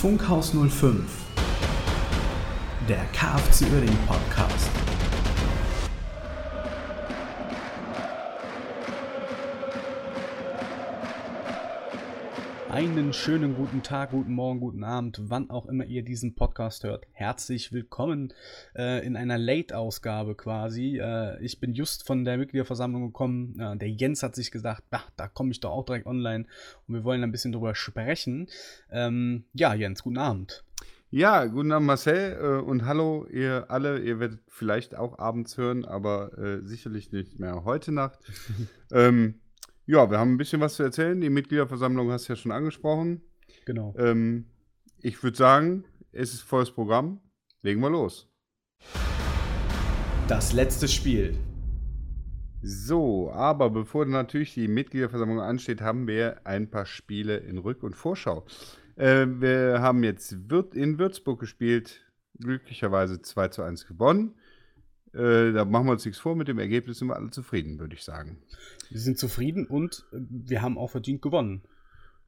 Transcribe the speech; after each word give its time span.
Funkhaus 0.00 0.54
05, 0.54 0.94
der 2.88 3.04
KFC 3.12 3.70
Uerdingen 3.70 3.98
Podcast. 4.06 4.89
Einen 12.80 13.12
schönen 13.12 13.56
guten 13.56 13.82
Tag, 13.82 14.12
guten 14.12 14.32
Morgen, 14.32 14.58
guten 14.58 14.84
Abend, 14.84 15.20
wann 15.24 15.50
auch 15.50 15.66
immer 15.66 15.84
ihr 15.84 16.02
diesen 16.02 16.34
Podcast 16.34 16.82
hört. 16.82 17.06
Herzlich 17.12 17.74
willkommen 17.74 18.32
äh, 18.74 19.04
in 19.04 19.16
einer 19.16 19.36
Late-Ausgabe 19.36 20.34
quasi. 20.34 20.98
Äh, 20.98 21.38
ich 21.44 21.60
bin 21.60 21.74
just 21.74 22.06
von 22.06 22.24
der 22.24 22.38
Mitgliederversammlung 22.38 23.08
gekommen. 23.08 23.60
Äh, 23.60 23.76
der 23.76 23.90
Jens 23.90 24.22
hat 24.22 24.34
sich 24.34 24.50
gesagt, 24.50 24.84
ach, 24.92 25.10
da 25.18 25.28
komme 25.28 25.50
ich 25.50 25.60
doch 25.60 25.72
auch 25.72 25.84
direkt 25.84 26.06
online 26.06 26.46
und 26.88 26.94
wir 26.94 27.04
wollen 27.04 27.22
ein 27.22 27.30
bisschen 27.30 27.52
drüber 27.52 27.74
sprechen. 27.74 28.48
Ähm, 28.90 29.44
ja, 29.52 29.74
Jens, 29.74 30.02
guten 30.02 30.16
Abend. 30.16 30.64
Ja, 31.10 31.44
guten 31.44 31.72
Abend 31.72 31.86
Marcel 31.86 32.38
äh, 32.40 32.64
und 32.64 32.86
hallo 32.86 33.26
ihr 33.30 33.66
alle. 33.68 33.98
Ihr 33.98 34.20
werdet 34.20 34.40
vielleicht 34.48 34.94
auch 34.96 35.18
abends 35.18 35.58
hören, 35.58 35.84
aber 35.84 36.38
äh, 36.38 36.66
sicherlich 36.66 37.12
nicht 37.12 37.38
mehr 37.38 37.64
heute 37.66 37.92
Nacht. 37.92 38.20
ähm, 38.90 39.34
ja, 39.90 40.08
wir 40.08 40.20
haben 40.20 40.34
ein 40.34 40.38
bisschen 40.38 40.60
was 40.60 40.76
zu 40.76 40.84
erzählen. 40.84 41.20
Die 41.20 41.30
Mitgliederversammlung 41.30 42.12
hast 42.12 42.28
du 42.28 42.32
ja 42.34 42.36
schon 42.36 42.52
angesprochen. 42.52 43.22
Genau. 43.64 43.92
Ähm, 43.98 44.46
ich 45.02 45.20
würde 45.24 45.36
sagen, 45.36 45.84
es 46.12 46.32
ist 46.32 46.42
volles 46.42 46.70
Programm. 46.70 47.20
Legen 47.62 47.80
wir 47.80 47.90
los. 47.90 48.28
Das 50.28 50.52
letzte 50.52 50.86
Spiel. 50.86 51.36
So, 52.62 53.32
aber 53.32 53.68
bevor 53.70 54.06
natürlich 54.06 54.54
die 54.54 54.68
Mitgliederversammlung 54.68 55.40
ansteht, 55.40 55.80
haben 55.80 56.06
wir 56.06 56.46
ein 56.46 56.70
paar 56.70 56.86
Spiele 56.86 57.38
in 57.38 57.58
Rück- 57.58 57.82
und 57.82 57.96
Vorschau. 57.96 58.46
Äh, 58.94 59.26
wir 59.26 59.80
haben 59.80 60.04
jetzt 60.04 60.30
in 60.30 60.98
Würzburg 61.00 61.40
gespielt, 61.40 62.06
glücklicherweise 62.38 63.22
2 63.22 63.48
zu 63.48 63.62
1 63.62 63.88
gewonnen. 63.88 64.36
Äh, 65.12 65.52
da 65.52 65.64
machen 65.64 65.86
wir 65.86 65.92
uns 65.92 66.04
nichts 66.04 66.20
vor, 66.20 66.36
mit 66.36 66.46
dem 66.46 66.58
Ergebnis 66.58 66.98
sind 66.98 67.08
wir 67.08 67.16
alle 67.16 67.30
zufrieden, 67.30 67.78
würde 67.80 67.94
ich 67.94 68.04
sagen. 68.04 68.38
Wir 68.90 69.00
sind 69.00 69.18
zufrieden 69.18 69.66
und 69.66 70.04
äh, 70.12 70.18
wir 70.28 70.62
haben 70.62 70.78
auch 70.78 70.90
verdient 70.90 71.20
gewonnen. 71.20 71.62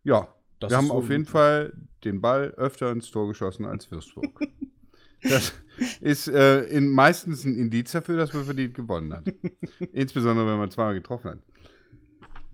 Ja, 0.03 0.29
das 0.59 0.71
wir 0.71 0.79
haben 0.79 0.89
so 0.89 0.95
auf 0.95 1.09
jeden 1.09 1.27
Fall 1.27 1.75
den 2.05 2.21
Ball 2.21 2.51
öfter 2.57 2.91
ins 2.91 3.11
Tor 3.11 3.29
geschossen 3.29 3.67
als 3.67 3.91
Würzburg. 3.91 4.41
das 5.23 5.53
ist 6.01 6.27
äh, 6.27 6.63
in, 6.65 6.89
meistens 6.89 7.45
ein 7.45 7.57
Indiz 7.57 7.93
dafür, 7.93 8.17
dass 8.17 8.33
man 8.33 8.45
verdient 8.45 8.75
gewonnen 8.75 9.13
hat. 9.13 9.33
Insbesondere, 9.93 10.49
wenn 10.49 10.59
man 10.59 10.71
zweimal 10.71 10.95
getroffen 10.95 11.31
hat. 11.31 11.39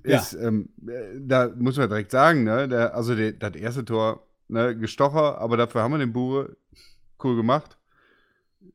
Ist, 0.03 0.35
ja. 0.35 0.49
ähm, 0.49 0.69
äh, 0.87 1.19
da 1.21 1.51
muss 1.57 1.79
man 1.79 1.89
direkt 1.89 2.11
sagen, 2.11 2.45
ne, 2.45 2.69
der, 2.69 2.95
also 2.95 3.15
der, 3.15 3.33
das 3.33 3.57
erste 3.57 3.85
Tor, 3.85 4.27
ne, 4.49 4.77
gestocher, 4.77 5.39
aber 5.39 5.57
dafür 5.57 5.83
haben 5.83 5.93
wir 5.93 5.99
den 5.99 6.13
Bure 6.13 6.57
cool 7.23 7.35
gemacht 7.35 7.78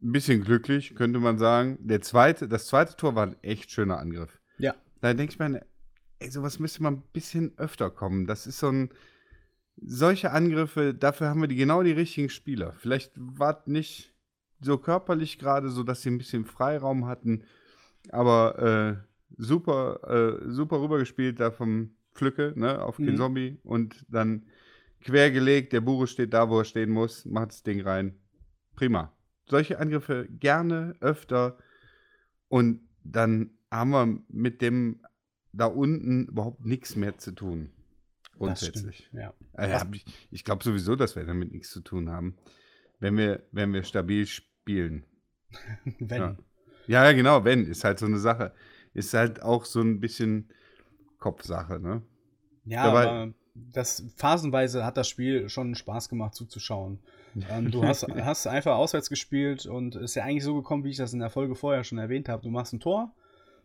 ein 0.01 0.11
bisschen 0.11 0.43
glücklich, 0.43 0.95
könnte 0.95 1.19
man 1.19 1.37
sagen. 1.37 1.77
Der 1.81 2.01
zweite, 2.01 2.47
das 2.47 2.67
zweite 2.67 2.95
Tor 2.95 3.15
war 3.15 3.27
ein 3.27 3.35
echt 3.41 3.71
schöner 3.71 3.99
Angriff. 3.99 4.39
Ja. 4.57 4.75
Da 5.01 5.13
denke 5.13 5.33
ich 5.33 5.39
mir, 5.39 5.65
ey, 6.19 6.31
sowas 6.31 6.59
müsste 6.59 6.83
mal 6.83 6.91
ein 6.91 7.03
bisschen 7.13 7.53
öfter 7.57 7.89
kommen. 7.89 8.27
Das 8.27 8.47
ist 8.47 8.59
so 8.59 8.69
ein. 8.69 8.89
Solche 9.75 10.29
Angriffe, 10.29 10.93
dafür 10.93 11.29
haben 11.29 11.41
wir 11.41 11.47
die, 11.47 11.55
genau 11.55 11.81
die 11.81 11.93
richtigen 11.93 12.29
Spieler. 12.29 12.73
Vielleicht 12.73 13.11
war 13.15 13.63
nicht 13.65 14.13
so 14.61 14.77
körperlich 14.77 15.39
gerade, 15.39 15.69
so 15.69 15.81
dass 15.81 16.03
sie 16.03 16.11
ein 16.11 16.19
bisschen 16.19 16.45
Freiraum 16.45 17.07
hatten. 17.07 17.43
Aber 18.09 18.59
äh, 18.59 18.95
super, 19.35 20.39
äh, 20.43 20.51
super 20.51 20.79
rübergespielt 20.79 21.39
da 21.39 21.49
vom 21.49 21.95
Pflücke, 22.13 22.53
ne, 22.55 22.83
auf 22.83 22.99
mhm. 22.99 23.05
den 23.07 23.17
Zombie 23.17 23.57
und 23.63 24.05
dann 24.09 24.45
quergelegt. 25.01 25.73
Der 25.73 25.81
Bure 25.81 26.05
steht 26.05 26.35
da, 26.35 26.51
wo 26.51 26.59
er 26.59 26.65
stehen 26.65 26.91
muss, 26.91 27.25
macht 27.25 27.49
das 27.49 27.63
Ding 27.63 27.81
rein. 27.81 28.15
Prima 28.75 29.11
solche 29.45 29.79
Angriffe 29.79 30.27
gerne 30.29 30.95
öfter 30.99 31.57
und 32.47 32.81
dann 33.03 33.51
haben 33.71 33.91
wir 33.91 34.19
mit 34.29 34.61
dem 34.61 35.01
da 35.51 35.65
unten 35.65 36.27
überhaupt 36.27 36.65
nichts 36.65 36.95
mehr 36.95 37.17
zu 37.17 37.31
tun. 37.31 37.71
Grundsätzlich. 38.37 39.09
ja. 39.11 39.33
Also, 39.53 39.85
ich, 39.93 40.05
ich 40.31 40.43
glaube 40.43 40.63
sowieso, 40.63 40.95
dass 40.95 41.15
wir 41.15 41.23
damit 41.25 41.51
nichts 41.51 41.69
zu 41.69 41.81
tun 41.81 42.09
haben, 42.09 42.35
wenn 42.99 43.17
wir, 43.17 43.43
wenn 43.51 43.73
wir 43.73 43.83
stabil 43.83 44.25
spielen. 44.25 45.05
wenn. 45.99 46.37
Ja. 46.87 47.03
ja, 47.05 47.11
genau, 47.11 47.45
wenn. 47.45 47.67
Ist 47.67 47.83
halt 47.83 47.99
so 47.99 48.07
eine 48.07 48.17
Sache. 48.17 48.53
Ist 48.93 49.13
halt 49.13 49.41
auch 49.41 49.65
so 49.65 49.81
ein 49.81 49.99
bisschen 49.99 50.49
Kopfsache, 51.19 51.79
ne? 51.79 52.01
Ja, 52.65 52.85
Dabei, 52.85 53.07
aber 53.07 53.33
das 53.55 54.03
phasenweise 54.15 54.85
hat 54.85 54.97
das 54.97 55.07
Spiel 55.07 55.49
schon 55.49 55.75
Spaß 55.75 56.09
gemacht 56.09 56.33
zuzuschauen. 56.33 56.99
Ähm, 57.49 57.71
du 57.71 57.83
hast, 57.83 58.05
hast 58.07 58.47
einfach 58.47 58.75
auswärts 58.75 59.09
gespielt 59.09 59.65
und 59.65 59.95
ist 59.95 60.15
ja 60.15 60.23
eigentlich 60.23 60.43
so 60.43 60.55
gekommen, 60.55 60.83
wie 60.83 60.91
ich 60.91 60.97
das 60.97 61.13
in 61.13 61.19
der 61.19 61.29
Folge 61.29 61.55
vorher 61.55 61.83
schon 61.83 61.97
erwähnt 61.97 62.29
habe. 62.29 62.43
Du 62.43 62.49
machst 62.49 62.73
ein 62.73 62.79
Tor, 62.79 63.11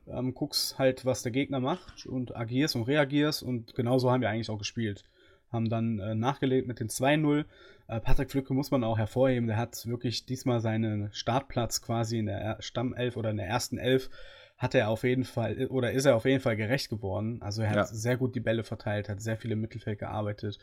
ähm, 0.06 0.34
guckst 0.34 0.78
halt, 0.78 1.04
was 1.04 1.22
der 1.22 1.32
Gegner 1.32 1.60
macht 1.60 2.06
und 2.06 2.36
agierst 2.36 2.76
und 2.76 2.84
reagierst 2.84 3.42
und 3.42 3.74
genauso 3.74 4.10
haben 4.10 4.20
wir 4.20 4.30
eigentlich 4.30 4.50
auch 4.50 4.58
gespielt. 4.58 5.04
Haben 5.52 5.68
dann 5.68 5.98
äh, 5.98 6.14
nachgelegt 6.14 6.66
mit 6.66 6.80
den 6.80 6.88
2-0. 6.88 7.44
Äh, 7.88 8.00
Patrick 8.00 8.30
Flücke 8.30 8.52
muss 8.54 8.70
man 8.70 8.84
auch 8.84 8.98
hervorheben, 8.98 9.46
der 9.46 9.56
hat 9.56 9.86
wirklich 9.86 10.26
diesmal 10.26 10.60
seinen 10.60 11.10
Startplatz 11.12 11.80
quasi 11.80 12.18
in 12.18 12.26
der 12.26 12.56
Stammelf 12.60 13.16
oder 13.16 13.30
in 13.30 13.38
der 13.38 13.46
ersten 13.46 13.78
Elf 13.78 14.10
hat 14.58 14.74
er 14.74 14.88
auf 14.88 15.04
jeden 15.04 15.24
Fall 15.24 15.68
oder 15.68 15.92
ist 15.92 16.04
er 16.04 16.16
auf 16.16 16.24
jeden 16.24 16.40
Fall 16.40 16.56
gerecht 16.56 16.90
geworden. 16.90 17.40
Also 17.42 17.62
er 17.62 17.70
hat 17.70 17.76
ja. 17.76 17.84
sehr 17.84 18.16
gut 18.16 18.34
die 18.34 18.40
Bälle 18.40 18.64
verteilt, 18.64 19.08
hat 19.08 19.22
sehr 19.22 19.36
viel 19.36 19.52
im 19.52 19.60
Mittelfeld 19.60 20.00
gearbeitet 20.00 20.58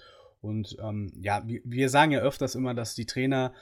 und 0.45 0.77
ähm, 0.81 1.11
ja, 1.19 1.43
wir 1.45 1.89
sagen 1.89 2.11
ja 2.11 2.19
öfters 2.19 2.55
immer, 2.55 2.73
dass 2.73 2.95
die 2.95 3.05
Trainer 3.05 3.53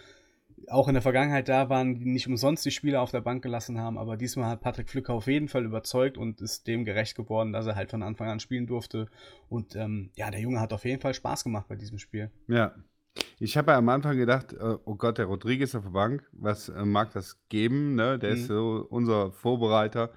auch 0.69 0.87
in 0.87 0.93
der 0.93 1.01
Vergangenheit 1.01 1.49
da 1.49 1.69
waren, 1.69 1.95
die 1.95 2.05
nicht 2.05 2.27
umsonst 2.27 2.65
die 2.65 2.71
Spieler 2.71 3.01
auf 3.01 3.11
der 3.11 3.21
Bank 3.21 3.41
gelassen 3.41 3.79
haben, 3.79 3.97
aber 3.97 4.17
diesmal 4.17 4.49
hat 4.49 4.61
Patrick 4.61 4.89
Flücker 4.89 5.13
auf 5.13 5.27
jeden 5.27 5.47
Fall 5.47 5.65
überzeugt 5.65 6.17
und 6.17 6.41
ist 6.41 6.67
dem 6.67 6.85
gerecht 6.85 7.15
geworden, 7.15 7.53
dass 7.53 7.65
er 7.65 7.75
halt 7.75 7.91
von 7.91 8.03
Anfang 8.03 8.29
an 8.29 8.39
spielen 8.39 8.67
durfte. 8.67 9.07
Und 9.49 9.75
ähm, 9.75 10.11
ja, 10.15 10.31
der 10.31 10.39
Junge 10.39 10.59
hat 10.59 10.73
auf 10.73 10.85
jeden 10.85 11.01
Fall 11.01 11.13
Spaß 11.13 11.43
gemacht 11.43 11.67
bei 11.67 11.75
diesem 11.75 11.99
Spiel. 11.99 12.31
Ja. 12.47 12.73
Ich 13.39 13.57
habe 13.57 13.71
ja 13.71 13.77
am 13.77 13.89
Anfang 13.89 14.17
gedacht, 14.17 14.53
äh, 14.53 14.77
oh 14.85 14.95
Gott, 14.95 15.19
der 15.19 15.25
Rodriguez 15.25 15.75
auf 15.75 15.83
der 15.83 15.91
Bank, 15.91 16.27
was 16.31 16.69
äh, 16.69 16.83
mag 16.83 17.11
das 17.13 17.37
geben? 17.49 17.95
Ne? 17.95 18.17
Der 18.17 18.31
mhm. 18.31 18.35
ist 18.35 18.47
so 18.47 18.87
unser 18.89 19.31
Vorbereiter. 19.31 20.11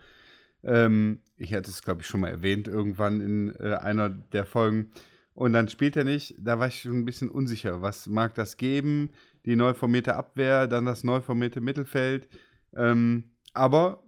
Ähm, 0.64 1.20
ich 1.36 1.52
hatte 1.52 1.70
es, 1.70 1.82
glaube 1.82 2.00
ich, 2.00 2.06
schon 2.06 2.20
mal 2.20 2.30
erwähnt, 2.30 2.68
irgendwann 2.68 3.20
in 3.20 3.54
äh, 3.56 3.74
einer 3.74 4.08
der 4.08 4.46
Folgen. 4.46 4.92
Und 5.36 5.52
dann 5.52 5.68
spielt 5.68 5.96
er 5.96 6.04
nicht. 6.04 6.34
Da 6.38 6.58
war 6.58 6.68
ich 6.68 6.80
schon 6.80 6.96
ein 6.96 7.04
bisschen 7.04 7.28
unsicher. 7.28 7.82
Was 7.82 8.06
mag 8.06 8.34
das 8.34 8.56
geben? 8.56 9.10
Die 9.44 9.54
neu 9.54 9.74
formierte 9.74 10.16
Abwehr, 10.16 10.66
dann 10.66 10.86
das 10.86 11.04
neu 11.04 11.20
formierte 11.20 11.60
Mittelfeld. 11.60 12.26
Ähm, 12.74 13.24
aber 13.52 14.02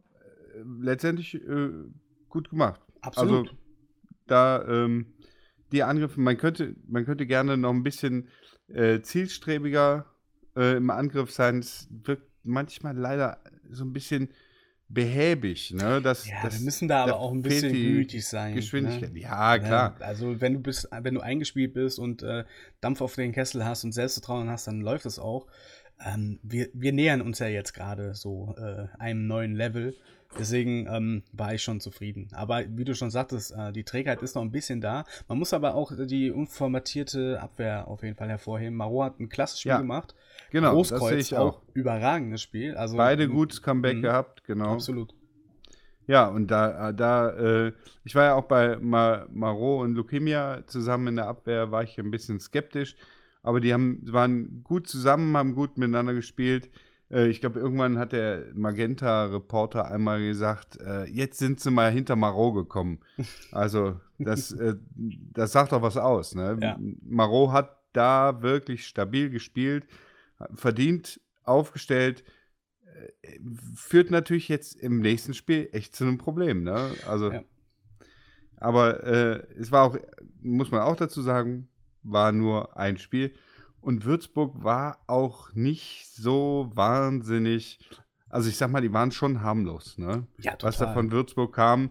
äh, 0.54 0.62
letztendlich 0.80 1.34
äh, 1.34 1.68
gut 2.30 2.48
gemacht. 2.48 2.80
Absolut. 3.02 3.48
Also 3.48 3.58
da 4.26 4.64
ähm, 4.66 5.12
die 5.70 5.82
Angriffe, 5.82 6.18
man 6.18 6.38
könnte, 6.38 6.74
man 6.86 7.04
könnte 7.04 7.26
gerne 7.26 7.58
noch 7.58 7.74
ein 7.74 7.82
bisschen 7.82 8.28
äh, 8.68 9.02
zielstrebiger 9.02 10.06
äh, 10.56 10.78
im 10.78 10.88
Angriff 10.88 11.30
sein. 11.30 11.58
Es 11.58 11.88
wirkt 11.90 12.26
manchmal 12.42 12.96
leider 12.96 13.38
so 13.68 13.84
ein 13.84 13.92
bisschen 13.92 14.30
behäbig, 14.88 15.72
ne? 15.72 16.00
Das, 16.00 16.26
ja, 16.26 16.36
das, 16.42 16.58
wir 16.58 16.64
müssen 16.64 16.88
da 16.88 17.04
aber 17.04 17.18
auch 17.18 17.32
ein 17.32 17.42
bisschen 17.42 17.72
gütig 17.72 18.26
sein. 18.26 18.54
Geschwindigkeit, 18.54 19.12
ne? 19.12 19.20
ja, 19.20 19.58
klar. 19.58 19.96
Also 20.00 20.40
wenn 20.40 20.54
du 20.54 20.60
bist, 20.60 20.88
wenn 20.90 21.14
du 21.14 21.20
eingespielt 21.20 21.74
bist 21.74 21.98
und 21.98 22.22
äh, 22.22 22.44
Dampf 22.80 23.00
auf 23.00 23.14
den 23.14 23.32
Kessel 23.32 23.64
hast 23.64 23.84
und 23.84 23.92
Selbstvertrauen 23.92 24.48
hast, 24.48 24.66
dann 24.66 24.80
läuft 24.80 25.06
es 25.06 25.18
auch. 25.18 25.46
Ähm, 26.04 26.38
wir, 26.42 26.68
wir 26.72 26.92
nähern 26.92 27.20
uns 27.20 27.38
ja 27.38 27.48
jetzt 27.48 27.72
gerade 27.72 28.14
so 28.14 28.54
äh, 28.58 28.86
einem 28.98 29.26
neuen 29.26 29.54
Level. 29.54 29.94
Deswegen 30.38 30.86
ähm, 30.90 31.22
war 31.32 31.54
ich 31.54 31.62
schon 31.62 31.80
zufrieden. 31.80 32.28
Aber 32.32 32.64
wie 32.68 32.84
du 32.84 32.94
schon 32.94 33.10
sagtest, 33.10 33.52
äh, 33.56 33.72
die 33.72 33.84
Trägheit 33.84 34.20
ist 34.22 34.34
noch 34.34 34.42
ein 34.42 34.50
bisschen 34.50 34.80
da. 34.80 35.04
Man 35.26 35.38
muss 35.38 35.54
aber 35.54 35.74
auch 35.74 35.92
die 36.06 36.30
unformatierte 36.30 37.40
Abwehr 37.40 37.88
auf 37.88 38.02
jeden 38.02 38.16
Fall 38.16 38.28
hervorheben. 38.28 38.76
Maro 38.76 39.04
hat 39.04 39.18
ein 39.20 39.30
klasse 39.30 39.58
Spiel 39.58 39.70
ja, 39.70 39.78
gemacht. 39.78 40.14
Genau, 40.50 40.72
Großkreuz 40.72 41.12
das 41.12 41.20
ich 41.20 41.36
auch. 41.36 41.62
Überragendes 41.72 42.42
Spiel. 42.42 42.76
Also, 42.76 42.96
Beide 42.96 43.28
gutes 43.28 43.62
Comeback 43.62 43.96
mh, 43.96 44.02
gehabt, 44.02 44.44
genau. 44.44 44.74
Absolut. 44.74 45.14
Ja, 46.06 46.26
und 46.28 46.50
da, 46.50 46.88
äh, 46.88 46.94
da 46.94 47.30
äh, 47.30 47.72
ich 48.04 48.14
war 48.14 48.24
ja 48.24 48.34
auch 48.34 48.44
bei 48.44 48.76
Mar 48.76 49.26
Marot 49.30 49.84
und 49.84 49.94
Leukemia 49.94 50.62
zusammen 50.66 51.08
in 51.08 51.16
der 51.16 51.26
Abwehr, 51.26 51.70
war 51.70 51.82
ich 51.82 51.98
ein 51.98 52.10
bisschen 52.10 52.40
skeptisch. 52.40 52.96
Aber 53.42 53.60
die 53.60 53.72
haben, 53.72 54.00
waren 54.12 54.62
gut 54.62 54.88
zusammen, 54.88 55.36
haben 55.36 55.54
gut 55.54 55.78
miteinander 55.78 56.14
gespielt. 56.14 56.70
Äh, 57.10 57.28
ich 57.28 57.40
glaube, 57.40 57.60
irgendwann 57.60 57.98
hat 57.98 58.12
der 58.12 58.46
Magenta-Reporter 58.54 59.90
einmal 59.90 60.20
gesagt, 60.20 60.80
äh, 60.80 61.04
jetzt 61.04 61.38
sind 61.38 61.60
sie 61.60 61.70
mal 61.70 61.90
hinter 61.90 62.16
Marot 62.16 62.54
gekommen. 62.54 63.00
Also, 63.52 64.00
das, 64.18 64.52
äh, 64.52 64.74
das 64.96 65.52
sagt 65.52 65.72
doch 65.72 65.82
was 65.82 65.96
aus. 65.96 66.34
Ne? 66.34 66.58
Ja. 66.60 66.78
Marot 67.02 67.52
hat 67.52 67.78
da 67.92 68.42
wirklich 68.42 68.86
stabil 68.86 69.30
gespielt, 69.30 69.86
verdient 70.54 71.20
aufgestellt, 71.44 72.24
äh, 73.22 73.38
führt 73.74 74.10
natürlich 74.10 74.48
jetzt 74.48 74.76
im 74.76 75.00
nächsten 75.00 75.34
Spiel 75.34 75.68
echt 75.72 75.96
zu 75.96 76.04
einem 76.04 76.18
Problem. 76.18 76.62
Ne? 76.62 76.92
Also, 77.06 77.32
ja. 77.32 77.42
aber 78.56 79.04
äh, 79.04 79.46
es 79.58 79.72
war 79.72 79.84
auch, 79.84 79.96
muss 80.40 80.70
man 80.70 80.82
auch 80.82 80.96
dazu 80.96 81.22
sagen, 81.22 81.68
war 82.02 82.32
nur 82.32 82.76
ein 82.76 82.98
Spiel. 82.98 83.34
Und 83.80 84.04
Würzburg 84.04 84.62
war 84.62 84.98
auch 85.06 85.52
nicht 85.54 86.08
so 86.14 86.70
wahnsinnig. 86.74 87.78
Also 88.28 88.48
ich 88.48 88.56
sag 88.56 88.70
mal, 88.70 88.80
die 88.82 88.92
waren 88.92 89.12
schon 89.12 89.40
harmlos. 89.42 89.96
Ne? 89.98 90.26
Ja, 90.38 90.52
Was 90.60 90.78
da 90.78 90.86
total. 90.86 90.94
von 90.94 91.12
Würzburg 91.12 91.54
kam, 91.54 91.90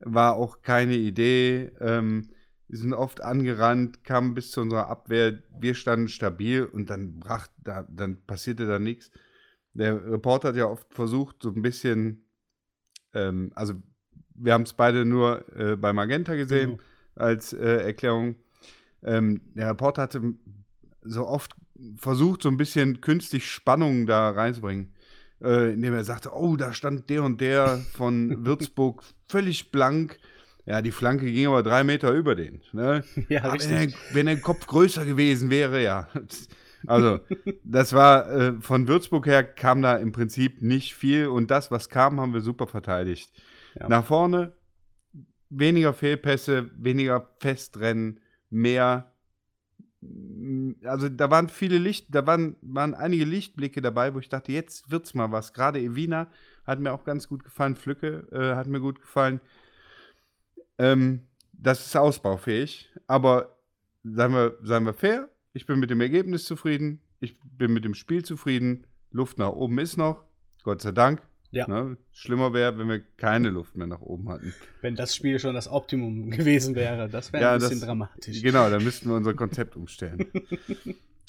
war 0.00 0.34
auch 0.36 0.62
keine 0.62 0.94
Idee. 0.94 1.72
Ähm, 1.80 2.30
die 2.68 2.76
sind 2.76 2.94
oft 2.94 3.22
angerannt, 3.22 4.04
kamen 4.04 4.34
bis 4.34 4.50
zu 4.50 4.60
unserer 4.62 4.88
Abwehr. 4.88 5.38
Wir 5.60 5.74
standen 5.74 6.08
stabil 6.08 6.64
und 6.64 6.88
dann 6.90 7.18
brach, 7.20 7.48
da, 7.62 7.84
dann 7.90 8.22
passierte 8.26 8.66
da 8.66 8.78
nichts. 8.78 9.10
Der 9.74 10.02
Reporter 10.10 10.48
hat 10.48 10.56
ja 10.56 10.66
oft 10.66 10.92
versucht, 10.94 11.42
so 11.42 11.50
ein 11.50 11.60
bisschen, 11.62 12.24
ähm, 13.12 13.50
also 13.54 13.74
wir 14.34 14.52
haben 14.54 14.62
es 14.62 14.72
beide 14.72 15.04
nur 15.04 15.44
äh, 15.56 15.76
bei 15.76 15.92
Magenta 15.92 16.34
gesehen 16.36 16.70
Genau. 16.70 16.82
als 17.16 17.52
äh, 17.52 17.82
Erklärung. 17.84 18.36
Ähm, 19.04 19.40
der 19.54 19.68
Reporter 19.68 20.02
hatte 20.02 20.34
so 21.02 21.26
oft 21.26 21.54
versucht, 21.96 22.42
so 22.42 22.48
ein 22.48 22.56
bisschen 22.56 23.00
künstlich 23.00 23.50
Spannung 23.50 24.06
da 24.06 24.30
reinzubringen, 24.30 24.94
äh, 25.42 25.72
indem 25.74 25.94
er 25.94 26.04
sagte, 26.04 26.30
oh, 26.34 26.56
da 26.56 26.72
stand 26.72 27.10
der 27.10 27.22
und 27.22 27.40
der 27.40 27.78
von 27.94 28.44
Würzburg 28.46 29.02
völlig 29.28 29.70
blank. 29.70 30.18
Ja, 30.66 30.80
die 30.80 30.92
Flanke 30.92 31.30
ging 31.30 31.46
aber 31.46 31.62
drei 31.62 31.84
Meter 31.84 32.12
über 32.12 32.34
den. 32.34 32.62
Ne? 32.72 33.04
Ja, 33.28 33.52
wenn, 33.52 33.70
er, 33.70 33.88
wenn 34.12 34.26
der 34.26 34.40
Kopf 34.40 34.66
größer 34.66 35.04
gewesen 35.04 35.50
wäre, 35.50 35.82
ja. 35.82 36.08
Also, 36.86 37.20
das 37.64 37.92
war 37.92 38.30
äh, 38.30 38.52
von 38.60 38.88
Würzburg 38.88 39.26
her 39.26 39.42
kam 39.42 39.82
da 39.82 39.96
im 39.96 40.12
Prinzip 40.12 40.62
nicht 40.62 40.94
viel 40.94 41.26
und 41.28 41.50
das, 41.50 41.70
was 41.70 41.88
kam, 41.88 42.20
haben 42.20 42.34
wir 42.34 42.40
super 42.40 42.66
verteidigt. 42.66 43.30
Ja. 43.78 43.88
Nach 43.88 44.04
vorne 44.04 44.52
weniger 45.50 45.92
Fehlpässe, 45.92 46.70
weniger 46.76 47.30
Festrennen, 47.38 48.20
mehr. 48.54 49.12
Also 50.84 51.08
da 51.08 51.30
waren 51.30 51.48
viele 51.48 51.78
Licht, 51.78 52.14
da 52.14 52.26
waren, 52.26 52.56
waren 52.62 52.94
einige 52.94 53.24
Lichtblicke 53.24 53.80
dabei, 53.82 54.14
wo 54.14 54.18
ich 54.18 54.28
dachte, 54.28 54.52
jetzt 54.52 54.90
wird's 54.90 55.14
mal 55.14 55.32
was. 55.32 55.52
Gerade 55.52 55.80
Evina 55.80 56.28
hat 56.66 56.80
mir 56.80 56.92
auch 56.92 57.04
ganz 57.04 57.28
gut 57.28 57.44
gefallen, 57.44 57.76
Flücke 57.76 58.26
äh, 58.32 58.54
hat 58.54 58.66
mir 58.66 58.80
gut 58.80 59.00
gefallen. 59.00 59.40
Ähm, 60.78 61.26
das 61.52 61.86
ist 61.86 61.96
ausbaufähig, 61.96 62.90
aber 63.06 63.56
seien 64.02 64.32
wir, 64.32 64.58
seien 64.62 64.84
wir 64.84 64.92
fair, 64.92 65.28
ich 65.52 65.66
bin 65.66 65.78
mit 65.78 65.90
dem 65.90 66.00
Ergebnis 66.00 66.44
zufrieden, 66.44 67.00
ich 67.20 67.38
bin 67.40 67.72
mit 67.72 67.84
dem 67.84 67.94
Spiel 67.94 68.24
zufrieden, 68.24 68.86
Luft 69.10 69.38
nach 69.38 69.50
oben 69.52 69.78
ist 69.78 69.96
noch, 69.96 70.24
Gott 70.62 70.82
sei 70.82 70.92
Dank. 70.92 71.22
Ja. 71.56 71.68
Ne? 71.68 71.96
Schlimmer 72.12 72.52
wäre, 72.52 72.76
wenn 72.78 72.88
wir 72.88 73.00
keine 73.16 73.50
Luft 73.50 73.76
mehr 73.76 73.86
nach 73.86 74.00
oben 74.00 74.28
hatten. 74.28 74.54
Wenn 74.80 74.96
das 74.96 75.14
Spiel 75.14 75.38
schon 75.38 75.54
das 75.54 75.68
Optimum 75.68 76.30
gewesen 76.30 76.74
wäre, 76.74 77.08
das 77.08 77.32
wäre 77.32 77.42
Ja, 77.42 77.52
ein 77.54 77.58
bisschen 77.60 77.80
das- 77.80 77.86
dramatisch. 77.88 78.42
Genau, 78.42 78.68
da 78.70 78.78
müssten 78.78 79.08
wir 79.08 79.16
unser 79.16 79.34
Konzept 79.34 79.76
umstellen. 79.76 80.26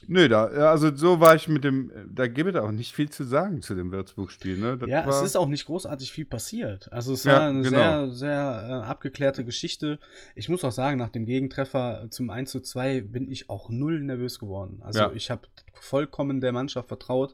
Nö, 0.07 0.27
da, 0.29 0.45
also 0.45 0.95
so 0.95 1.19
war 1.19 1.35
ich 1.35 1.47
mit 1.47 1.63
dem, 1.63 1.91
da 2.13 2.27
gibt 2.27 2.49
es 2.53 2.55
auch 2.61 2.69
nicht 2.71 2.93
viel 2.93 3.09
zu 3.09 3.23
sagen 3.23 3.63
zu 3.63 3.73
dem 3.73 3.91
Würzburg-Spiel. 3.91 4.57
Ne? 4.57 4.77
Das 4.77 4.87
Ja, 4.87 5.07
es 5.09 5.21
ist 5.23 5.35
auch 5.35 5.47
nicht 5.47 5.65
großartig 5.65 6.11
viel 6.11 6.25
passiert. 6.25 6.91
Also 6.93 7.13
es 7.13 7.23
Ja, 7.23 7.33
war 7.39 7.41
eine 7.49 7.63
genau. 7.63 8.09
sehr, 8.09 8.11
sehr 8.11 8.67
äh, 8.69 8.87
abgeklärte 8.87 9.43
Geschichte. 9.45 9.97
Ich 10.35 10.47
muss 10.47 10.63
auch 10.63 10.73
sagen, 10.73 10.99
nach 10.99 11.09
dem 11.09 11.25
Gegentreffer 11.25 12.05
zum 12.11 12.29
1 12.29 12.51
zu 12.51 12.59
2 12.59 13.01
bin 13.01 13.31
ich 13.31 13.49
auch 13.49 13.69
null 13.69 13.99
nervös 14.01 14.37
geworden. 14.37 14.79
Also 14.83 14.99
Ja. 14.99 15.11
ich 15.15 15.31
habe 15.31 15.47
vollkommen 15.73 16.39
der 16.39 16.51
Mannschaft 16.51 16.87
vertraut, 16.89 17.33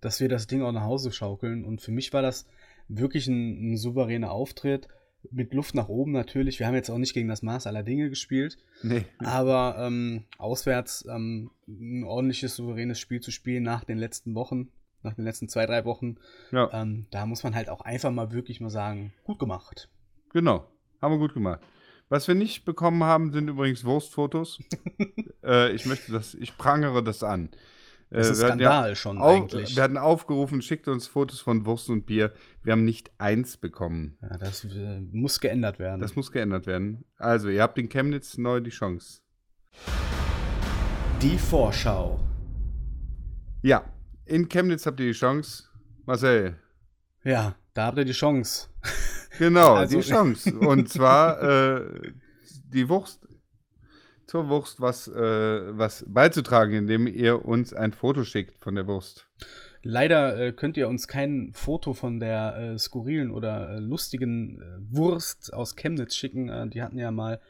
dass 0.00 0.20
wir 0.20 0.28
das 0.28 0.46
Ding 0.46 0.62
auch 0.62 0.72
nach 0.72 0.84
Hause 0.84 1.12
schaukeln. 1.12 1.64
Und 1.64 1.80
für 1.80 1.92
mich 1.92 2.12
war 2.12 2.22
das 2.22 2.46
wirklich 2.88 3.26
ein, 3.26 3.72
ein 3.72 3.76
souveräner 3.76 4.30
Auftritt. 4.30 4.88
Mit 5.30 5.52
Luft 5.52 5.74
nach 5.74 5.88
oben 5.88 6.12
natürlich. 6.12 6.58
Wir 6.58 6.66
haben 6.66 6.74
jetzt 6.74 6.88
auch 6.90 6.96
nicht 6.96 7.12
gegen 7.12 7.28
das 7.28 7.42
Maß 7.42 7.66
aller 7.66 7.82
Dinge 7.82 8.08
gespielt. 8.08 8.56
nee, 8.82 9.04
Aber 9.18 9.76
ähm, 9.78 10.24
auswärts 10.38 11.04
ähm, 11.10 11.50
ein 11.68 12.04
ordentliches, 12.04 12.56
souveränes 12.56 12.98
Spiel 12.98 13.20
zu 13.20 13.30
spielen 13.30 13.62
nach 13.62 13.84
den 13.84 13.98
letzten 13.98 14.34
Wochen, 14.34 14.68
nach 15.02 15.12
den 15.14 15.24
letzten 15.24 15.48
zwei, 15.48 15.66
drei 15.66 15.84
Wochen, 15.84 16.16
ja, 16.52 16.70
ähm, 16.72 17.06
da 17.10 17.26
muss 17.26 17.42
man 17.42 17.54
halt 17.54 17.68
auch 17.68 17.82
einfach 17.82 18.10
mal 18.10 18.32
wirklich 18.32 18.60
mal 18.60 18.70
sagen, 18.70 19.12
gut 19.24 19.38
gemacht. 19.38 19.90
genau. 20.32 20.66
Haben 21.02 21.14
wir 21.14 21.18
gut 21.18 21.34
gemacht. 21.34 21.60
Was 22.10 22.28
wir 22.28 22.34
nicht 22.34 22.64
bekommen 22.64 23.04
haben, 23.04 23.32
sind 23.32 23.48
übrigens 23.48 23.84
Wurstfotos. 23.84 24.60
äh, 25.44 25.72
ich 25.72 25.86
möchte 25.86 26.12
das, 26.12 26.34
ich 26.34 26.58
prangere 26.58 27.02
das 27.02 27.22
an. 27.22 27.50
Das 28.10 28.26
Äh, 28.28 28.32
ist 28.32 28.38
Skandal 28.40 28.96
schon 28.96 29.18
Auf, 29.18 29.36
eigentlich. 29.42 29.76
wir 29.76 29.82
hatten 29.84 29.96
aufgerufen, 29.96 30.62
schickt 30.62 30.88
uns 30.88 31.06
Fotos 31.06 31.40
von 31.40 31.64
Wurst 31.64 31.88
und 31.90 32.06
Bier. 32.06 32.32
Wir 32.64 32.72
haben 32.72 32.84
nicht 32.84 33.10
eins 33.18 33.56
bekommen. 33.56 34.18
Ja, 34.20 34.36
das 34.36 34.64
äh, 34.64 35.00
muss 35.12 35.38
geändert 35.40 35.78
werden. 35.78 36.00
Das 36.00 36.16
muss 36.16 36.32
geändert 36.32 36.66
werden. 36.66 37.04
Also, 37.16 37.48
ihr 37.48 37.62
habt 37.62 37.78
in 37.78 37.88
Chemnitz 37.88 38.36
neu 38.36 38.60
die 38.60 38.70
Chance. 38.70 39.20
Die 41.22 41.38
Vorschau. 41.38 42.18
Ja, 43.62 43.84
in 44.24 44.48
Chemnitz 44.48 44.86
habt 44.86 44.98
ihr 45.00 45.06
die 45.06 45.12
Chance. 45.18 45.64
Marcel, 46.06 46.56
Ja, 47.24 47.54
da 47.74 47.86
habt 47.86 47.98
ihr 47.98 48.04
die 48.06 48.12
Chance. 48.12 48.68
genau, 49.38 49.74
Also- 49.74 49.98
die 50.00 50.02
Chance. 50.06 50.58
Und 50.58 50.88
zwar 50.88 51.40
äh, 51.42 52.12
die 52.72 52.88
Wurst. 52.88 53.26
Zur 54.30 54.48
Wurst 54.48 54.80
was, 54.80 55.08
äh, 55.08 55.76
was 55.76 56.04
beizutragen, 56.06 56.72
indem 56.72 57.08
ihr 57.08 57.44
uns 57.44 57.74
ein 57.74 57.92
Foto 57.92 58.22
schickt 58.22 58.62
von 58.62 58.76
der 58.76 58.86
Wurst. 58.86 59.26
Leider 59.82 60.38
äh, 60.38 60.52
könnt 60.52 60.76
ihr 60.76 60.86
uns 60.86 61.08
kein 61.08 61.50
Foto 61.52 61.94
von 61.94 62.20
der 62.20 62.56
äh, 62.56 62.78
skurrilen 62.78 63.32
oder 63.32 63.70
äh, 63.70 63.78
lustigen 63.80 64.62
äh, 64.62 64.64
Wurst 64.96 65.52
aus 65.52 65.74
Chemnitz 65.74 66.14
schicken. 66.14 66.48
Äh, 66.48 66.68
die 66.68 66.80
hatten 66.80 66.96
ja 66.96 67.10
mal, 67.10 67.40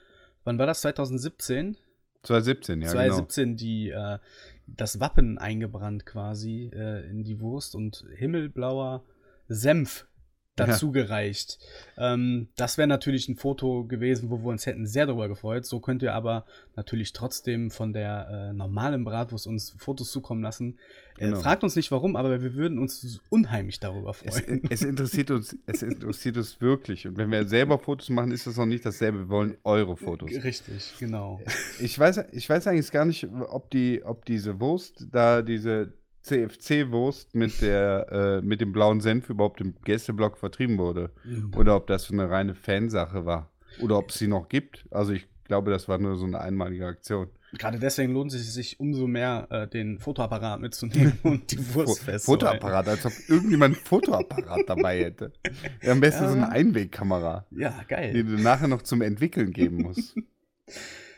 wann 0.44 0.59
war 0.59 0.65
das? 0.65 0.81
2017? 0.81 1.77
2017, 2.23 2.81
ja, 2.81 2.88
2017 2.88 3.56
die 3.56 3.91
äh, 3.91 4.17
das 4.67 5.00
Wappen 5.00 5.37
eingebrannt 5.37 6.06
quasi 6.06 6.71
in 7.11 7.25
die 7.25 7.41
Wurst 7.41 7.75
und 7.75 8.06
himmelblauer 8.17 9.05
Senf 9.49 10.06
dazu 10.67 10.93
gereicht. 10.93 11.59
Ähm, 11.97 12.49
das 12.57 12.79
wäre 12.79 12.89
natürlich 12.89 13.29
ein 13.29 13.37
Foto 13.37 13.85
gewesen, 13.85 14.31
wo 14.31 14.39
wir 14.39 14.49
uns 14.51 14.67
hätten 14.67 14.87
sehr 14.87 15.07
darüber 15.07 15.29
gefreut. 15.29 15.67
So 15.67 15.81
könnt 15.81 16.03
ihr 16.03 16.15
aber 16.15 16.45
natürlich 16.77 17.12
trotzdem 17.12 17.71
von 17.71 17.93
der 17.93 18.51
äh, 18.51 18.53
normalen 18.53 19.05
Bratwurst 19.05 19.47
uns 19.47 19.75
Fotos 19.79 20.11
zukommen 20.11 20.43
lassen. 20.43 20.79
Äh, 21.19 21.27
Genau. 21.27 21.41
fragt 21.41 21.62
uns 21.65 21.77
nicht 21.77 21.91
warum, 21.91 22.17
aber 22.17 22.41
wir 22.43 22.55
würden 22.55 22.79
uns 22.79 23.21
unheimlich 23.29 23.79
darüber 23.79 24.15
Es, 24.25 24.41
freuen. 24.41 24.62
es, 24.71 24.83
interessiert 24.83 25.31
uns, 25.31 25.55
es 25.67 25.83
interessiert 25.83 26.39
uns 26.39 26.59
wirklich. 26.63 27.06
Und 27.06 27.19
wenn 27.19 27.31
wir 27.31 27.47
selber 27.47 27.79
Fotos 27.79 28.09
machen, 28.09 28.33
ist 28.33 28.47
das 28.47 28.56
noch 28.56 28.65
nicht 28.65 28.87
dasselbe. 28.87 29.19
Wir 29.19 29.29
wollen 29.29 29.56
eure 29.63 29.99
Fotos. 29.99 30.31
Richtig, 30.43 30.95
genau. 30.99 31.41
Ich 31.79 31.99
weiß, 31.99 32.25
ich 32.33 32.49
weiß 32.49 32.67
eigentlich 32.67 32.91
gar 32.91 33.05
nicht, 33.05 33.27
ob, 33.51 33.71
die, 33.71 34.03
ob 34.03 34.25
diese 34.25 34.61
Wurst, 34.61 35.08
da 35.13 35.43
diese 35.43 35.93
CFC-Wurst 36.22 37.34
mit, 37.34 37.60
der, 37.62 38.41
äh, 38.41 38.46
mit 38.46 38.60
dem 38.60 38.72
blauen 38.72 39.00
Senf 39.00 39.31
überhaupt 39.31 39.60
im 39.60 39.74
Gästeblock 39.84 40.36
vertrieben 40.39 40.79
wurde. 40.79 41.10
Oder 41.56 41.77
ob 41.77 41.86
das 41.86 42.05
so 42.05 42.15
eine 42.15 42.29
reine 42.31 42.55
Fansache 42.55 43.24
war. 43.27 43.50
Oder 43.81 43.98
ob 43.98 44.10
es 44.10 44.19
sie 44.19 44.27
noch 44.29 44.48
gibt. 44.48 44.86
Also 44.91 45.12
ich 45.12 45.27
glaube, 45.44 45.70
das 45.70 45.89
war 45.89 45.98
nur 45.98 46.17
so 46.17 46.27
eine 46.27 46.41
einmalige 46.41 46.86
Aktion. 46.86 47.29
Gerade 47.58 47.81
deswegen 47.81 48.12
lohnt 48.12 48.32
es 48.32 48.55
sich 48.55 48.79
umso 48.79 49.08
mehr, 49.08 49.48
äh, 49.50 49.67
den 49.67 49.98
Fotoapparat 49.98 50.60
mitzunehmen 50.60 51.19
und 51.24 51.50
die 51.50 51.74
Wurst 51.74 52.03
festzuhalten. 52.05 52.20
Fotoapparat, 52.46 52.86
als 52.89 53.06
ob 53.06 53.12
irgendjemand 53.29 53.74
einen 53.77 53.84
Fotoapparat 53.84 54.60
dabei 54.69 55.00
hätte. 55.05 55.32
Ja, 55.82 55.91
am 55.93 56.00
besten 56.00 56.24
Ja. 56.24 56.29
so 56.31 56.36
eine 56.36 56.50
Einwegkamera, 56.50 57.46
Ja, 57.50 57.74
geil. 57.89 58.12
die 58.12 58.22
du 58.22 58.41
nachher 58.41 58.69
noch 58.69 58.82
zum 58.82 59.03
Entwickeln 59.03 59.53
geben 59.53 59.79
musst. 59.82 60.17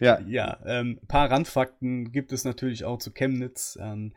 Ja, 0.00 0.18
Ja, 0.20 0.58
ähm, 0.64 0.98
ein 1.02 1.06
paar 1.06 1.30
Randfakten 1.30 2.10
gibt 2.12 2.32
es 2.32 2.44
natürlich 2.44 2.84
auch 2.84 2.98
zu 2.98 3.10
Chemnitz. 3.12 3.78
Ähm, 3.80 4.12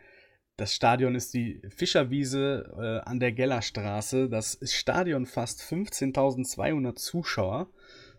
das 0.58 0.74
Stadion 0.74 1.16
ist 1.16 1.34
die 1.34 1.62
Fischerwiese 1.70 2.74
äh, 2.78 3.10
an 3.10 3.20
der 3.20 3.32
Gellerstraße. 3.32 4.30
Das 4.30 4.58
Stadion 4.64 5.26
fasst 5.26 5.62
15.200 5.62 6.96
Zuschauer. 6.96 7.68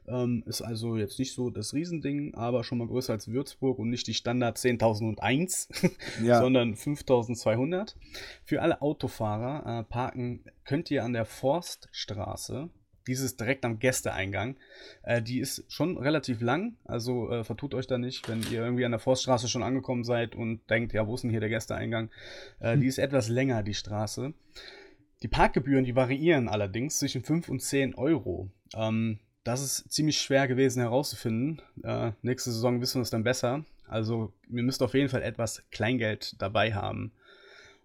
Ähm, 0.09 0.45
ist 0.47 0.63
also 0.63 0.97
jetzt 0.97 1.19
nicht 1.19 1.35
so 1.35 1.51
das 1.51 1.75
Riesending, 1.75 2.35
aber 2.35 2.63
schon 2.63 2.79
mal 2.79 2.87
größer 2.87 3.13
als 3.13 3.29
Würzburg 3.29 3.79
und 3.79 3.91
nicht 3.91 4.07
die 4.07 4.15
Standard 4.15 4.57
10.001, 4.57 5.91
ja. 6.23 6.41
sondern 6.41 6.75
5.200. 6.75 7.95
Für 8.45 8.63
alle 8.63 8.83
Autofahrer 8.83 9.81
äh, 9.81 9.85
parken 9.85 10.45
könnt 10.65 10.91
ihr 10.91 11.05
an 11.05 11.13
der 11.13 11.25
Forststraße. 11.25 12.71
Dieses 13.07 13.37
direkt 13.37 13.65
am 13.65 13.79
Gästeeingang. 13.79 14.57
Äh, 15.03 15.23
die 15.23 15.39
ist 15.41 15.65
schon 15.69 15.97
relativ 15.97 16.41
lang, 16.41 16.77
also 16.85 17.31
äh, 17.31 17.45
vertut 17.45 17.75
euch 17.75 17.87
da 17.87 17.99
nicht, 17.99 18.29
wenn 18.29 18.43
ihr 18.43 18.63
irgendwie 18.65 18.85
an 18.85 18.91
der 18.91 19.01
Forststraße 19.01 19.49
schon 19.49 19.63
angekommen 19.63 20.05
seid 20.05 20.35
und 20.35 20.69
denkt, 20.71 20.93
ja, 20.93 21.07
wo 21.07 21.15
ist 21.15 21.23
denn 21.23 21.31
hier 21.31 21.41
der 21.41 21.49
Gästeeingang? 21.49 22.11
Äh, 22.61 22.77
Die 22.79 22.87
ist 22.87 22.99
etwas 22.99 23.29
länger, 23.29 23.63
die 23.63 23.75
Straße. 23.75 24.35
Die 25.23 25.29
Parkgebühren, 25.29 25.85
die 25.85 25.97
variieren 25.97 26.49
allerdings 26.49 26.99
zwischen 26.99 27.23
5 27.23 27.49
und 27.49 27.61
10 27.63 27.95
Euro. 27.95 28.51
Ähm, 28.75 29.19
das 29.45 29.63
ist 29.63 29.93
ziemlich 29.93 30.19
schwer 30.21 30.49
gewesen 30.49 30.81
herauszufinden. 30.81 31.63
Äh, 31.85 32.13
nächste 32.23 32.51
Saison 32.51 32.81
wissen 32.81 32.97
wir 32.99 33.03
es 33.03 33.11
dann 33.11 33.23
besser. 33.23 33.65
Also, 33.87 34.33
ihr 34.51 34.65
müsst 34.65 34.83
auf 34.83 34.95
jeden 34.95 35.09
Fall 35.09 35.23
etwas 35.23 35.63
Kleingeld 35.71 36.35
dabei 36.43 36.75
haben. 36.75 37.13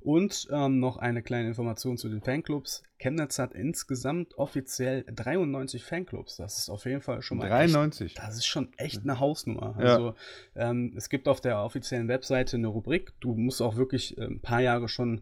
Und 0.01 0.47
ähm, 0.51 0.79
noch 0.79 0.97
eine 0.97 1.21
kleine 1.21 1.47
Information 1.47 1.97
zu 1.97 2.09
den 2.09 2.21
Fanclubs. 2.21 2.83
Chemnitz 2.97 3.37
hat 3.39 3.53
insgesamt 3.53 4.37
offiziell 4.37 5.03
93 5.03 5.83
Fanclubs. 5.83 6.37
Das 6.37 6.57
ist 6.57 6.69
auf 6.69 6.85
jeden 6.85 7.01
Fall 7.01 7.21
schon 7.21 7.37
mal 7.37 7.47
93. 7.47 8.07
Echt, 8.07 8.17
das 8.19 8.35
ist 8.35 8.45
schon 8.45 8.69
echt 8.77 9.03
eine 9.03 9.19
Hausnummer. 9.19 9.75
Ja. 9.79 9.85
Also 9.85 10.15
ähm, 10.55 10.93
es 10.95 11.09
gibt 11.09 11.27
auf 11.27 11.41
der 11.41 11.63
offiziellen 11.63 12.07
Webseite 12.07 12.57
eine 12.57 12.67
Rubrik. 12.67 13.13
Du 13.19 13.35
musst 13.35 13.61
auch 13.61 13.75
wirklich 13.75 14.17
äh, 14.17 14.25
ein 14.25 14.39
paar 14.39 14.61
Jahre 14.61 14.87
schon 14.87 15.21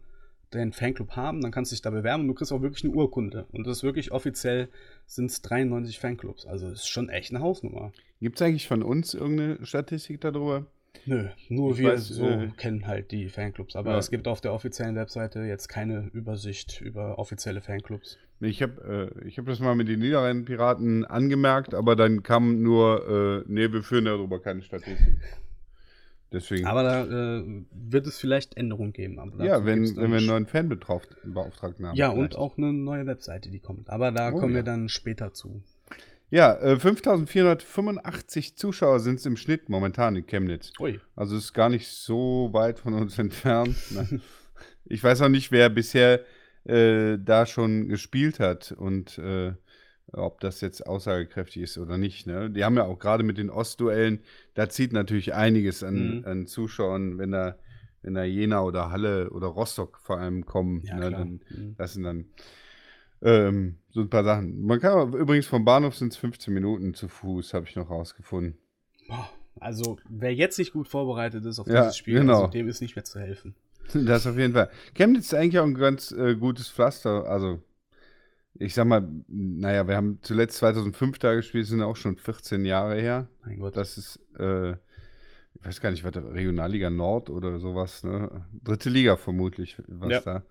deinen 0.52 0.74
Fanclub 0.74 1.16
haben, 1.16 1.42
dann 1.42 1.52
kannst 1.52 1.72
du 1.72 1.76
dich 1.76 1.82
da 1.82 1.90
bewerben 1.90 2.24
und 2.24 2.28
du 2.30 2.34
kriegst 2.34 2.52
auch 2.52 2.62
wirklich 2.62 2.84
eine 2.84 2.94
Urkunde. 2.94 3.46
Und 3.52 3.68
das 3.68 3.78
ist 3.78 3.84
wirklich 3.84 4.12
offiziell 4.12 4.70
sind 5.06 5.30
es 5.30 5.42
93 5.42 6.00
Fanclubs. 6.00 6.46
Also 6.46 6.70
das 6.70 6.82
ist 6.82 6.88
schon 6.88 7.10
echt 7.10 7.32
eine 7.32 7.42
Hausnummer. 7.42 7.92
Gibt 8.20 8.38
es 8.38 8.42
eigentlich 8.42 8.68
von 8.68 8.84
uns 8.84 9.14
irgendeine 9.14 9.66
Statistik 9.66 10.22
darüber? 10.22 10.66
Nö, 11.06 11.28
nur 11.50 11.72
ich 11.72 11.80
wir 11.80 11.94
weiß, 11.94 12.08
so 12.08 12.26
äh, 12.28 12.50
kennen 12.58 12.88
halt 12.88 13.12
die 13.12 13.30
Fanclubs. 13.30 13.76
Aber 13.76 13.92
ja. 13.92 13.98
es 13.98 14.10
gibt 14.10 14.28
auf 14.28 14.42
der 14.42 14.54
offiziellen 14.54 14.96
Webseite 14.96 15.42
jetzt 15.42 15.68
keine 15.68 16.10
Übersicht 16.14 16.82
über 16.82 17.18
offizielle 17.20 17.62
Fanclubs. 17.62 18.18
Ich 18.42 18.62
habe 18.62 19.12
äh, 19.26 19.32
hab 19.32 19.46
das 19.46 19.60
mal 19.60 19.76
mit 19.76 19.88
den 19.88 20.00
Niederrhein-Piraten 20.00 21.06
angemerkt, 21.06 21.74
aber 21.74 21.96
dann 21.96 22.24
kam 22.24 22.62
nur, 22.62 23.44
äh, 23.48 23.52
nee, 23.52 23.72
wir 23.72 23.84
führen 23.84 24.06
darüber 24.06 24.42
keine 24.42 24.62
Statistik. 24.62 25.18
Deswegen. 26.32 26.68
Aber 26.68 26.84
da 26.84 27.06
äh, 27.06 27.44
wird 27.72 28.06
es 28.06 28.20
vielleicht 28.20 28.56
Änderungen 28.56 28.94
geben. 28.94 29.20
ja, 29.40 29.66
wenn, 29.66 29.96
wenn 29.96 30.12
wir 30.12 30.20
einen 30.20 30.28
neuen 30.28 30.46
Fanbeauftragten 30.46 31.88
haben. 31.88 31.96
Ja, 31.96 32.12
vielleicht. 32.12 32.36
und 32.36 32.40
auch 32.40 32.58
eine 32.58 32.72
neue 32.72 33.08
Webseite, 33.08 33.50
die 33.50 33.60
kommt. 33.60 33.90
Aber 33.90 34.12
da 34.12 34.30
oh, 34.30 34.40
kommen 34.40 34.52
ja. 34.52 34.58
wir 34.58 34.64
dann 34.64 34.90
später 34.90 35.34
zu. 35.34 35.64
Ja, 36.32 36.54
äh, 36.56 36.80
5485 36.80 38.56
Zuschauer 38.56 39.00
sind 39.00 39.20
es 39.20 39.26
im 39.26 39.36
Schnitt 39.36 39.70
momentan 39.70 40.16
in 40.16 40.28
Chemnitz. 40.28 40.72
Ui. 40.80 41.00
Also 41.16 41.36
ist 41.36 41.54
gar 41.54 41.70
nicht 41.70 41.88
so 41.88 42.50
weit 42.52 42.80
von 42.80 42.94
uns 42.94 43.18
entfernt. 43.20 43.76
ich 44.86 45.04
weiß 45.04 45.22
auch 45.22 45.30
nicht, 45.30 45.52
wer 45.52 45.70
bisher 45.70 46.24
äh, 46.66 47.18
da 47.20 47.46
schon 47.46 47.88
gespielt 47.88 48.40
hat 48.40 48.72
und 48.72 49.18
äh, 49.18 49.54
ob 50.12 50.40
das 50.40 50.62
jetzt 50.62 50.86
aussagekräftig 50.86 51.64
ist 51.64 51.78
oder 51.78 51.98
nicht. 51.98 52.28
Ne? 52.28 52.50
Die 52.50 52.64
haben 52.64 52.76
ja 52.76 52.86
auch 52.86 53.00
gerade 53.00 53.24
mit 53.24 53.38
den 53.38 53.50
Ostduellen, 53.50 54.20
da 54.54 54.70
zieht 54.70 54.94
natürlich 54.94 55.34
einiges 55.34 55.84
an, 55.84 56.18
mhm. 56.18 56.26
an 56.26 56.48
Zuschauern, 56.48 57.18
wenn 57.18 57.32
da, 57.32 57.58
wenn 58.02 58.14
da 58.14 58.24
Jena 58.24 58.62
oder 58.62 58.92
Halle 58.92 59.30
oder 59.32 59.48
Rostock 59.48 60.00
vor 60.00 60.20
allem 60.20 60.46
kommen. 60.46 60.84
Ja, 60.84 60.98
ne? 60.98 61.12
dann, 61.12 61.42
mhm. 61.50 61.76
Das 61.78 61.94
sind 61.94 62.04
dann 62.04 62.26
ähm, 63.22 63.78
so 63.92 64.02
ein 64.02 64.10
paar 64.10 64.24
Sachen. 64.24 64.62
Man 64.62 64.80
kann 64.80 65.14
übrigens 65.14 65.48
vom 65.48 65.66
Bahnhof 65.66 65.96
sind 65.96 66.14
es 66.14 66.18
15 66.18 66.54
Minuten 66.54 66.94
zu 66.94 67.08
Fuß, 67.08 67.54
habe 67.54 67.66
ich 67.68 67.76
noch 67.76 67.90
rausgefunden. 67.90 68.58
Also, 69.60 69.98
wer 70.08 70.34
jetzt 70.34 70.58
nicht 70.58 70.74
gut 70.74 70.88
vorbereitet 70.88 71.46
ist 71.46 71.60
auf 71.60 71.68
ja, 71.68 71.82
dieses 71.82 71.98
Spiel, 71.98 72.20
genau. 72.20 72.42
also 72.42 72.48
dem 72.48 72.68
ist 72.68 72.82
nicht 72.82 72.96
mehr 72.96 73.06
zu 73.06 73.20
helfen. 73.20 73.56
Das 73.94 74.28
auf 74.28 74.38
jeden 74.38 74.54
Fall. 74.54 74.70
Chemnitz 74.94 75.26
ist 75.26 75.34
eigentlich 75.34 75.58
auch 75.58 75.66
ein 75.66 75.74
ganz 75.74 76.12
äh, 76.12 76.36
gutes 76.36 76.70
Pflaster. 76.70 77.26
Also, 77.26 77.60
ich 78.54 78.76
sag 78.76 78.86
mal, 78.86 79.08
naja, 79.28 79.88
wir 79.88 79.96
haben 79.96 80.20
zuletzt 80.22 80.58
2005 80.58 81.18
da 81.18 81.34
gespielt, 81.34 81.66
sind 81.66 81.82
auch 81.82 81.96
schon 81.96 82.16
14 82.18 82.66
Jahre 82.66 83.02
her. 83.02 83.28
Mein 83.44 83.58
Gott. 83.58 83.76
Das 83.76 83.98
ist, 83.98 84.20
äh, 84.38 84.74
ich 84.74 85.66
weiß 85.66 85.82
gar 85.82 85.90
nicht, 85.90 86.04
was 86.04 86.16
Regionalliga 86.16 86.92
Nord 86.92 87.32
oder 87.32 87.58
sowas, 87.58 88.04
ne? 88.04 88.46
Dritte 88.64 88.92
Liga 88.92 89.18
vermutlich, 89.18 89.76
was 89.88 90.12
ja. 90.12 90.22
da. 90.22 90.44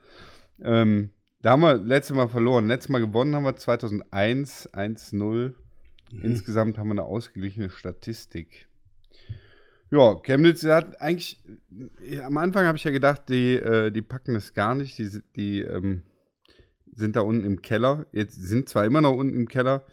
Ähm, 0.60 1.10
da 1.42 1.50
haben 1.50 1.62
wir 1.62 1.76
letztes 1.76 2.16
Mal 2.16 2.28
verloren. 2.28 2.66
Letztes 2.66 2.88
Mal 2.88 3.00
gewonnen 3.00 3.35
haben 3.35 3.45
wir 3.45 3.57
2001 3.57 4.71
1-0. 4.73 5.54
Mhm. 6.11 6.23
Insgesamt 6.23 6.78
haben 6.78 6.88
wir 6.88 6.92
eine 6.92 7.04
ausgeglichene 7.04 7.71
Statistik. 7.71 8.68
Ja, 9.90 10.16
Chemnitz 10.16 10.64
hat 10.64 11.00
eigentlich, 11.00 11.42
am 12.23 12.37
Anfang 12.37 12.66
habe 12.66 12.76
ich 12.76 12.85
ja 12.85 12.90
gedacht, 12.90 13.28
die, 13.28 13.54
äh, 13.54 13.90
die 13.90 14.02
packen 14.02 14.37
es 14.37 14.52
gar 14.52 14.75
nicht. 14.75 14.99
Die, 14.99 15.23
die 15.35 15.61
ähm, 15.62 16.02
sind 16.95 17.16
da 17.16 17.21
unten 17.21 17.47
im 17.47 17.62
Keller. 17.62 18.07
Jetzt 18.12 18.35
sind 18.35 18.68
zwar 18.68 18.85
immer 18.85 19.00
noch 19.00 19.14
unten 19.14 19.35
im 19.35 19.49
Keller, 19.49 19.87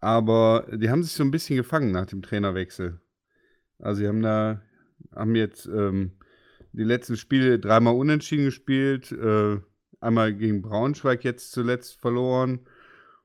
aber 0.00 0.66
die 0.72 0.90
haben 0.90 1.02
sich 1.02 1.12
so 1.12 1.22
ein 1.22 1.30
bisschen 1.30 1.56
gefangen 1.56 1.92
nach 1.92 2.06
dem 2.06 2.22
Trainerwechsel. 2.22 3.00
Also, 3.78 4.00
sie 4.00 4.08
haben 4.08 4.22
da, 4.22 4.62
haben 5.14 5.36
jetzt 5.36 5.66
ähm, 5.66 6.12
die 6.72 6.84
letzten 6.84 7.16
Spiele 7.16 7.60
dreimal 7.60 7.94
unentschieden 7.94 8.46
gespielt. 8.46 9.12
Äh, 9.12 9.58
einmal 10.00 10.34
gegen 10.34 10.62
Braunschweig 10.62 11.24
jetzt 11.24 11.52
zuletzt 11.52 12.00
verloren 12.00 12.60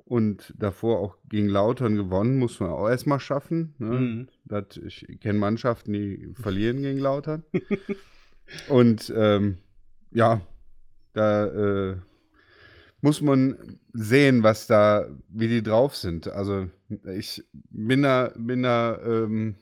und 0.06 0.54
davor 0.58 1.00
auch 1.00 1.18
gegen 1.30 1.48
Lautern 1.48 1.96
gewonnen, 1.96 2.38
muss 2.38 2.60
man 2.60 2.70
auch 2.72 2.90
erstmal 2.90 3.20
schaffen. 3.20 3.76
Ne? 3.78 4.00
Mhm. 4.00 4.28
Das, 4.46 4.78
ich 4.78 5.08
kenne 5.22 5.40
Mannschaften, 5.40 5.94
die 5.94 6.34
verlieren 6.42 6.82
gegen 6.82 7.00
Lautern. 7.00 7.44
und 8.68 9.12
ähm, 9.16 9.58
ja, 10.12 10.42
da 11.14 11.46
äh, 11.92 11.96
muss 13.02 13.22
man 13.22 13.80
sehen, 13.94 14.44
was 14.44 14.68
da, 14.68 15.08
wie 15.30 15.48
die 15.48 15.64
drauf 15.64 15.96
sind. 15.96 16.28
Also 16.28 16.68
ich 17.16 17.44
bin 17.70 18.04
da, 18.04 18.34
bin 18.36 18.64
da 18.64 19.00
ähm, 19.04 19.56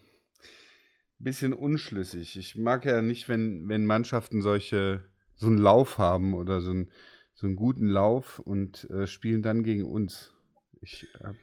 bisschen 1.20 1.54
unschlüssig. 1.54 2.38
Ich 2.38 2.56
mag 2.56 2.86
ja 2.86 3.02
nicht, 3.02 3.30
wenn, 3.30 3.68
wenn 3.68 3.86
Mannschaften 3.86 4.42
solche 4.42 5.04
so 5.40 5.48
einen 5.48 5.58
Lauf 5.58 5.98
haben 5.98 6.34
oder 6.34 6.62
so, 6.62 6.72
ein, 6.72 6.90
so 7.34 7.48
einen 7.48 7.56
guten 7.56 7.88
Lauf 7.88 8.40
und 8.40 8.90
äh, 8.90 9.08
spielen 9.08 9.42
dann 9.42 9.64
gegen 9.64 9.86
uns. 9.86 10.34
Ich, 10.82 11.08
äh, 11.22 11.34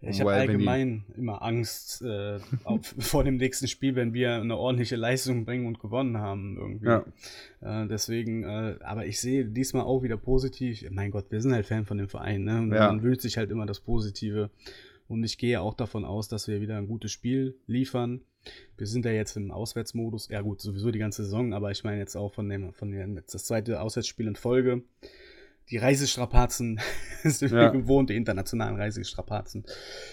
ich 0.00 0.20
habe 0.20 0.32
allgemein 0.32 1.04
immer 1.16 1.42
Angst 1.42 2.02
äh, 2.02 2.40
auf, 2.64 2.94
vor 2.98 3.24
dem 3.24 3.36
nächsten 3.36 3.68
Spiel, 3.68 3.94
wenn 3.94 4.12
wir 4.12 4.34
eine 4.34 4.56
ordentliche 4.56 4.96
Leistung 4.96 5.44
bringen 5.44 5.66
und 5.66 5.78
gewonnen 5.80 6.18
haben 6.18 6.56
irgendwie. 6.58 6.86
Ja. 6.86 7.04
Äh, 7.60 7.88
deswegen, 7.88 8.44
äh, 8.44 8.76
aber 8.80 9.06
ich 9.06 9.20
sehe 9.20 9.46
diesmal 9.46 9.84
auch 9.84 10.02
wieder 10.02 10.16
positiv. 10.16 10.84
Mein 10.90 11.10
Gott, 11.10 11.30
wir 11.30 11.40
sind 11.40 11.54
halt 11.54 11.66
Fan 11.66 11.86
von 11.86 11.96
dem 11.96 12.08
Verein, 12.08 12.44
ne? 12.44 12.68
Ja. 12.74 12.88
Man 12.88 13.02
wünscht 13.02 13.22
sich 13.22 13.38
halt 13.38 13.50
immer 13.50 13.66
das 13.66 13.80
Positive. 13.80 14.50
Und 15.08 15.24
ich 15.24 15.38
gehe 15.38 15.60
auch 15.60 15.74
davon 15.74 16.04
aus, 16.04 16.28
dass 16.28 16.48
wir 16.48 16.60
wieder 16.60 16.76
ein 16.76 16.86
gutes 16.86 17.10
Spiel 17.10 17.58
liefern. 17.66 18.20
Wir 18.76 18.86
sind 18.86 19.04
ja 19.04 19.10
jetzt 19.10 19.36
im 19.36 19.50
Auswärtsmodus. 19.50 20.28
Ja, 20.28 20.42
gut, 20.42 20.60
sowieso 20.60 20.90
die 20.90 20.98
ganze 20.98 21.24
Saison, 21.24 21.54
aber 21.54 21.70
ich 21.70 21.82
meine 21.82 21.98
jetzt 21.98 22.16
auch 22.16 22.32
von 22.32 22.48
dem, 22.48 22.72
von 22.72 22.90
dem 22.90 23.16
das 23.16 23.44
zweite 23.44 23.80
Auswärtsspiel 23.80 24.28
in 24.28 24.36
Folge. 24.36 24.82
Die 25.70 25.76
Reisestrapazen 25.76 26.80
sind 27.24 27.52
ja. 27.52 27.58
wir 27.58 27.70
gewohnt, 27.70 28.08
die 28.10 28.16
internationalen 28.16 28.76
Reisestrapazen. 28.76 29.64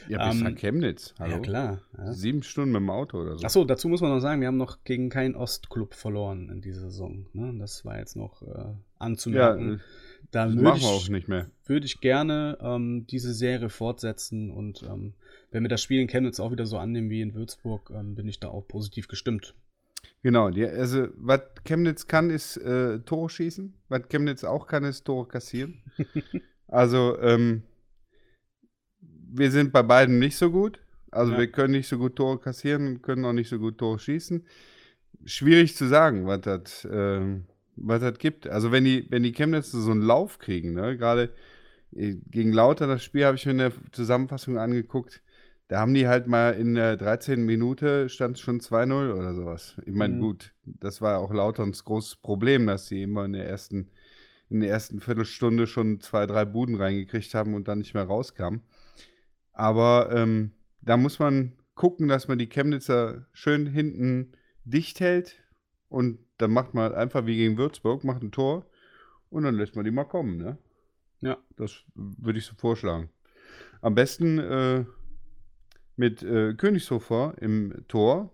Ja, 0.09 0.27
bis 0.29 0.37
ähm, 0.37 0.43
nach 0.43 0.55
Chemnitz. 0.55 1.13
Hallo? 1.17 1.35
Ja, 1.35 1.39
klar. 1.39 1.81
Ja. 1.97 2.11
Sieben 2.11 2.43
Stunden 2.43 2.71
mit 2.71 2.81
dem 2.81 2.89
Auto 2.89 3.21
oder 3.21 3.37
so. 3.37 3.45
Achso, 3.45 3.63
dazu 3.63 3.87
muss 3.87 4.01
man 4.01 4.11
noch 4.11 4.19
sagen, 4.19 4.41
wir 4.41 4.47
haben 4.47 4.57
noch 4.57 4.83
gegen 4.83 5.09
keinen 5.09 5.35
Ostclub 5.35 5.93
verloren 5.93 6.49
in 6.49 6.61
dieser 6.61 6.81
Saison. 6.81 7.25
Ne? 7.31 7.55
Das 7.57 7.85
war 7.85 7.97
jetzt 7.97 8.17
noch 8.17 8.41
äh, 8.41 8.73
anzumerken. 8.99 9.73
Ja, 9.73 9.79
da 10.31 10.45
das 10.45 10.55
machen 10.55 10.81
wir 10.81 10.87
auch 10.87 11.09
nicht 11.09 11.27
mehr. 11.27 11.49
Würde 11.65 11.85
ich 11.85 12.01
gerne 12.01 12.57
ähm, 12.61 13.05
diese 13.07 13.33
Serie 13.33 13.69
fortsetzen 13.69 14.51
und 14.51 14.83
ähm, 14.83 15.13
wenn 15.51 15.63
wir 15.63 15.69
das 15.69 15.81
Spiel 15.81 16.01
in 16.01 16.07
Chemnitz 16.07 16.39
auch 16.39 16.51
wieder 16.51 16.65
so 16.65 16.77
annehmen 16.77 17.09
wie 17.09 17.21
in 17.21 17.33
Würzburg, 17.33 17.91
ähm, 17.93 18.15
bin 18.15 18.27
ich 18.27 18.39
da 18.39 18.49
auch 18.49 18.67
positiv 18.67 19.07
gestimmt. 19.07 19.55
Genau, 20.21 20.49
die, 20.49 20.65
also 20.65 21.07
was 21.17 21.41
Chemnitz 21.63 22.07
kann, 22.07 22.29
ist 22.29 22.57
äh, 22.57 22.99
Tore 22.99 23.29
schießen. 23.29 23.73
Was 23.89 24.07
Chemnitz 24.09 24.43
auch 24.43 24.67
kann, 24.67 24.83
ist 24.83 25.05
Tore 25.05 25.27
kassieren. 25.27 25.81
also 26.67 27.19
ähm, 27.19 27.63
wir 28.99 29.51
sind 29.51 29.71
bei 29.71 29.83
beiden 29.83 30.19
nicht 30.19 30.37
so 30.37 30.51
gut. 30.51 30.79
Also 31.11 31.33
ja. 31.33 31.39
wir 31.39 31.47
können 31.51 31.73
nicht 31.73 31.87
so 31.87 31.97
gut 31.97 32.15
Tore 32.15 32.39
kassieren 32.39 32.87
und 32.87 33.01
können 33.01 33.23
auch 33.25 33.33
nicht 33.33 33.49
so 33.49 33.59
gut 33.59 33.77
Tore 33.77 33.99
schießen. 33.99 34.45
Schwierig 35.25 35.75
zu 35.75 35.87
sagen, 35.87 36.27
was 36.27 36.41
das 36.41 36.85
äh, 36.85 37.39
was 37.75 38.01
das 38.01 38.17
gibt. 38.17 38.47
Also 38.47 38.71
wenn 38.71 38.83
die, 38.83 39.07
wenn 39.09 39.23
die 39.23 39.33
Chemnitzer 39.33 39.79
so 39.79 39.91
einen 39.91 40.01
Lauf 40.01 40.39
kriegen, 40.39 40.73
ne, 40.73 40.97
gerade 40.97 41.33
äh, 41.95 42.15
gegen 42.29 42.53
Lauter, 42.53 42.87
das 42.87 43.03
Spiel 43.03 43.25
habe 43.25 43.37
ich 43.37 43.45
mir 43.45 43.51
in 43.51 43.57
der 43.59 43.71
Zusammenfassung 43.91 44.57
angeguckt, 44.57 45.21
da 45.67 45.79
haben 45.79 45.93
die 45.93 46.07
halt 46.07 46.27
mal 46.27 46.51
in 46.51 46.75
der 46.75 46.95
13. 46.95 47.43
Minute 47.43 48.07
stand 48.09 48.35
es 48.35 48.41
schon 48.41 48.59
2-0 48.59 49.13
oder 49.13 49.33
sowas. 49.33 49.75
Ich 49.85 49.95
meine, 49.95 50.15
mhm. 50.15 50.19
gut, 50.19 50.53
das 50.63 51.01
war 51.01 51.19
auch 51.19 51.33
Lauterns 51.33 51.83
großes 51.83 52.17
Problem, 52.17 52.67
dass 52.67 52.87
sie 52.87 53.01
immer 53.01 53.25
in 53.25 53.33
der 53.33 53.49
ersten, 53.49 53.89
in 54.49 54.59
der 54.59 54.69
ersten 54.69 54.99
Viertelstunde 54.99 55.65
schon 55.65 55.99
zwei, 56.01 56.27
drei 56.27 56.45
Buden 56.45 56.75
reingekriegt 56.75 57.33
haben 57.33 57.55
und 57.55 57.67
dann 57.67 57.79
nicht 57.79 57.95
mehr 57.95 58.03
rauskamen. 58.03 58.61
Aber 59.53 60.11
ähm, 60.11 60.51
da 60.81 60.97
muss 60.97 61.17
man 61.17 61.53
gucken, 61.73 62.07
dass 62.07 62.27
man 62.27 62.37
die 62.37 62.49
Chemnitzer 62.49 63.25
schön 63.33 63.65
hinten 63.65 64.33
dicht 64.65 64.99
hält 64.99 65.35
und 65.95 66.19
dann 66.39 66.51
macht 66.51 66.73
man 66.73 66.83
halt 66.83 66.95
einfach 66.95 67.25
wie 67.25 67.37
gegen 67.37 67.57
Würzburg, 67.57 68.03
macht 68.03 68.21
ein 68.21 68.33
Tor 68.33 68.65
und 69.29 69.43
dann 69.43 69.55
lässt 69.55 69.77
man 69.77 69.85
die 69.85 69.91
mal 69.91 70.03
kommen, 70.03 70.35
ne? 70.35 70.57
Ja. 71.21 71.37
Das 71.55 71.71
würde 71.93 72.37
ich 72.37 72.45
so 72.45 72.53
vorschlagen. 72.55 73.09
Am 73.79 73.95
besten 73.95 74.37
äh, 74.37 74.83
mit 75.95 76.21
äh, 76.21 76.53
Königshofer 76.53 77.35
im 77.39 77.85
Tor. 77.87 78.29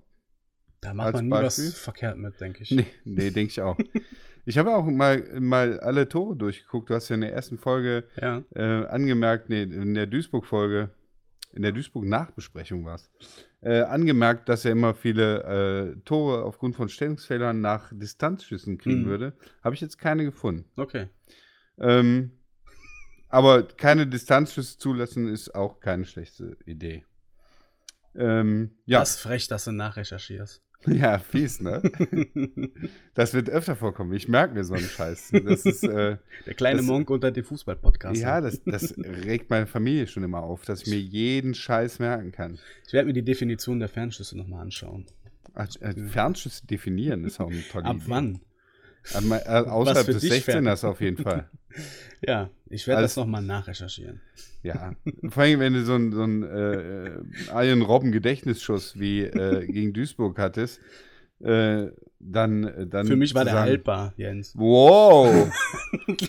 Da 0.81 0.95
macht 0.95 1.13
man 1.13 1.25
nie 1.25 1.29
Beispiel. 1.29 1.67
was 1.67 1.77
verkehrt 1.77 2.17
mit, 2.17 2.41
denke 2.41 2.63
ich. 2.63 2.71
Nee, 2.71 2.87
nee 3.03 3.29
denke 3.29 3.51
ich 3.51 3.61
auch. 3.61 3.77
ich 4.45 4.57
habe 4.57 4.75
auch 4.75 4.85
mal, 4.85 5.39
mal 5.39 5.79
alle 5.81 6.09
Tore 6.09 6.35
durchgeguckt. 6.35 6.89
Du 6.89 6.95
hast 6.95 7.09
ja 7.09 7.13
in 7.13 7.21
der 7.21 7.31
ersten 7.31 7.59
Folge 7.59 8.05
ja. 8.19 8.43
äh, 8.55 8.87
angemerkt, 8.87 9.49
nee, 9.49 9.61
in 9.61 9.93
der 9.93 10.07
Duisburg-Folge 10.07 10.89
in 11.53 11.61
der 11.61 11.71
Duisburg-Nachbesprechung 11.71 12.85
war 12.85 12.95
es, 12.95 13.09
äh, 13.61 13.81
angemerkt, 13.81 14.49
dass 14.49 14.65
er 14.65 14.71
immer 14.71 14.93
viele 14.93 15.43
äh, 15.95 15.99
Tore 16.01 16.43
aufgrund 16.43 16.75
von 16.75 16.89
Stellungsfehlern 16.89 17.61
nach 17.61 17.91
Distanzschüssen 17.93 18.77
kriegen 18.77 19.03
Mhm. 19.03 19.07
würde. 19.07 19.33
Habe 19.63 19.75
ich 19.75 19.81
jetzt 19.81 19.97
keine 19.97 20.23
gefunden. 20.23 20.65
Okay. 20.75 21.09
Ähm, 21.77 22.31
aber 23.29 23.63
keine 23.63 24.07
Distanzschüsse 24.07 24.77
zulassen 24.77 25.27
ist 25.27 25.53
auch 25.55 25.79
keine 25.79 26.05
schlechte 26.05 26.57
Idee. 26.65 27.05
Ähm, 28.15 28.71
ja, 28.85 28.99
Das 28.99 29.11
ist 29.11 29.19
frech, 29.21 29.47
dass 29.47 29.65
du 29.65 29.71
nachrecherchierst. 29.71 30.61
Ja, 30.87 31.19
fies, 31.19 31.59
ne? 31.61 31.81
Das 33.13 33.33
wird 33.33 33.49
öfter 33.49 33.75
vorkommen. 33.75 34.13
Ich 34.13 34.27
merke 34.27 34.53
mir 34.53 34.63
so 34.63 34.73
einen 34.73 34.85
Scheiß. 34.85 35.31
Das 35.45 35.65
ist, 35.65 35.83
äh, 35.83 36.17
Der 36.45 36.53
kleine 36.53 36.77
Das- 36.77 36.85
Monk 36.85 37.09
unter 37.09 37.31
dem 37.31 37.43
Fußball-Podcast. 37.43 38.19
ja, 38.21 38.39
das, 38.41 38.61
das 38.65 38.95
regt 38.97 39.49
meine 39.49 39.67
Familie 39.67 40.07
schon 40.07 40.23
immer 40.23 40.41
auf, 40.43 40.63
dass 40.65 40.83
ich 40.83 40.87
mir 40.87 40.99
jeden 40.99 41.53
Scheiß 41.53 41.99
merken 41.99 42.31
kann. 42.31 42.57
Ich 42.87 42.93
werde 42.93 43.07
mir 43.07 43.13
die 43.13 43.23
Definition 43.23 43.79
der 43.79 43.89
Fernschüsse 43.89 44.37
nochmal 44.37 44.61
anschauen. 44.61 45.05
Ach, 45.53 45.67
äh, 45.81 45.93
Fernschüsse 46.07 46.65
definieren 46.65 47.25
ist 47.25 47.39
auch 47.41 47.51
eine 47.51 47.61
tolle 47.69 47.85
Ab 47.85 47.97
Idee. 47.97 48.05
wann? 48.07 48.39
Aber, 49.13 49.45
äh, 49.45 49.49
außerhalb 49.69 50.05
des 50.05 50.21
dich 50.21 50.31
16ers 50.45 50.85
auf 50.85 51.01
jeden 51.01 51.17
Fall. 51.17 51.49
Ja, 52.25 52.49
ich 52.69 52.87
werde 52.87 53.01
das 53.01 53.15
nochmal 53.15 53.41
nachrecherchieren. 53.41 54.21
Ja. 54.63 54.95
Vor 55.29 55.43
allem, 55.43 55.59
wenn 55.59 55.73
du 55.73 55.83
so 55.83 55.93
einen 55.93 56.11
so 56.11 56.23
einen, 56.23 56.43
äh, 56.43 57.07
äh, 57.07 57.21
Arjen 57.51 57.81
Robben 57.81 58.11
Gedächtnisschuss 58.11 58.99
wie 58.99 59.21
äh, 59.21 59.65
gegen 59.65 59.93
Duisburg 59.93 60.37
hattest, 60.37 60.79
äh, 61.39 61.87
dann, 62.19 62.63
äh, 62.63 62.87
dann. 62.87 63.07
Für 63.07 63.15
mich 63.15 63.33
war 63.33 63.43
der 63.43 63.53
sagen, 63.53 63.69
haltbar, 63.69 64.13
Jens. 64.17 64.53
Wow! 64.55 65.51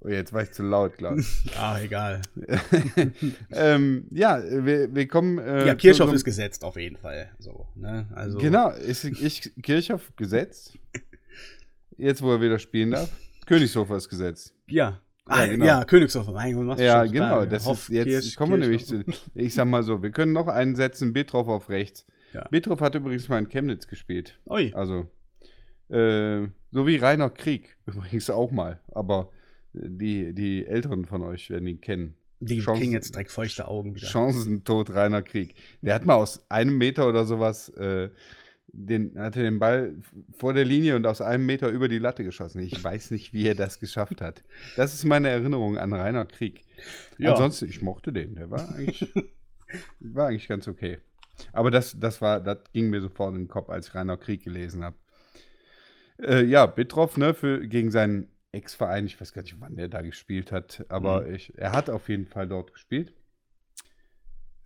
oh, 0.00 0.08
jetzt 0.08 0.32
war 0.32 0.42
ich 0.42 0.52
zu 0.52 0.62
laut, 0.62 0.96
glaube 0.96 1.20
ich. 1.20 1.26
Ah, 1.58 1.80
egal. 1.80 2.22
ähm, 3.50 4.06
ja, 4.10 4.40
wir, 4.42 4.94
wir 4.94 5.08
kommen. 5.08 5.38
Äh, 5.38 5.66
ja, 5.66 5.74
Kirchhoff 5.74 6.12
ist 6.12 6.24
gesetzt 6.24 6.64
auf 6.64 6.76
jeden 6.76 6.96
Fall. 6.96 7.30
So, 7.38 7.66
ne? 7.74 8.06
Also, 8.14 8.38
Genau, 8.38 8.70
ist 8.70 9.04
ich, 9.04 9.50
Kirchhoff 9.62 10.14
gesetzt. 10.16 10.78
Jetzt, 11.98 12.22
wo 12.22 12.30
er 12.30 12.40
wieder 12.40 12.58
spielen 12.58 12.92
darf. 12.92 13.10
Königshofer 13.46 13.96
ist 13.96 14.08
gesetzt. 14.08 14.54
Ja. 14.66 15.00
Ah, 15.24 15.44
Ja, 15.44 15.44
ja, 15.46 15.56
genau. 15.56 15.84
Königshofer. 15.86 16.32
Mein 16.32 16.54
Gott, 16.54 16.78
Ja, 16.78 17.04
schon 17.04 17.12
genau. 17.12 17.26
klar. 17.28 17.46
Das 17.46 17.66
Hoff, 17.66 17.88
ist 17.88 17.94
jetzt 17.94 18.06
Kirch- 18.08 18.36
kommen 18.36 18.52
wir 18.52 18.58
nämlich 18.58 18.86
zu. 18.86 19.02
Ich 19.34 19.54
sag 19.54 19.66
mal 19.66 19.82
so, 19.82 20.02
wir 20.02 20.10
können 20.10 20.32
noch 20.32 20.46
einen 20.48 20.76
setzen, 20.76 21.12
Betroff 21.12 21.48
auf 21.48 21.68
rechts. 21.68 22.06
Ja. 22.32 22.46
Betroff 22.50 22.80
hat 22.80 22.94
übrigens 22.94 23.28
mal 23.28 23.38
in 23.38 23.48
Chemnitz 23.48 23.86
gespielt. 23.88 24.38
Ui. 24.48 24.72
Also, 24.74 25.08
äh, 25.88 26.46
so 26.70 26.86
wie 26.86 26.96
Rainer 26.96 27.30
Krieg 27.30 27.76
übrigens 27.86 28.30
auch 28.30 28.50
mal. 28.50 28.80
Aber 28.92 29.30
die, 29.72 30.32
die 30.34 30.66
Älteren 30.66 31.04
von 31.06 31.22
euch 31.22 31.50
werden 31.50 31.66
ihn 31.66 31.80
kennen. 31.80 32.14
Die 32.40 32.60
Chancen- 32.60 32.80
kriegen 32.80 32.92
jetzt 32.92 33.14
direkt 33.14 33.30
feuchte 33.30 33.66
Augen 33.66 33.94
wieder. 33.94 34.06
Chancentod 34.06 34.90
Rainer 34.90 35.22
Krieg. 35.22 35.54
Der 35.82 35.94
hat 35.94 36.04
mal 36.04 36.14
aus 36.16 36.44
einem 36.50 36.76
Meter 36.78 37.08
oder 37.08 37.24
sowas, 37.24 37.68
äh, 37.70 38.10
den, 38.68 39.18
hatte 39.18 39.42
den 39.42 39.58
Ball 39.58 39.94
vor 40.36 40.52
der 40.52 40.64
Linie 40.64 40.96
und 40.96 41.06
aus 41.06 41.20
einem 41.20 41.46
Meter 41.46 41.68
über 41.70 41.88
die 41.88 41.98
Latte 41.98 42.24
geschossen. 42.24 42.60
Ich 42.60 42.82
weiß 42.82 43.10
nicht, 43.10 43.32
wie 43.32 43.46
er 43.46 43.54
das 43.54 43.80
geschafft 43.80 44.20
hat. 44.20 44.42
Das 44.76 44.94
ist 44.94 45.04
meine 45.04 45.28
Erinnerung 45.28 45.78
an 45.78 45.92
Rainer 45.92 46.26
Krieg. 46.26 46.64
Ja. 47.18 47.32
Ansonsten, 47.32 47.68
ich 47.68 47.80
mochte 47.82 48.12
den. 48.12 48.34
Der 48.34 48.50
war 48.50 48.74
eigentlich, 48.74 49.12
war 50.00 50.28
eigentlich 50.28 50.48
ganz 50.48 50.68
okay. 50.68 50.98
Aber 51.52 51.70
das, 51.70 51.98
das 51.98 52.20
war, 52.20 52.40
das 52.40 52.58
ging 52.72 52.90
mir 52.90 53.00
sofort 53.00 53.34
in 53.34 53.42
den 53.42 53.48
Kopf, 53.48 53.68
als 53.70 53.88
ich 53.88 53.94
Rainer 53.94 54.16
Krieg 54.16 54.42
gelesen 54.44 54.84
habe. 54.84 54.96
Äh, 56.18 56.44
ja, 56.44 56.66
Bittroff, 56.66 57.16
ne, 57.16 57.34
für, 57.34 57.66
gegen 57.66 57.90
seinen 57.90 58.28
Ex-Verein, 58.52 59.06
ich 59.06 59.20
weiß 59.20 59.32
gar 59.32 59.42
nicht, 59.42 59.60
wann 59.60 59.76
der 59.76 59.88
da 59.88 60.00
gespielt 60.00 60.50
hat, 60.50 60.84
aber 60.88 61.22
Mhm. 61.26 61.34
ich, 61.34 61.52
er 61.58 61.72
hat 61.72 61.90
auf 61.90 62.08
jeden 62.08 62.26
Fall 62.26 62.48
dort 62.48 62.72
gespielt. 62.72 63.12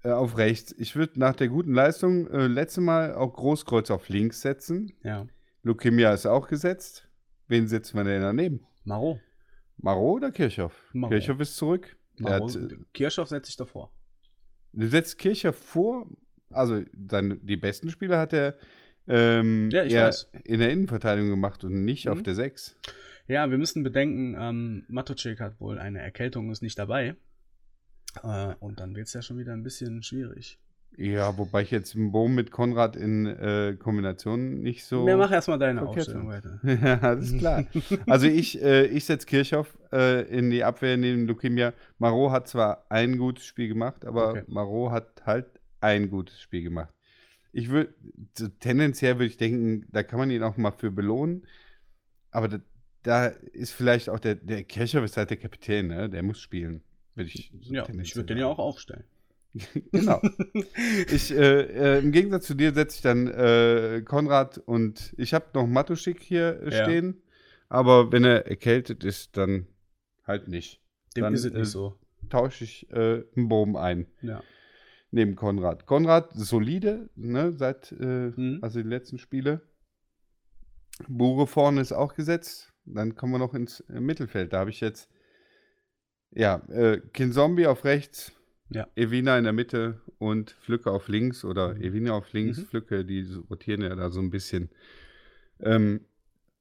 Äh, 0.03 0.11
auf 0.11 0.39
rechts. 0.39 0.75
Ich 0.79 0.97
würde 0.97 1.19
nach 1.21 1.35
der 1.37 1.49
guten 1.49 1.75
Leistung 1.75 2.27
äh, 2.29 2.47
letzte 2.47 2.81
Mal 2.81 3.15
auch 3.15 3.35
Großkreuz 3.35 3.91
auf 3.91 4.09
links 4.09 4.41
setzen. 4.41 4.93
Ja. 5.03 5.27
Lukemia 5.63 6.13
ist 6.15 6.27
auch 6.27 6.49
gesetzt. 6.49 7.07
Wen 7.49 7.67
setzen 7.69 7.97
wir 7.99 8.05
denn 8.05 8.23
daneben? 8.23 8.67
Maro. 8.85 9.21
Maro 9.77 10.13
oder 10.13 10.31
Kirchhoff? 10.31 10.75
Maro. 10.93 11.11
Kirchhoff 11.11 11.41
ist 11.41 11.57
zurück. 11.57 11.97
Der 12.19 12.31
Maro. 12.31 12.49
Hat, 12.49 12.57
äh, 12.57 12.77
Kirchhoff 12.95 13.29
setze 13.29 13.51
ich 13.51 13.57
davor. 13.57 13.93
du 14.73 14.87
setzt 14.87 15.19
Kirchhoff 15.19 15.57
vor, 15.57 16.07
also 16.51 16.83
dann 16.95 17.41
die 17.45 17.57
besten 17.57 17.91
Spieler 17.91 18.19
hat 18.19 18.33
er 18.33 18.57
ähm, 19.09 19.69
Ja, 19.73 19.83
in 20.45 20.61
der 20.61 20.71
Innenverteidigung 20.71 21.31
gemacht 21.31 21.65
und 21.65 21.85
nicht 21.85 22.07
Mhm. 22.07 22.13
auf 22.13 22.23
der 22.23 22.35
6. 22.35 22.79
Ja, 23.27 23.51
wir 23.51 23.59
müssen 23.59 23.83
bedenken, 23.83 24.37
ähm, 24.39 24.85
Matucek 24.89 25.41
hat 25.41 25.61
wohl 25.61 25.79
eine 25.79 26.01
Erkältung 26.01 26.47
und 26.47 26.53
ist 26.53 26.63
nicht 26.63 26.79
dabei. 26.79 27.17
Äh, 28.23 28.55
und 28.61 28.81
dann 28.81 28.95
wird 28.95 29.07
es 29.07 29.13
ja 29.13 29.23
schon 29.23 29.39
wieder 29.39 29.53
ein 29.53 29.63
bisschen 29.63 30.03
schwierig. 30.03 30.59
Ja, 30.97 31.39
wobei 31.39 31.63
ich 31.63 31.71
jetzt 31.71 31.95
im 31.95 32.13
Boom 32.13 32.35
mit 32.35 32.51
Konrad 32.51 32.97
in 32.97 33.25
äh, 33.25 33.77
Kombination 33.79 34.61
nicht 34.61 34.85
so. 34.85 35.09
Ja, 35.09 35.17
mach 35.17 35.31
erstmal 35.31 35.59
deine 35.59 35.81
verkehrt 35.81 36.09
Aufstellung 36.09 36.29
weiter. 36.29 36.59
ja, 36.65 37.01
alles 37.01 37.39
klar. 37.39 37.65
Also 38.07 38.27
ich, 38.27 38.61
äh, 38.61 38.87
ich 38.87 39.05
setze 39.05 39.27
Kirchhoff 39.27 39.79
äh, 39.93 40.23
in 40.29 40.51
die 40.51 40.65
Abwehr 40.65 40.97
neben 40.97 41.27
Lukemia. 41.27 41.73
Marot 41.99 42.33
hat 42.33 42.49
zwar 42.49 42.87
ein 42.91 43.19
gutes 43.19 43.45
Spiel 43.47 43.69
gemacht, 43.69 44.05
aber 44.05 44.31
Okay. 44.31 44.45
Marot 44.49 44.93
hat 44.93 45.23
halt 45.25 45.47
ein 45.81 46.11
gutes 46.11 46.41
Spiel 46.41 46.65
gemacht. 46.65 46.93
Ich 47.53 47.71
würde, 47.71 47.95
tendenziell 48.61 49.15
würde 49.15 49.27
ich 49.27 49.37
denken, 49.37 49.87
da 49.91 50.03
kann 50.03 50.19
man 50.19 50.31
ihn 50.31 50.43
auch 50.43 50.57
mal 50.57 50.73
für 50.73 50.91
belohnen. 50.91 51.47
Aber 52.31 52.49
da, 52.49 52.59
da 53.03 53.27
ist 53.27 53.73
vielleicht 53.73 54.09
auch 54.09 54.21
der, 54.21 54.35
der 54.35 54.65
Kirchhoff 54.65 55.05
ist 55.05 55.17
halt 55.17 55.31
der 55.31 55.37
Kapitän, 55.37 55.87
ne? 55.87 56.11
Der 56.11 56.23
muss 56.23 56.41
spielen. 56.41 56.83
Würde 57.15 57.31
ich 57.33 57.53
so 57.61 57.75
Ja, 57.75 57.87
ich 57.89 58.17
würde 58.17 58.27
den 58.27 58.39
ja 58.39 58.47
auch 58.47 58.59
aufstellen. 58.59 59.05
genau. 59.93 60.23
Ich, 61.11 61.33
äh, 61.33 61.97
äh, 61.97 61.99
Im 61.99 62.13
Gegensatz 62.13 62.47
zu 62.47 62.55
dir 62.55 62.73
setze 62.73 62.97
ich 62.97 63.03
dann 63.03 63.27
äh, 63.27 64.03
Konrad 64.07 64.59
und 64.59 65.13
ich 65.17 65.35
habe 65.35 65.47
noch 65.55 65.67
Matuschik 65.67 66.23
hier 66.23 66.63
äh, 66.63 66.77
Ja. 66.77 66.85
stehen. 66.85 67.21
Aber 67.69 68.13
wenn 68.13 68.25
er 68.25 68.47
erkältet 68.47 69.03
ist, 69.05 69.37
dann 69.37 69.67
halt 70.25 70.47
nicht. 70.49 70.81
Dem 71.17 71.23
Dann, 71.25 71.35
ist 71.35 71.45
es 71.45 71.53
äh, 71.53 71.59
nicht 71.59 71.71
so. 71.71 71.97
Tausche 72.29 72.63
ich 72.65 72.89
äh, 72.93 73.25
einen 73.37 73.49
Bogen 73.49 73.77
ein 73.77 74.07
Ja. 74.23 74.43
neben 75.11 75.35
Konrad. 75.35 75.87
Konrad 75.87 76.31
solide, 76.35 77.11
ne, 77.17 77.53
seit 77.53 77.91
äh, 77.93 78.31
Mhm. 78.37 78.59
also 78.63 78.81
die 78.81 78.89
letzten 78.89 79.19
Spiele. 79.19 79.63
Bure 81.09 81.47
vorne 81.49 81.81
ist 81.81 81.93
auch 81.93 82.15
gesetzt. 82.15 82.73
Dann 82.85 83.15
kommen 83.17 83.33
wir 83.33 83.39
noch 83.39 83.55
ins 83.55 83.81
äh, 83.89 84.01
Mittelfeld. 84.01 84.53
Da 84.53 84.61
habe 84.61 84.71
ich 84.71 84.81
jetzt 84.81 85.09
ja 86.33 86.57
äh, 86.69 87.01
Kinzombie 87.13 87.67
auf 87.67 87.85
rechts, 87.85 88.33
Ja. 88.69 88.87
Evina 88.95 89.37
in 89.37 89.45
der 89.45 89.53
Mitte 89.53 90.01
und 90.19 90.51
Flücke 90.61 90.91
auf 90.91 91.09
links 91.09 91.45
oder 91.45 91.75
Mhm. 91.75 91.83
Evina 91.83 92.13
auf 92.13 92.33
links, 92.33 92.59
Mhm. 92.59 92.67
Flücke, 92.67 93.05
die 93.05 93.23
rotieren 93.51 93.83
ja 93.83 93.95
da 93.97 94.11
so 94.11 94.21
ein 94.21 94.31
bisschen. 94.31 94.71
Ähm, 95.61 96.01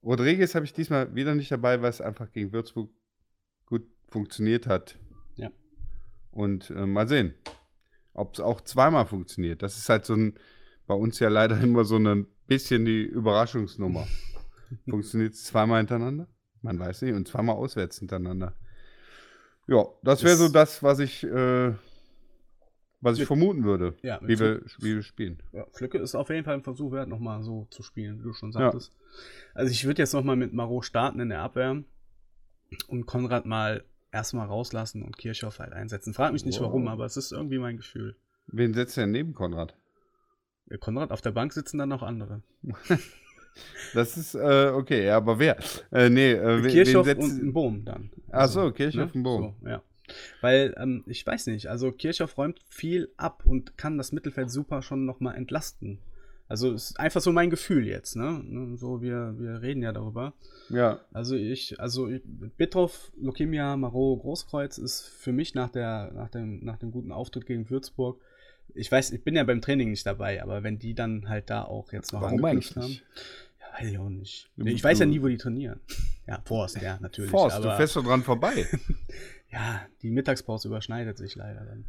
Rodriguez 0.03 0.55
habe 0.55 0.65
ich 0.65 0.73
diesmal 0.73 1.13
wieder 1.15 1.35
nicht 1.35 1.51
dabei, 1.51 1.81
weil 1.81 1.89
es 1.89 2.01
einfach 2.01 2.31
gegen 2.31 2.51
Würzburg 2.53 2.89
gut 3.65 3.83
funktioniert 4.07 4.65
hat. 4.65 4.97
Ja. 5.35 5.51
Und 6.31 6.69
äh, 6.71 6.85
mal 6.85 7.07
sehen, 7.07 7.33
ob 8.13 8.33
es 8.33 8.39
auch 8.39 8.61
zweimal 8.61 9.05
funktioniert. 9.05 9.61
Das 9.61 9.77
ist 9.77 9.89
halt 9.89 10.05
so 10.05 10.15
ein, 10.15 10.33
bei 10.87 10.95
uns 10.95 11.19
ja 11.19 11.29
leider 11.29 11.59
immer 11.61 11.83
so 11.85 11.97
ein 11.97 12.27
bisschen 12.47 12.85
die 12.85 13.03
Überraschungsnummer. 13.03 14.07
Funktioniert 14.89 15.33
es 15.33 15.43
zweimal 15.45 15.79
hintereinander? 15.79 16.27
Man 16.61 16.79
weiß 16.79 17.01
nicht. 17.03 17.13
Und 17.13 17.27
zweimal 17.27 17.55
auswärts 17.55 17.99
hintereinander. 17.99 18.55
Ja, 19.69 19.85
das 20.03 20.23
wäre 20.23 20.35
so 20.35 20.49
das, 20.49 20.81
was 20.81 20.99
ich, 20.99 21.23
äh, 21.23 21.73
was 23.01 23.13
ich 23.13 23.19
Mit- 23.19 23.27
vermuten 23.27 23.63
würde, 23.63 23.95
Ja, 24.01 24.19
wie 24.23 24.39
wir, 24.39 24.61
wie 24.79 24.95
wir 24.95 25.03
spielen. 25.03 25.41
Ja, 25.53 25.65
Flücke 25.71 25.99
ist 25.99 26.15
auf 26.15 26.29
jeden 26.29 26.43
Fall 26.43 26.55
ein 26.55 26.63
Versuch 26.63 26.91
wert, 26.91 27.07
nochmal 27.07 27.43
so 27.43 27.67
zu 27.69 27.83
spielen, 27.83 28.19
wie 28.19 28.23
du 28.23 28.33
schon 28.33 28.51
sagtest. 28.51 28.91
Also 29.53 29.71
ich 29.71 29.85
würde 29.85 30.01
jetzt 30.01 30.13
nochmal 30.13 30.35
mit 30.35 30.53
Marot 30.53 30.85
starten 30.85 31.19
in 31.19 31.29
der 31.29 31.41
Abwehr 31.41 31.83
und 32.87 33.05
Konrad 33.05 33.45
mal 33.45 33.83
erstmal 34.11 34.47
rauslassen 34.47 35.03
und 35.03 35.17
Kirchhoff 35.17 35.59
halt 35.59 35.71
einsetzen. 35.73 36.13
Frag 36.13 36.33
mich 36.33 36.45
nicht 36.45 36.59
Wow. 36.59 36.67
warum, 36.67 36.87
aber 36.87 37.05
es 37.05 37.15
ist 37.15 37.31
irgendwie 37.31 37.59
mein 37.59 37.77
Gefühl. 37.77 38.15
Wen 38.47 38.73
setzt 38.73 38.97
er 38.97 39.03
denn 39.03 39.11
neben 39.11 39.33
Konrad? 39.35 39.75
Ja, 40.69 40.77
Konrad, 40.77 41.11
auf 41.11 41.21
der 41.21 41.31
Bank 41.31 41.53
sitzen 41.53 41.77
dann 41.77 41.89
noch 41.89 42.01
andere. 42.03 42.41
Das 43.93 44.17
ist, 44.17 44.35
äh, 44.35 44.71
okay, 44.73 45.05
ja, 45.05 45.17
aber 45.17 45.39
wer? 45.39 45.57
Äh, 45.91 46.09
nee, 46.09 46.31
äh, 46.31 46.61
Kirchhoff 46.69 47.07
und 47.07 47.43
ein 47.43 47.53
Bohm 47.53 47.85
dann. 47.85 48.09
Ach 48.31 48.47
so, 48.47 48.71
Kirchhoff 48.71 49.13
und 49.15 49.23
Bohm. 49.23 49.55
So, 49.61 49.67
ja. 49.67 49.81
Weil, 50.41 50.73
ähm, 50.77 51.03
ich 51.05 51.25
weiß 51.25 51.47
nicht, 51.47 51.67
also 51.67 51.91
Kirchhoff 51.91 52.37
räumt 52.37 52.59
viel 52.67 53.09
ab 53.17 53.43
und 53.45 53.77
kann 53.77 53.97
das 53.97 54.11
Mittelfeld 54.11 54.49
super 54.49 54.81
schon 54.81 55.05
nochmal 55.05 55.35
entlasten. 55.35 55.99
Also 56.47 56.73
ist 56.73 56.99
einfach 56.99 57.21
so 57.21 57.31
mein 57.31 57.51
Gefühl 57.51 57.85
jetzt, 57.85 58.15
ne? 58.15 58.43
So, 58.75 59.03
wir, 59.03 59.35
wir 59.37 59.61
reden 59.61 59.83
ja 59.83 59.91
darüber. 59.91 60.33
Ja, 60.69 60.99
Also 61.13 61.35
ich, 61.35 61.79
also 61.79 62.07
ich, 62.09 62.23
Bitroff, 62.57 63.11
Lokemia, 63.21 63.77
Marot, 63.77 64.21
Großkreuz 64.21 64.79
ist 64.79 65.01
für 65.01 65.31
mich 65.31 65.53
nach, 65.53 65.69
der, 65.69 66.11
nach, 66.15 66.29
dem, 66.29 66.65
nach 66.65 66.77
dem 66.77 66.91
guten 66.91 67.11
Auftritt 67.11 67.45
gegen 67.45 67.69
Würzburg, 67.69 68.19
ich 68.73 68.91
weiß, 68.91 69.11
ich 69.11 69.23
bin 69.23 69.35
ja 69.35 69.43
beim 69.43 69.61
Training 69.61 69.89
nicht 69.91 70.05
dabei, 70.05 70.41
aber 70.41 70.63
wenn 70.63 70.79
die 70.79 70.93
dann 70.93 71.27
halt 71.29 71.49
da 71.49 71.63
auch 71.63 71.91
jetzt 71.91 72.13
noch 72.13 72.21
warum 72.21 72.43
eigentlich 72.43 72.75
nicht? 72.75 73.03
Weiß 73.73 73.87
ich 73.89 73.97
auch 73.97 74.09
nicht. 74.09 74.49
Ich 74.57 74.83
weiß 74.83 74.99
ja 74.99 75.05
du- 75.05 75.11
nie, 75.11 75.21
wo 75.21 75.27
die 75.27 75.37
trainieren. 75.37 75.79
Ja, 76.27 76.41
Forst, 76.45 76.81
ja, 76.81 76.97
natürlich. 77.01 77.31
Forst, 77.31 77.55
aber, 77.57 77.69
du 77.71 77.75
fährst 77.75 77.95
doch 77.95 78.03
dran 78.03 78.23
vorbei. 78.23 78.65
Ja, 79.51 79.81
die 80.03 80.11
Mittagspause 80.11 80.67
überschneidet 80.67 81.17
sich 81.17 81.35
leider 81.35 81.65
dann. 81.65 81.85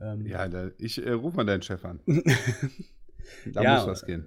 Ähm, 0.00 0.26
ja, 0.26 0.46
da, 0.46 0.70
ich 0.78 1.04
äh, 1.04 1.10
ruf 1.10 1.34
mal 1.34 1.44
deinen 1.44 1.62
Chef 1.62 1.84
an. 1.84 1.98
da 3.46 3.62
ja, 3.62 3.74
muss 3.78 3.86
was 3.88 4.06
gehen. 4.06 4.24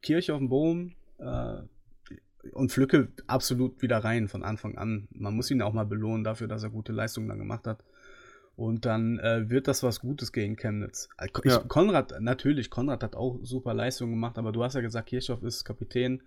Kirche 0.00 0.32
auf 0.32 0.38
dem 0.38 0.48
Boom 0.48 0.94
äh, 1.18 1.58
und 2.52 2.72
Flücke 2.72 3.08
absolut 3.26 3.82
wieder 3.82 3.98
rein 3.98 4.28
von 4.28 4.42
Anfang 4.42 4.78
an. 4.78 5.08
Man 5.10 5.36
muss 5.36 5.50
ihn 5.50 5.60
auch 5.60 5.74
mal 5.74 5.84
belohnen 5.84 6.24
dafür, 6.24 6.48
dass 6.48 6.62
er 6.62 6.70
gute 6.70 6.92
Leistungen 6.92 7.28
dann 7.28 7.38
gemacht 7.38 7.66
hat. 7.66 7.84
Und 8.60 8.84
dann 8.84 9.18
äh, 9.20 9.48
wird 9.48 9.68
das 9.68 9.82
was 9.82 10.00
Gutes 10.00 10.32
gegen 10.32 10.56
Chemnitz. 10.56 11.08
Äh, 11.16 11.28
ich, 11.44 11.50
ja. 11.50 11.60
Konrad, 11.60 12.20
natürlich, 12.20 12.68
Konrad 12.68 13.02
hat 13.02 13.16
auch 13.16 13.38
super 13.42 13.72
Leistungen 13.72 14.12
gemacht, 14.12 14.36
aber 14.36 14.52
du 14.52 14.62
hast 14.62 14.74
ja 14.74 14.82
gesagt, 14.82 15.08
Kirchhoff 15.08 15.42
ist 15.42 15.64
Kapitän. 15.64 16.20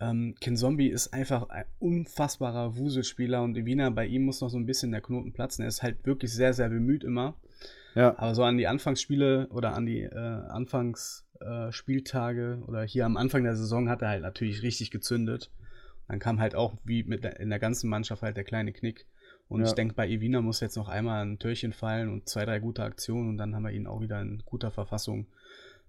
Ähm, 0.00 0.34
Ken 0.38 0.58
Zombie 0.58 0.88
ist 0.88 1.14
einfach 1.14 1.48
ein 1.48 1.64
unfassbarer 1.78 2.76
Wuselspieler 2.76 3.42
und 3.42 3.56
Wiener, 3.56 3.90
bei 3.90 4.04
ihm 4.04 4.26
muss 4.26 4.42
noch 4.42 4.50
so 4.50 4.58
ein 4.58 4.66
bisschen 4.66 4.90
der 4.90 5.00
Knoten 5.00 5.32
platzen. 5.32 5.62
Er 5.62 5.68
ist 5.68 5.82
halt 5.82 6.04
wirklich 6.04 6.30
sehr, 6.30 6.52
sehr 6.52 6.68
bemüht 6.68 7.04
immer. 7.04 7.36
Ja. 7.94 8.18
Aber 8.18 8.34
so 8.34 8.44
an 8.44 8.58
die 8.58 8.66
Anfangsspiele 8.66 9.48
oder 9.48 9.74
an 9.74 9.86
die 9.86 10.02
äh, 10.02 10.14
Anfangsspieltage 10.14 12.58
äh, 12.60 12.64
oder 12.68 12.82
hier 12.82 13.06
am 13.06 13.16
Anfang 13.16 13.44
der 13.44 13.56
Saison 13.56 13.88
hat 13.88 14.02
er 14.02 14.10
halt 14.10 14.24
natürlich 14.24 14.62
richtig 14.62 14.90
gezündet. 14.90 15.50
Dann 16.06 16.18
kam 16.18 16.38
halt 16.38 16.54
auch 16.54 16.74
wie 16.84 17.02
mit 17.02 17.24
der, 17.24 17.40
in 17.40 17.48
der 17.48 17.60
ganzen 17.60 17.88
Mannschaft 17.88 18.20
halt 18.20 18.36
der 18.36 18.44
kleine 18.44 18.74
Knick. 18.74 19.06
Und 19.50 19.62
ja. 19.62 19.66
ich 19.66 19.72
denke, 19.72 19.94
bei 19.94 20.08
Evina 20.08 20.40
muss 20.40 20.60
jetzt 20.60 20.76
noch 20.76 20.88
einmal 20.88 21.26
ein 21.26 21.40
Türchen 21.40 21.72
fallen 21.72 22.08
und 22.08 22.28
zwei, 22.28 22.44
drei 22.44 22.60
gute 22.60 22.84
Aktionen 22.84 23.30
und 23.30 23.36
dann 23.36 23.56
haben 23.56 23.64
wir 23.64 23.72
ihn 23.72 23.88
auch 23.88 24.00
wieder 24.00 24.20
in 24.20 24.40
guter 24.46 24.70
Verfassung. 24.70 25.26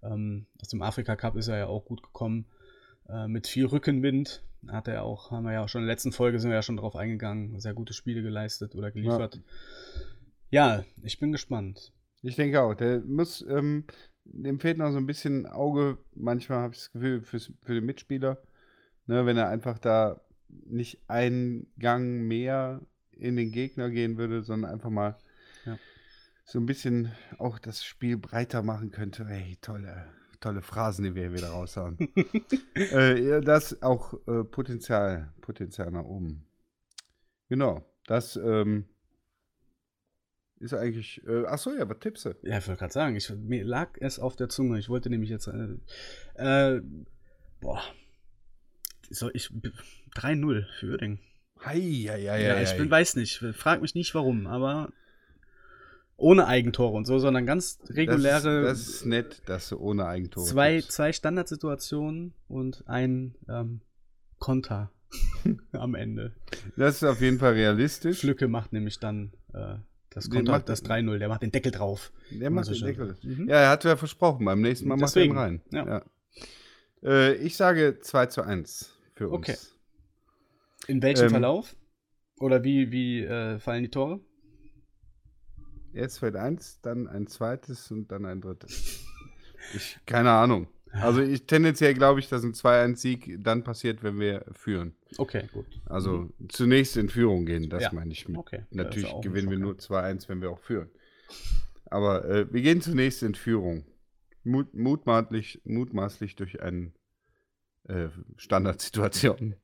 Ähm, 0.02 0.47
aus 0.60 0.69
dem 0.69 0.82
Afrika 0.82 1.15
Cup 1.15 1.36
ist 1.36 1.47
er 1.47 1.60
ja 1.60 1.67
auch 1.67 1.86
gut 1.86 2.02
gekommen. 2.02 2.47
Äh, 3.08 3.28
mit 3.28 3.45
viel 3.45 3.67
Rückenwind 3.67 4.43
hat 4.67 4.88
er 4.88 5.04
auch, 5.04 5.30
haben 5.30 5.43
wir 5.43 5.54
ja 5.54 5.63
auch 5.63 5.69
schon 5.69 5.82
in 5.82 5.88
der 5.88 5.93
letzten 5.93 6.12
Folge 6.12 6.39
sind 6.39 6.50
wir 6.50 6.56
ja 6.56 6.63
schon 6.63 6.78
drauf 6.78 6.95
eingegangen, 6.95 7.60
sehr 7.60 7.76
gute 7.76 7.93
Spiele 7.93 8.24
geleistet 8.24 8.74
oder 8.74 8.89
geliefert. 8.89 9.39
Ja, 10.50 10.78
ja 10.78 10.86
ich 11.04 11.19
bin 11.19 11.32
gespannt. 11.32 11.93
Ich 12.24 12.38
denke 12.38 12.63
auch, 12.63 12.74
der 12.74 13.02
muss, 13.02 13.45
ähm, 13.47 13.86
dem 14.24 14.60
fehlt 14.60 14.80
noch 14.80 14.91
so 14.91 14.97
ein 14.97 15.06
bisschen 15.06 15.45
Auge, 15.45 16.00
manchmal 16.15 16.63
habe 16.63 16.74
ich 16.74 16.80
das 16.80 16.91
Gefühl, 16.93 17.21
für, 17.21 17.39
für 17.39 17.76
den 17.76 17.86
Mitspieler. 17.86 18.41
Ne, 19.06 19.28
wenn 19.28 19.38
er 19.38 19.50
einfach 19.50 19.78
da 19.78 20.19
nicht 20.50 21.00
einen 21.08 21.67
Gang 21.78 22.24
mehr 22.28 22.82
in 23.13 23.36
den 23.36 23.52
Gegner 23.52 23.89
gehen 23.89 24.17
würde, 24.17 24.43
sondern 24.43 24.71
einfach 24.71 24.89
mal 24.89 25.17
ja. 25.65 25.78
so 26.45 26.60
ein 26.60 26.65
bisschen 26.65 27.12
auch 27.38 27.60
das 27.60 27.84
Spiel 27.84 28.17
breiter 28.17 28.63
machen 28.63 28.91
könnte. 28.91 29.26
Hey, 29.26 29.58
tolle, 29.62 30.08
tolle 30.39 30.62
Phrasen, 30.62 31.06
die 31.06 31.15
wir 31.15 31.24
hier 31.24 31.34
wieder 31.34 31.50
raushauen. 31.50 31.97
äh, 32.76 33.41
das 33.41 33.82
auch 33.82 34.13
äh, 34.28 34.43
Potenzial, 34.43 35.34
Potenzial 35.41 35.91
nach 35.91 36.06
oben. 36.06 36.45
Genau, 37.50 37.86
das 38.06 38.38
ähm, 38.38 38.86
ist 40.62 40.74
eigentlich. 40.74 41.21
Äh, 41.28 41.45
achso, 41.45 41.74
ja, 41.74 41.89
was 41.89 42.00
tippst 42.00 42.26
du? 42.26 42.36
Ja, 42.43 42.60
ich 42.60 42.67
wollte 42.67 42.80
gerade 42.80 42.93
sagen, 42.93 43.15
ich, 43.15 43.30
mir 43.30 43.65
lag 43.65 43.97
es 44.00 44.19
auf 44.19 44.36
der 44.36 44.47
Zunge. 44.47 44.80
Ich 44.80 44.89
wollte 44.89 45.10
nämlich 45.10 45.30
jetzt. 45.30 45.47
Äh, 45.47 45.78
äh 46.36 46.82
boah. 47.60 47.82
So, 49.10 49.30
ich. 49.34 49.52
3-0 50.15 50.65
für 50.80 50.88
Uerdingen. 50.88 51.19
Hei, 51.63 51.80
hei, 52.08 52.28
hei, 52.28 52.43
ja, 52.43 52.62
ich 52.62 52.76
bin, 52.76 52.89
weiß 52.89 53.15
nicht, 53.17 53.38
frag 53.54 53.82
mich 53.82 53.93
nicht 53.93 54.15
warum, 54.15 54.47
aber 54.47 54.91
ohne 56.17 56.47
Eigentore 56.47 56.95
und 56.95 57.06
so, 57.06 57.19
sondern 57.19 57.45
ganz 57.45 57.80
reguläre. 57.89 58.63
Das 58.63 58.80
ist, 58.80 58.88
das 58.88 58.95
ist 58.95 59.06
nett, 59.06 59.41
dass 59.45 59.69
du 59.69 59.78
ohne 59.78 60.06
Eigentore 60.06 60.45
zwei, 60.45 60.82
zwei 60.82 61.13
Standardsituationen 61.13 62.34
und 62.47 62.84
ein 62.88 63.36
ähm, 63.47 63.82
Konter 64.39 64.91
am 65.71 65.95
Ende. 65.95 66.34
Das 66.78 66.95
ist 66.95 67.04
auf 67.04 67.21
jeden 67.21 67.39
Fall 67.39 67.54
realistisch. 67.54 68.19
Flücke 68.19 68.47
macht 68.47 68.74
nämlich 68.74 69.00
dann 69.00 69.34
äh, 69.54 69.76
das 70.10 70.30
Konter, 70.30 70.54
macht, 70.54 70.69
das 70.69 70.84
3-0, 70.84 71.17
der 71.19 71.28
macht 71.28 71.41
den 71.41 71.52
Deckel 71.52 71.71
drauf. 71.71 72.12
Der 72.32 72.50
macht 72.50 72.69
den 72.69 72.86
Deckel. 72.86 73.17
Mhm. 73.21 73.47
Ja, 73.47 73.58
er 73.58 73.69
hat 73.69 73.84
ja 73.84 73.95
versprochen, 73.95 74.45
beim 74.45 74.62
nächsten 74.62 74.88
Mal 74.88 74.97
Deswegen, 74.97 75.36
macht 75.36 75.43
er 75.43 75.50
ihn 75.50 75.62
rein. 75.71 75.86
Ja. 75.88 76.04
ja. 77.04 77.10
Äh, 77.10 77.34
ich 77.36 77.56
sage 77.56 78.00
2 78.02 78.26
zu 78.28 78.41
1 78.41 78.97
für 79.15 79.30
uns. 79.30 79.50
Okay. 79.50 79.58
In 80.91 81.01
welchem 81.01 81.23
ähm, 81.23 81.30
Verlauf? 81.30 81.73
Oder 82.41 82.65
wie, 82.65 82.91
wie 82.91 83.23
äh, 83.23 83.60
fallen 83.60 83.84
die 83.84 83.89
Tore? 83.89 84.19
Erst 85.93 86.19
fällt 86.19 86.36
eins, 86.36 86.82
dann 86.82 87.08
ein 87.08 87.27
zweites 87.27 87.91
und 87.91 88.12
dann 88.12 88.25
ein 88.25 88.41
drittes. 88.41 89.06
Ich, 89.73 89.97
keine 90.06 90.32
Ahnung. 90.32 90.67
Also 90.91 91.21
ich 91.21 91.45
tendenziell 91.45 91.93
glaube 91.93 92.19
ich, 92.19 92.27
dass 92.27 92.43
ein 92.43 92.54
2-1-Sieg 92.54 93.38
dann 93.41 93.63
passiert, 93.63 94.04
wenn 94.04 94.19
wir 94.19 94.43
führen. 94.51 94.95
Okay, 95.17 95.47
gut. 95.54 95.65
Also 95.86 96.30
mhm. 96.39 96.49
zunächst 96.49 96.97
in 96.97 97.08
Führung 97.08 97.45
gehen, 97.45 97.69
das 97.69 97.84
ja. 97.84 97.93
meine 97.93 98.12
ich 98.12 98.27
mit. 98.27 98.38
Okay. 98.38 98.65
Natürlich 98.71 99.13
gewinnen 99.21 99.49
wir 99.49 99.60
nur 99.60 99.75
2-1, 99.75 100.27
wenn 100.27 100.41
wir 100.41 100.51
auch 100.51 100.60
führen. 100.60 100.89
Aber 101.86 102.25
äh, 102.25 102.51
wir 102.51 102.62
gehen 102.62 102.82
zunächst 102.82 103.23
in 103.23 103.36
Führung. 103.36 103.86
Mut, 104.43 104.73
mutmaßlich, 104.73 105.62
mutmaßlich 105.63 106.36
durch 106.36 106.62
eine 106.62 106.91
äh, 107.88 108.10
Standardsituation. 108.36 109.56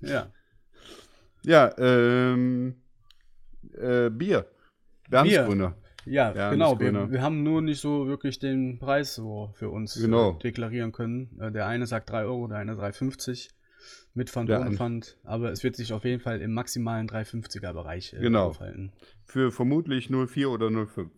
Ja. 0.00 0.32
Ja, 1.44 1.74
ähm, 1.78 2.74
äh, 3.74 4.10
Bier. 4.10 4.46
Bernsgrüner. 5.08 5.74
Ja, 6.06 6.32
ja, 6.34 6.50
genau. 6.50 6.78
Wir, 6.80 7.10
wir, 7.10 7.22
haben 7.22 7.42
nur 7.42 7.60
nicht 7.60 7.80
so 7.80 8.06
wirklich 8.06 8.38
den 8.38 8.78
Preis 8.78 9.14
so 9.14 9.50
für 9.54 9.68
uns 9.68 9.96
äh, 9.96 10.02
genau. 10.02 10.32
deklarieren 10.32 10.92
können. 10.92 11.38
Äh, 11.40 11.52
der 11.52 11.66
eine 11.66 11.86
sagt 11.86 12.10
3 12.10 12.24
Euro, 12.24 12.46
der 12.46 12.58
eine 12.58 12.72
3,50 12.72 13.50
mit 14.14 14.30
Pfand, 14.30 14.50
ohne 14.50 14.72
Pfand. 14.72 15.18
Aber 15.24 15.50
es 15.50 15.62
wird 15.62 15.76
sich 15.76 15.92
auf 15.92 16.04
jeden 16.04 16.20
Fall 16.20 16.40
im 16.40 16.52
maximalen 16.52 17.08
3,50er 17.08 17.72
Bereich 17.72 18.12
äh, 18.14 18.20
genau. 18.20 18.46
aufhalten. 18.48 18.92
Für 19.24 19.52
vermutlich 19.52 20.08
0,4 20.08 20.46
oder 20.46 20.68
0,5. 20.68 21.10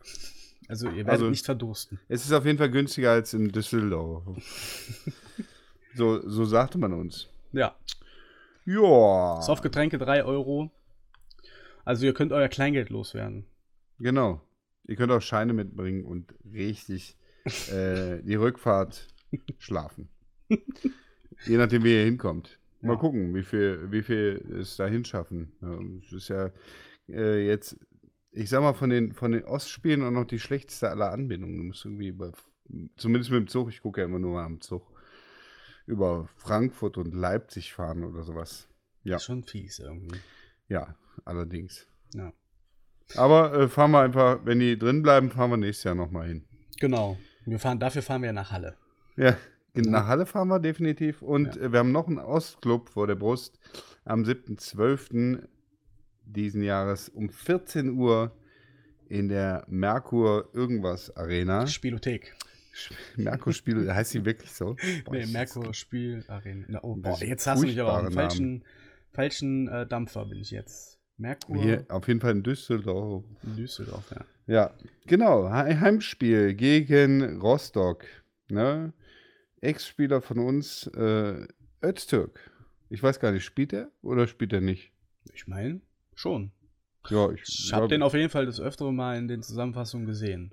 Also 0.68 0.88
ihr 0.88 0.98
werdet 0.98 1.10
also, 1.10 1.30
nicht 1.30 1.44
verdursten. 1.44 1.98
Es 2.08 2.24
ist 2.24 2.32
auf 2.32 2.44
jeden 2.44 2.58
Fall 2.58 2.70
günstiger 2.70 3.12
als 3.12 3.34
in 3.34 3.48
Düsseldorf. 3.48 4.24
so, 5.94 6.28
so 6.28 6.44
sagte 6.44 6.78
man 6.78 6.92
uns. 6.92 7.28
Ja. 7.52 7.76
Ja. 8.64 9.40
Softgetränke 9.42 9.98
3 9.98 10.24
Euro. 10.24 10.70
Also 11.84 12.06
ihr 12.06 12.14
könnt 12.14 12.32
euer 12.32 12.48
Kleingeld 12.48 12.90
loswerden. 12.90 13.46
Genau. 13.98 14.40
Ihr 14.86 14.96
könnt 14.96 15.12
auch 15.12 15.22
Scheine 15.22 15.52
mitbringen 15.52 16.04
und 16.04 16.34
richtig 16.52 17.16
äh, 17.70 18.22
die 18.22 18.34
Rückfahrt 18.34 19.08
schlafen. 19.58 20.08
Je 20.48 21.56
nachdem, 21.56 21.84
wie 21.84 21.94
ihr 21.94 22.04
hinkommt. 22.04 22.58
Mal 22.80 22.94
ja. 22.94 22.98
gucken, 22.98 23.34
wie 23.34 23.44
viel, 23.44 23.90
wie 23.90 24.02
viel 24.02 24.58
es 24.60 24.76
da 24.76 24.86
hinschaffen. 24.86 25.52
Es 26.04 26.12
ist 26.12 26.28
ja 26.28 26.50
äh, 27.08 27.46
jetzt, 27.46 27.78
ich 28.32 28.50
sag 28.50 28.60
mal, 28.60 28.74
von 28.74 28.90
den, 28.90 29.12
von 29.12 29.32
den 29.32 29.44
Ostspielen 29.44 30.02
auch 30.02 30.10
noch 30.10 30.24
die 30.24 30.40
schlechteste 30.40 30.90
aller 30.90 31.12
Anbindungen. 31.12 31.58
Du 31.58 31.62
musst 31.64 31.84
irgendwie 31.84 32.08
über, 32.08 32.32
zumindest 32.96 33.30
mit 33.30 33.40
dem 33.40 33.48
Zug, 33.48 33.68
ich 33.68 33.82
gucke 33.82 34.00
ja 34.00 34.06
immer 34.06 34.18
nur 34.18 34.34
mal 34.34 34.44
am 34.44 34.60
Zug, 34.60 34.91
über 35.86 36.28
Frankfurt 36.36 36.96
und 36.96 37.14
Leipzig 37.14 37.72
fahren 37.72 38.04
oder 38.04 38.22
sowas. 38.22 38.68
Ja. 39.02 39.16
Ist 39.16 39.24
schon 39.24 39.42
fies 39.42 39.78
irgendwie. 39.78 40.18
Ja, 40.68 40.94
allerdings. 41.24 41.86
Ja. 42.14 42.32
Aber 43.16 43.52
äh, 43.54 43.68
fahren 43.68 43.90
wir 43.90 44.00
einfach, 44.00 44.40
wenn 44.44 44.60
die 44.60 44.78
drin 44.78 45.02
bleiben, 45.02 45.30
fahren 45.30 45.50
wir 45.50 45.56
nächstes 45.56 45.84
Jahr 45.84 45.94
nochmal 45.94 46.28
hin. 46.28 46.44
Genau. 46.78 47.18
Wir 47.44 47.58
fahren, 47.58 47.78
dafür 47.80 48.02
fahren 48.02 48.22
wir 48.22 48.28
ja 48.28 48.32
nach 48.32 48.52
Halle. 48.52 48.76
Ja, 49.16 49.36
nach 49.74 50.06
Halle 50.06 50.26
fahren 50.26 50.48
wir 50.48 50.60
definitiv. 50.60 51.22
Und 51.22 51.56
ja. 51.56 51.62
äh, 51.62 51.72
wir 51.72 51.80
haben 51.80 51.92
noch 51.92 52.06
einen 52.06 52.18
Ostclub 52.18 52.88
vor 52.88 53.06
der 53.06 53.16
Brust 53.16 53.58
am 54.04 54.22
7.12. 54.22 55.46
diesen 56.24 56.62
Jahres 56.62 57.08
um 57.08 57.28
14 57.30 57.90
Uhr 57.90 58.32
in 59.08 59.28
der 59.28 59.64
Merkur 59.68 60.48
irgendwas 60.54 61.14
Arena. 61.16 61.66
Spielothek. 61.66 62.34
Merkur 63.16 63.52
Spiel, 63.52 63.92
heißt 63.92 64.12
sie 64.12 64.24
wirklich 64.24 64.50
so? 64.52 64.76
Boah, 65.04 65.14
nee, 65.14 65.26
Merkur 65.26 65.74
Spiel 65.74 66.24
Arena. 66.28 66.80
Oh, 66.82 66.96
boah, 66.96 67.18
jetzt 67.22 67.46
hast 67.46 67.62
du 67.62 67.66
mich 67.66 67.80
aber 67.80 67.98
auf 67.98 68.04
den 68.04 68.12
falschen, 68.12 68.64
falschen 69.10 69.68
äh, 69.68 69.86
Dampfer 69.86 70.26
bin 70.26 70.38
ich 70.38 70.50
jetzt. 70.50 70.98
Merkur. 71.18 71.62
Hier, 71.62 71.84
auf 71.88 72.08
jeden 72.08 72.20
Fall 72.20 72.32
in 72.32 72.42
Düsseldorf. 72.42 73.24
In 73.42 73.56
Düsseldorf, 73.56 74.10
ja. 74.10 74.24
Ja, 74.46 74.74
genau. 75.06 75.48
Heimspiel 75.50 76.54
gegen 76.54 77.40
Rostock. 77.40 78.04
Ne? 78.48 78.92
Ex-Spieler 79.60 80.20
von 80.20 80.38
uns, 80.38 80.88
äh, 80.88 81.46
Öztürk. 81.82 82.50
Ich 82.88 83.02
weiß 83.02 83.20
gar 83.20 83.32
nicht, 83.32 83.44
spielt 83.44 83.72
er 83.72 83.90
oder 84.02 84.26
spielt 84.26 84.52
er 84.52 84.60
nicht? 84.60 84.92
Ich 85.32 85.46
meine, 85.46 85.80
schon. 86.14 86.52
Ja, 87.08 87.30
ich, 87.30 87.42
ich 87.42 87.72
habe 87.72 87.88
den 87.88 88.02
auf 88.02 88.14
jeden 88.14 88.28
Fall 88.28 88.46
das 88.46 88.60
öftere 88.60 88.92
Mal 88.92 89.18
in 89.18 89.28
den 89.28 89.42
Zusammenfassungen 89.42 90.06
gesehen. 90.06 90.52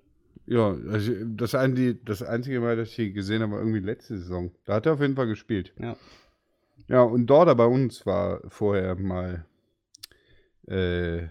Ja, 0.49 0.75
also 0.89 1.13
das, 1.25 1.53
ein, 1.53 1.99
das 2.05 2.23
einzige 2.23 2.59
Mal, 2.59 2.75
dass 2.75 2.89
ich 2.89 2.97
ihn 2.97 3.13
gesehen 3.13 3.43
habe, 3.43 3.51
war 3.51 3.59
irgendwie 3.59 3.81
letzte 3.81 4.17
Saison. 4.17 4.51
Da 4.65 4.73
hat 4.73 4.87
er 4.87 4.93
auf 4.93 4.99
jeden 4.99 5.15
Fall 5.15 5.27
gespielt. 5.27 5.75
Ja. 5.77 5.95
Ja, 6.87 7.03
und 7.03 7.27
Dorda 7.27 7.53
bei 7.53 7.67
uns 7.67 8.03
war 8.07 8.41
vorher 8.49 8.95
mal 8.95 9.45
äh, 10.67 11.27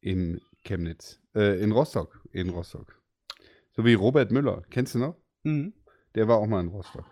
in 0.00 0.40
Chemnitz. 0.64 1.20
Äh, 1.34 1.62
in 1.62 1.72
Rostock. 1.72 2.22
In 2.32 2.48
Rostock. 2.48 2.98
So 3.76 3.84
wie 3.84 3.92
Robert 3.92 4.30
Müller. 4.30 4.62
Kennst 4.70 4.94
du 4.94 5.00
noch? 5.00 5.16
Mhm. 5.42 5.74
Der 6.14 6.26
war 6.26 6.38
auch 6.38 6.46
mal 6.46 6.60
in 6.60 6.68
Rostock. 6.68 7.04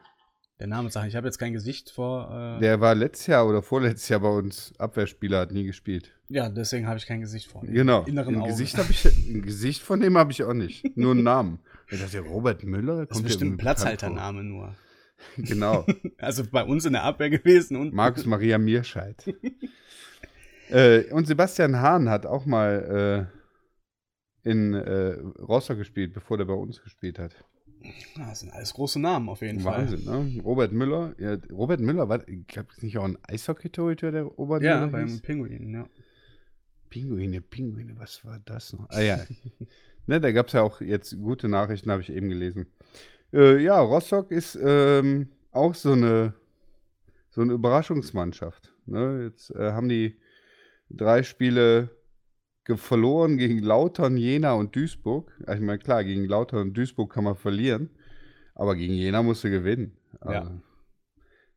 Der 0.59 0.69
Name 0.69 0.91
sagt, 0.91 1.09
ich 1.09 1.17
habe 1.17 1.27
jetzt 1.27 1.39
kein 1.39 1.53
Gesicht 1.53 1.91
vor. 1.91 2.57
Äh 2.57 2.61
der 2.61 2.81
war 2.81 2.95
letztes 2.95 3.27
Jahr 3.27 3.47
oder 3.47 3.61
vorletztes 3.61 4.09
Jahr 4.09 4.21
bei 4.21 4.31
uns 4.31 4.73
Abwehrspieler, 4.79 5.41
hat 5.41 5.53
nie 5.53 5.65
gespielt. 5.65 6.19
Ja, 6.31 6.49
deswegen 6.49 6.87
habe 6.87 6.97
ich 6.97 7.07
kein 7.07 7.21
Gesicht 7.21 7.49
vor 7.51 7.63
dem 7.63 7.75
Genau. 7.75 8.05
inneren 8.05 8.37
ein. 8.37 8.49
Gesicht, 8.49 8.79
hab 8.79 8.89
ich, 8.89 9.05
ein 9.05 9.43
Gesicht 9.43 9.83
von 9.83 9.99
dem 10.01 10.17
habe 10.17 10.31
ich 10.31 10.45
auch 10.45 10.55
nicht. 10.55 10.97
Nur 10.97 11.11
einen 11.11 11.25
Namen. 11.25 11.59
Ich 11.91 12.01
dachte, 12.01 12.21
Robert 12.21 12.63
Müller? 12.63 13.05
das 13.07 13.19
ist 13.19 13.25
bestimmt 13.25 13.55
ein 13.55 13.57
Platzhaltername 13.59 14.45
nur. 14.45 14.75
Genau. 15.37 15.85
Also 16.17 16.45
bei 16.51 16.65
uns 16.65 16.87
in 16.87 16.95
der 16.95 17.03
Abwehr 17.05 17.29
gewesen 17.29 17.77
und 17.77 17.93
Markus 17.93 18.25
Maria 18.25 18.57
Mierscheid. 18.57 19.23
äh, 20.71 21.13
und 21.13 21.27
Sebastian 21.27 21.77
Hahn 21.81 22.09
hat 22.09 22.25
auch 22.25 22.47
mal 22.47 23.29
äh, 24.45 24.49
in 24.49 24.73
äh, 24.73 25.19
Rostock 25.41 25.77
gespielt, 25.77 26.15
bevor 26.15 26.39
der 26.39 26.47
bei 26.47 26.55
uns 26.55 26.83
gespielt 26.83 27.19
hat. 27.19 27.35
Ja, 28.17 28.29
das 28.29 28.41
sind 28.41 28.53
alles 28.53 28.73
große 28.73 28.99
Namen 29.01 29.29
auf 29.29 29.43
jeden 29.43 29.63
Wahnsinn, 29.65 30.05
ne? 30.05 30.41
Robert 30.43 30.73
Müller. 30.73 31.15
Ja, 31.19 31.37
Robert 31.51 31.81
Müller, 31.81 32.09
war, 32.09 32.27
ich 32.29 32.47
glaube, 32.47 32.69
ist 32.73 32.83
nicht 32.83 32.97
auch 32.97 33.05
ein 33.05 33.19
Eishockey-Torhüter, 33.23 34.13
der 34.13 34.23
Robert 34.23 34.63
Fall. 34.63 34.71
Ja, 34.71 34.81
Müller 34.81 34.93
beim 34.93 35.09
hieß? 35.09 35.21
Pinguin, 35.23 35.75
ja. 35.75 35.87
Pinguine, 36.91 37.41
Pinguine, 37.41 37.99
was 37.99 38.25
war 38.25 38.41
das 38.45 38.73
noch? 38.73 38.91
Ah 38.91 39.01
ja. 39.01 39.25
ne, 40.07 40.21
da 40.21 40.33
gab 40.33 40.49
es 40.49 40.53
ja 40.53 40.63
auch 40.63 40.81
jetzt 40.81 41.17
gute 41.19 41.49
Nachrichten, 41.49 41.91
habe 41.91 42.03
ich 42.03 42.11
eben 42.11 42.29
gelesen. 42.29 42.67
Äh, 43.33 43.63
ja, 43.63 43.81
Rostock 43.81 44.31
ist 44.31 44.59
ähm, 44.61 45.29
auch 45.53 45.75
so 45.75 45.93
eine, 45.93 46.35
so 47.31 47.41
eine 47.41 47.53
Überraschungsmannschaft. 47.53 48.75
Ne? 48.87 49.25
Jetzt 49.25 49.51
äh, 49.55 49.73
haben 49.73 49.89
die 49.89 50.21
drei 50.91 51.23
Spiele 51.23 51.91
verloren 52.77 53.37
gegen 53.37 53.59
Lautern, 53.61 54.17
Jena 54.17 54.53
und 54.53 54.77
Duisburg. 54.77 55.33
Ich 55.41 55.61
meine, 55.61 55.79
klar, 55.79 56.05
gegen 56.05 56.25
Lautern 56.25 56.69
und 56.69 56.77
Duisburg 56.77 57.13
kann 57.13 57.25
man 57.25 57.37
verlieren, 57.37 57.91
aber 58.55 58.77
gegen 58.77 58.95
Jena 58.95 59.23
musst 59.23 59.43
du 59.43 59.51
gewinnen. 59.51 59.97
Ja. 60.25 60.43
Also, 60.43 60.61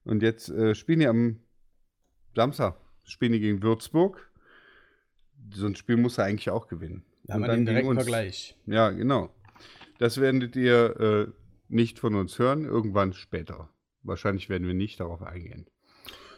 Und 0.06 0.24
jetzt 0.24 0.50
äh, 0.50 0.74
spielen 0.74 1.00
die 1.00 1.08
am 1.08 1.40
Samstag, 2.36 2.78
spielen 3.04 3.34
die 3.34 3.40
gegen 3.40 3.62
Würzburg. 3.62 4.30
So 5.54 5.66
ein 5.68 5.76
Spiel 5.76 5.98
muss 5.98 6.18
er 6.18 6.26
eigentlich 6.26 6.50
auch 6.50 6.68
gewinnen. 6.68 7.04
Da 7.26 7.36
haben 7.36 7.44
Und 7.44 7.50
wir 7.50 7.56
den 7.56 7.66
direkten. 7.66 7.94
Vergleich. 7.96 8.56
Ja, 8.66 8.90
genau. 8.90 9.30
Das 10.00 10.20
werdet 10.20 10.56
ihr 10.56 11.00
äh, 11.00 11.28
nicht 11.70 12.00
von 12.00 12.16
uns 12.16 12.38
hören, 12.40 12.66
irgendwann 12.66 13.14
später. 13.14 13.70
Wahrscheinlich 14.04 14.50
werden 14.50 14.68
wir 14.68 14.74
nicht 14.74 15.00
darauf 15.00 15.22
eingehen. 15.22 15.68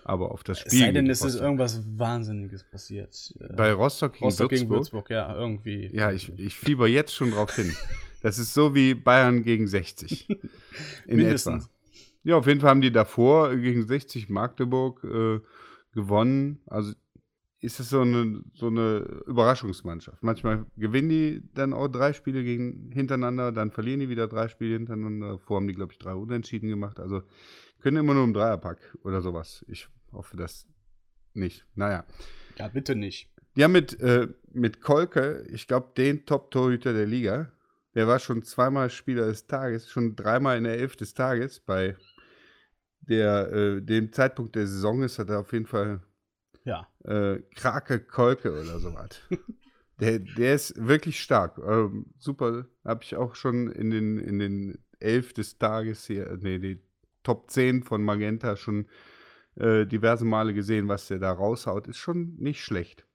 Aber 0.03 0.31
auf 0.31 0.43
das 0.43 0.59
Es 0.59 0.65
Spiel. 0.67 0.79
sei 0.81 0.91
denn, 0.91 1.09
es 1.09 1.23
ist 1.23 1.35
irgendwas 1.35 1.81
Wahnsinniges 1.97 2.63
passiert. 2.63 3.33
Äh, 3.39 3.53
Bei 3.55 3.73
Rostock 3.73 4.13
gegen 4.13 4.25
Rostock 4.25 4.51
Würzburg. 4.51 4.59
gegen 4.59 4.69
Würzburg, 4.69 5.09
ja, 5.09 5.35
irgendwie. 5.35 5.89
Ja, 5.95 6.11
ich, 6.11 6.31
ich 6.37 6.53
fieber 6.55 6.87
jetzt 6.87 7.15
schon 7.15 7.31
drauf 7.31 7.55
hin. 7.55 7.75
Das 8.21 8.37
ist 8.37 8.53
so 8.53 8.75
wie 8.75 8.93
Bayern 8.93 9.41
gegen 9.43 9.67
60. 9.67 10.29
In 11.07 11.17
Mindestens. 11.17 11.65
etwa. 11.65 11.73
Ja, 12.23 12.37
auf 12.37 12.45
jeden 12.47 12.59
Fall 12.59 12.69
haben 12.71 12.81
die 12.81 12.91
davor 12.91 13.55
gegen 13.55 13.85
60 13.87 14.29
Magdeburg 14.29 15.03
äh, 15.03 15.39
gewonnen. 15.93 16.59
Also 16.67 16.93
ist 17.65 17.79
es 17.79 17.89
so 17.89 18.01
eine, 18.01 18.43
so 18.53 18.67
eine 18.67 18.99
Überraschungsmannschaft. 19.25 20.21
Manchmal 20.23 20.65
gewinnen 20.77 21.09
die 21.09 21.43
dann 21.53 21.73
auch 21.73 21.87
drei 21.87 22.13
Spiele 22.13 22.43
gegen, 22.43 22.91
hintereinander, 22.91 23.51
dann 23.51 23.71
verlieren 23.71 23.99
die 23.99 24.09
wieder 24.09 24.27
drei 24.27 24.47
Spiele 24.47 24.75
hintereinander. 24.75 25.31
Davor 25.31 25.57
haben 25.57 25.67
die, 25.67 25.73
glaube 25.73 25.91
ich, 25.91 25.99
drei 25.99 26.13
Unentschieden 26.13 26.69
gemacht. 26.69 26.99
Also 26.99 27.23
können 27.81 27.97
immer 27.97 28.13
nur 28.13 28.23
im 28.23 28.33
Dreierpack 28.33 28.97
oder 29.03 29.21
sowas. 29.21 29.65
Ich 29.67 29.89
hoffe 30.11 30.37
das 30.37 30.67
nicht. 31.33 31.65
Naja. 31.75 32.05
Ja, 32.57 32.67
bitte 32.67 32.95
nicht. 32.95 33.29
Haben 33.59 33.71
mit, 33.73 33.99
äh, 33.99 34.27
mit 34.53 34.81
Kolke, 34.81 35.45
ich 35.49 35.67
glaube, 35.67 35.91
den 35.97 36.25
Top-Torhüter 36.25 36.93
der 36.93 37.05
Liga. 37.05 37.51
Der 37.95 38.07
war 38.07 38.19
schon 38.19 38.43
zweimal 38.43 38.89
Spieler 38.89 39.27
des 39.27 39.47
Tages, 39.47 39.89
schon 39.89 40.15
dreimal 40.15 40.57
in 40.57 40.65
der 40.65 40.77
Elf 40.77 40.95
des 40.97 41.13
Tages. 41.13 41.59
Bei 41.61 41.95
der, 43.01 43.51
äh, 43.51 43.81
dem 43.81 44.11
Zeitpunkt 44.11 44.55
der 44.55 44.67
Saison 44.67 45.03
ist 45.03 45.19
hat 45.19 45.29
er 45.29 45.39
auf 45.39 45.53
jeden 45.53 45.65
Fall 45.65 46.01
Ja. 46.65 46.87
äh, 47.03 47.39
Krake 47.55 47.99
Kolke 48.01 48.51
oder 48.51 48.79
sowas. 48.79 49.21
der, 49.99 50.19
der 50.19 50.55
ist 50.55 50.75
wirklich 50.77 51.21
stark. 51.21 51.57
Ähm, 51.59 52.07
super. 52.17 52.65
Habe 52.83 53.03
ich 53.03 53.15
auch 53.15 53.35
schon 53.35 53.71
in 53.71 53.91
den, 53.91 54.17
in 54.17 54.39
den 54.39 54.77
Elf 54.99 55.33
des 55.33 55.57
Tages 55.57 56.05
hier, 56.05 56.27
äh, 56.27 56.37
nee, 56.41 56.59
die 56.59 56.81
Top 57.23 57.49
10 57.49 57.83
von 57.83 58.03
Magenta 58.03 58.55
schon 58.55 58.87
äh, 59.55 59.85
diverse 59.85 60.25
Male 60.25 60.53
gesehen, 60.53 60.87
was 60.87 61.07
der 61.07 61.19
da 61.19 61.31
raushaut. 61.31 61.87
Ist 61.87 61.97
schon 61.97 62.35
nicht 62.37 62.61
schlecht. 62.63 63.05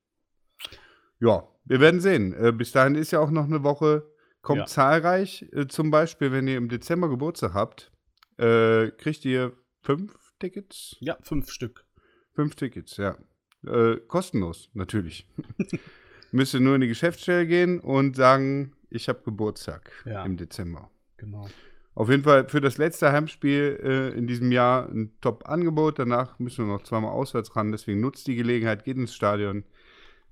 Ja, 1.21 1.47
wir 1.65 1.81
werden 1.81 2.01
sehen. 2.01 2.33
Äh, 2.33 2.53
bis 2.53 2.73
dahin 2.73 2.95
ist 2.95 3.11
ja 3.11 3.21
auch 3.21 3.31
noch 3.31 3.45
eine 3.45 3.63
Woche. 3.63 4.07
Kommt 4.43 4.61
Ja. 4.61 4.67
zahlreich. 4.67 5.47
Äh, 5.53 5.67
zum 5.67 5.91
Beispiel, 5.91 6.33
wenn 6.33 6.49
ihr 6.49 6.57
im 6.57 6.69
Dezember 6.69 7.09
Geburtstag 7.09 7.53
habt, 7.55 7.93
äh, 8.39 8.91
kriegt 8.93 9.25
ihr 9.27 9.53
fünf 9.83 10.15
Tickets. 10.39 10.97
Ja, 11.01 11.19
fünf 11.21 11.51
Stück. 11.51 11.85
Fünf 12.33 12.55
Tickets, 12.55 12.97
ja. 12.97 13.19
Äh, 13.67 13.97
kostenlos, 14.09 14.71
natürlich. 14.75 15.27
Müsst 16.33 16.55
ihr 16.55 16.61
nur 16.61 16.77
in 16.77 16.81
die 16.81 16.89
Geschäftsstelle 16.89 17.47
gehen 17.47 17.81
und 17.81 18.17
sagen, 18.17 18.73
ich 18.89 19.09
habe 19.09 19.21
Geburtstag 19.25 19.91
Ja. 20.05 20.25
im 20.25 20.37
Dezember. 20.37 20.91
Genau. 21.17 21.49
Auf 21.95 22.09
jeden 22.09 22.23
Fall 22.23 22.49
für 22.49 22.61
das 22.61 22.79
letzte 22.79 23.13
Heimspiel 23.13 23.79
äh, 23.83 24.17
in 24.17 24.27
diesem 24.27 24.53
Jahr 24.53 24.89
ein 24.89 25.13
Top-Angebot. 25.21 25.99
Danach 25.99 26.39
müssen 26.39 26.67
wir 26.67 26.73
noch 26.73 26.85
zweimal 26.85 27.11
auswärts 27.11 27.55
ran. 27.57 27.73
Deswegen 27.73 28.01
nutzt 28.01 28.27
die 28.27 28.37
Gelegenheit, 28.37 28.85
geht 28.85 28.97
ins 28.97 29.15
Stadion. 29.15 29.65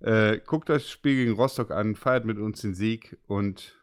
Äh, 0.00 0.38
guckt 0.46 0.68
das 0.68 0.88
Spiel 0.88 1.16
gegen 1.16 1.32
Rostock 1.32 1.72
an, 1.72 1.96
feiert 1.96 2.24
mit 2.24 2.38
uns 2.38 2.60
den 2.60 2.74
Sieg 2.74 3.18
und 3.26 3.74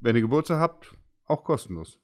wenn 0.00 0.14
ihr 0.14 0.22
Geburtstag 0.22 0.60
habt, 0.60 0.94
auch 1.26 1.42
kostenlos. 1.42 1.98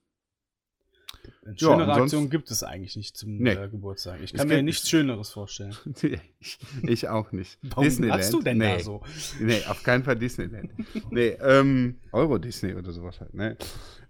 Eine 1.45 1.59
schönere 1.59 1.81
ansonsten- 1.83 2.03
Aktion 2.03 2.31
gibt 2.31 2.51
es 2.51 2.63
eigentlich 2.63 2.97
nicht 2.97 3.17
zum 3.17 3.37
Nee. 3.37 3.53
äh, 3.53 3.69
Geburtstag. 3.69 4.21
Ich 4.23 4.33
kann 4.33 4.49
mir 4.49 4.63
nichts 4.63 4.89
Schöneres 4.89 5.31
vorstellen. 5.31 5.75
ich, 6.41 6.59
ich 6.83 7.09
auch 7.09 7.33
nicht. 7.33 7.59
Warum 7.63 7.85
hast 8.11 8.33
du 8.33 8.41
denn 8.43 8.59
nee. 8.59 8.77
da 8.77 8.81
so? 8.83 9.03
Nee, 9.41 9.63
auf 9.69 9.83
keinen 9.83 10.05
Fall 10.05 10.17
Disneyland. 10.17 10.71
nee, 11.11 11.37
ähm, 11.41 11.97
Euro 12.13 12.39
Disney 12.39 12.75
oder 12.75 12.93
sowas 12.93 13.21
halt, 13.21 13.35
ne? 13.35 13.57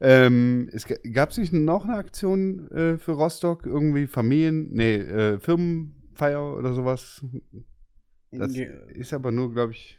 Ähm, 0.01 0.69
es 0.73 0.87
gab 1.13 1.31
es 1.31 1.39
nicht 1.39 1.53
noch 1.53 1.85
eine 1.85 1.95
Aktion 1.97 2.71
äh, 2.71 2.99
für 2.99 3.13
Rostock? 3.13 3.67
Irgendwie 3.67 4.07
Familien, 4.07 4.69
nee, 4.73 4.97
äh, 4.97 5.39
Firmenfeier 5.41 6.57
oder 6.57 6.75
sowas? 6.75 7.25
Das 8.31 8.53
Ge- 8.53 8.71
ist 8.95 9.13
aber 9.13 9.31
nur, 9.31 9.53
glaube 9.53 9.73
ich, 9.73 9.99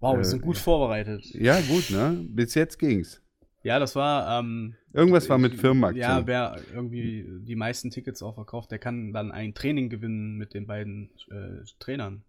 Wow, 0.00 0.14
wir 0.16 0.20
äh, 0.20 0.24
sind 0.24 0.42
gut 0.42 0.56
vorbereitet. 0.58 1.24
ja 1.34 1.60
gut, 1.60 1.90
ne? 1.90 2.24
Bis 2.30 2.54
jetzt 2.54 2.78
ging's. 2.78 3.20
Ja, 3.62 3.78
das 3.78 3.94
war. 3.94 4.40
Ähm, 4.40 4.74
Irgendwas 4.92 5.28
war 5.28 5.38
mit 5.38 5.52
Ja, 5.54 5.58
Firmenaktion. 5.60 6.26
wer 6.26 6.56
irgendwie 6.74 7.26
die 7.40 7.56
meisten 7.56 7.90
Tickets 7.90 8.22
auch 8.22 8.34
verkauft, 8.34 8.70
der 8.70 8.78
kann 8.78 9.12
dann 9.12 9.32
ein 9.32 9.54
Training 9.54 9.88
gewinnen 9.90 10.36
mit 10.36 10.54
den 10.54 10.66
beiden 10.66 11.10
äh, 11.30 11.64
Trainern. 11.78 12.22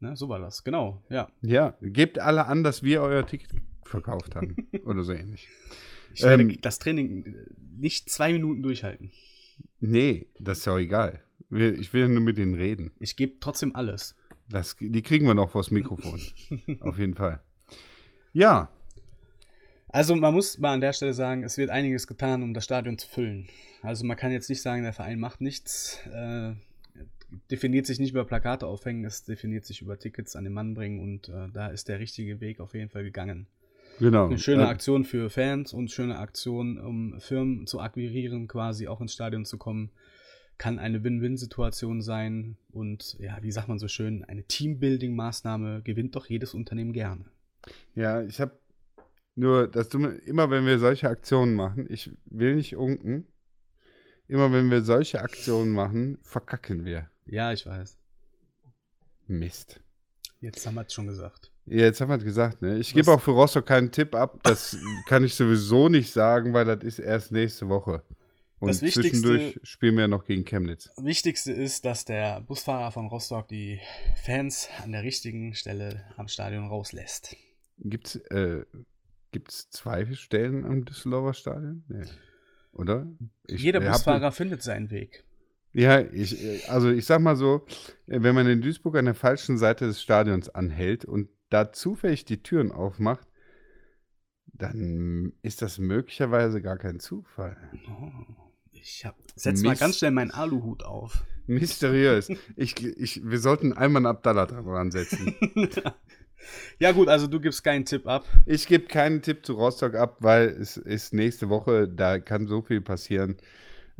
Ne, 0.00 0.16
so 0.16 0.28
war 0.28 0.40
das, 0.40 0.64
genau, 0.64 1.02
ja. 1.10 1.28
Ja, 1.42 1.76
gebt 1.80 2.18
alle 2.18 2.46
an, 2.46 2.64
dass 2.64 2.82
wir 2.82 3.02
euer 3.02 3.24
Ticket 3.26 3.50
verkauft 3.84 4.34
haben. 4.34 4.56
oder 4.84 5.02
so 5.04 5.12
ähnlich. 5.12 5.48
Ich 6.14 6.22
werde 6.22 6.42
Ähm, 6.42 6.58
das 6.60 6.78
Training 6.78 7.24
äh, 7.24 7.46
nicht 7.78 8.10
zwei 8.10 8.32
Minuten 8.32 8.62
durchhalten. 8.62 9.12
Nee, 9.80 10.26
das 10.40 10.58
ist 10.58 10.64
ja 10.66 10.74
auch 10.74 10.78
egal. 10.78 11.22
Ich 11.50 11.92
will 11.92 12.08
nur 12.08 12.22
mit 12.22 12.38
denen 12.38 12.54
reden. 12.54 12.92
Ich 12.98 13.14
gebe 13.16 13.34
trotzdem 13.38 13.76
alles. 13.76 14.16
Das, 14.48 14.76
die 14.80 15.02
kriegen 15.02 15.26
wir 15.26 15.34
noch 15.34 15.50
vors 15.50 15.70
Mikrofon. 15.70 16.20
Auf 16.80 16.98
jeden 16.98 17.14
Fall. 17.14 17.40
Ja, 18.32 18.70
Also 19.92 20.16
man 20.16 20.32
muss 20.34 20.58
mal 20.58 20.72
an 20.72 20.80
der 20.80 20.92
Stelle 20.94 21.12
sagen, 21.12 21.44
es 21.44 21.58
wird 21.58 21.70
einiges 21.70 22.06
getan, 22.06 22.42
um 22.42 22.54
das 22.54 22.64
Stadion 22.64 22.96
zu 22.98 23.06
füllen. 23.08 23.48
Also 23.82 24.04
man 24.06 24.16
kann 24.16 24.32
jetzt 24.32 24.48
nicht 24.48 24.62
sagen, 24.62 24.82
der 24.82 24.92
Verein 24.92 25.20
macht 25.20 25.40
nichts, 25.40 26.00
äh, 26.12 26.52
definiert 27.50 27.86
sich 27.86 27.98
nicht 27.98 28.12
über 28.12 28.24
Plakate 28.24 28.66
aufhängen, 28.66 29.04
es 29.04 29.24
definiert 29.24 29.64
sich 29.66 29.82
über 29.82 29.98
Tickets 29.98 30.34
an 30.34 30.44
den 30.44 30.52
Mann 30.54 30.74
bringen 30.74 31.00
und 31.00 31.28
äh, 31.28 31.48
da 31.52 31.68
ist 31.68 31.88
der 31.88 31.98
richtige 31.98 32.40
Weg 32.40 32.60
auf 32.60 32.74
jeden 32.74 32.88
Fall 32.88 33.04
gegangen. 33.04 33.46
genau. 33.98 34.26
Eine 34.26 34.38
schöne 34.38 34.62
Äh, 34.64 34.66
Aktion 34.66 35.04
für 35.04 35.28
Fans 35.30 35.72
und 35.74 35.90
schöne 35.90 36.18
Aktion, 36.18 36.78
um 36.78 37.20
Firmen 37.20 37.66
zu 37.66 37.80
akquirieren, 37.80 38.48
quasi 38.48 38.88
auch 38.88 39.00
ins 39.00 39.12
Stadion 39.12 39.44
zu 39.44 39.58
kommen. 39.58 39.90
Kann 40.58 40.78
eine 40.78 41.02
Win-Win-Situation 41.02 42.02
sein 42.02 42.56
und 42.70 43.16
ja, 43.18 43.36
wie 43.42 43.50
sagt 43.50 43.68
man 43.68 43.78
so 43.78 43.88
schön, 43.88 44.24
eine 44.24 44.42
Teambuilding-Maßnahme 44.42 45.82
gewinnt 45.82 46.14
doch 46.14 46.26
jedes 46.26 46.54
Unternehmen 46.54 46.92
gerne. 46.92 47.24
Ja, 47.94 48.22
ich 48.22 48.40
habe 48.40 48.52
nur 49.34 49.68
das 49.68 49.88
Dumme, 49.88 50.08
immer 50.26 50.50
wenn 50.50 50.66
wir 50.66 50.78
solche 50.78 51.08
Aktionen 51.08 51.54
machen, 51.54 51.86
ich 51.88 52.10
will 52.26 52.56
nicht 52.56 52.76
unken, 52.76 53.26
immer 54.28 54.52
wenn 54.52 54.70
wir 54.70 54.82
solche 54.82 55.20
Aktionen 55.20 55.72
machen, 55.72 56.18
verkacken 56.22 56.84
wir. 56.84 57.10
Ja, 57.26 57.52
ich 57.52 57.66
weiß. 57.66 57.98
Mist. 59.26 59.80
Jetzt 60.40 60.66
haben 60.66 60.74
wir 60.74 60.82
es 60.82 60.92
schon 60.92 61.06
gesagt. 61.06 61.52
Ja, 61.66 61.82
jetzt 61.82 62.00
haben 62.00 62.08
wir 62.08 62.16
es 62.16 62.24
gesagt, 62.24 62.60
ne? 62.60 62.78
Ich 62.78 62.92
gebe 62.92 63.12
auch 63.12 63.20
für 63.20 63.30
Rostock 63.30 63.66
keinen 63.66 63.92
Tipp 63.92 64.14
ab. 64.14 64.40
Das 64.42 64.76
kann 65.06 65.22
ich 65.22 65.34
sowieso 65.34 65.88
nicht 65.88 66.12
sagen, 66.12 66.52
weil 66.52 66.64
das 66.64 66.82
ist 66.82 66.98
erst 66.98 67.30
nächste 67.30 67.68
Woche. 67.68 68.02
Und 68.58 68.68
Das 68.68 68.78
zwischendurch 68.78 69.58
spielen 69.64 69.96
wir 69.96 70.08
noch 70.08 70.24
gegen 70.24 70.44
Chemnitz. 70.44 70.90
Wichtigste 70.96 71.52
ist, 71.52 71.84
dass 71.84 72.04
der 72.04 72.40
Busfahrer 72.42 72.92
von 72.92 73.06
Rostock 73.06 73.48
die 73.48 73.80
Fans 74.24 74.68
an 74.82 74.92
der 74.92 75.02
richtigen 75.02 75.54
Stelle 75.54 76.04
am 76.16 76.28
Stadion 76.28 76.68
rauslässt. 76.68 77.36
Gibt's, 77.78 78.16
äh, 78.16 78.64
gibt's 79.32 79.68
zwei 79.70 80.06
Stellen 80.14 80.64
am 80.64 80.84
Düsseldorfer 80.84 81.34
Stadion? 81.34 81.84
Nee. 81.88 82.04
Oder? 82.72 83.06
Ich, 83.46 83.62
Jeder 83.62 83.82
äh, 83.82 83.86
hab- 83.86 83.92
Busfahrer 83.94 84.32
findet 84.32 84.62
seinen 84.62 84.90
Weg. 84.90 85.24
Ja, 85.74 86.00
ich, 86.00 86.68
also 86.70 86.90
ich 86.90 87.06
sag 87.06 87.20
mal 87.22 87.34
so, 87.34 87.64
wenn 88.06 88.34
man 88.34 88.46
in 88.46 88.60
Duisburg 88.60 88.96
an 88.96 89.06
der 89.06 89.14
falschen 89.14 89.56
Seite 89.56 89.86
des 89.86 90.02
Stadions 90.02 90.50
anhält 90.50 91.04
und 91.06 91.30
da 91.48 91.72
zufällig 91.72 92.26
die 92.26 92.42
Türen 92.42 92.72
aufmacht, 92.72 93.26
dann 94.46 95.32
ist 95.42 95.62
das 95.62 95.78
möglicherweise 95.78 96.60
gar 96.60 96.76
kein 96.76 97.00
Zufall. 97.00 97.56
Oh, 97.88 98.10
ich 98.70 99.04
hab, 99.06 99.16
setz 99.34 99.62
mal 99.62 99.76
ganz 99.76 99.98
schnell 99.98 100.10
meinen 100.10 100.30
Aluhut 100.30 100.82
auf. 100.84 101.24
Mysteriös. 101.46 102.28
Ich, 102.56 102.84
ich, 102.84 103.22
wir 103.24 103.38
sollten 103.38 103.72
einmal 103.72 104.00
einen 104.00 104.06
Abdallah 104.14 104.46
dran 104.46 104.90
setzen. 104.90 105.34
ja, 106.78 106.92
gut, 106.92 107.08
also 107.08 107.26
du 107.26 107.40
gibst 107.40 107.62
keinen 107.64 107.84
Tipp 107.84 108.06
ab. 108.06 108.24
Ich 108.46 108.66
gebe 108.66 108.86
keinen 108.86 109.22
Tipp 109.22 109.44
zu 109.44 109.54
Rostock 109.54 109.94
ab, 109.94 110.16
weil 110.20 110.48
es 110.48 110.76
ist 110.76 111.14
nächste 111.14 111.48
Woche, 111.48 111.88
da 111.88 112.18
kann 112.18 112.46
so 112.46 112.62
viel 112.62 112.80
passieren. 112.80 113.36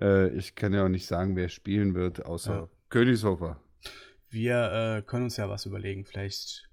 Äh, 0.00 0.28
ich 0.36 0.54
kann 0.54 0.72
ja 0.72 0.84
auch 0.84 0.88
nicht 0.88 1.06
sagen, 1.06 1.36
wer 1.36 1.48
spielen 1.48 1.94
wird, 1.94 2.24
außer 2.24 2.54
ja. 2.54 2.68
Königshofer. 2.88 3.60
Wir 4.30 4.98
äh, 4.98 5.02
können 5.02 5.24
uns 5.24 5.36
ja 5.36 5.48
was 5.48 5.66
überlegen. 5.66 6.04
Vielleicht 6.04 6.68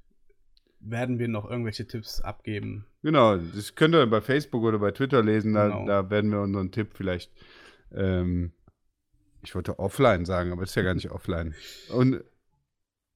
werden 0.80 1.20
wir 1.20 1.28
noch 1.28 1.50
irgendwelche 1.50 1.86
Tipps 1.86 2.22
abgeben. 2.22 2.86
Genau, 3.04 3.38
das 3.38 3.76
könnt 3.76 3.96
ihr 3.96 4.06
bei 4.08 4.22
Facebook 4.22 4.64
oder 4.64 4.80
bei 4.80 4.92
Twitter 4.92 5.24
lesen. 5.24 5.54
Da, 5.54 5.68
genau. 5.68 5.86
da 5.86 6.10
werden 6.10 6.32
wir 6.32 6.42
unseren 6.42 6.72
Tipp 6.72 6.92
vielleicht, 6.94 7.32
ähm, 7.94 8.54
ich 9.42 9.56
wollte 9.56 9.80
offline 9.80 10.26
sagen, 10.26 10.52
aber 10.52 10.64
ist 10.64 10.76
ja 10.76 10.84
gar 10.84 10.94
nicht 10.94 11.12
offline. 11.12 11.54
Und 11.90 12.24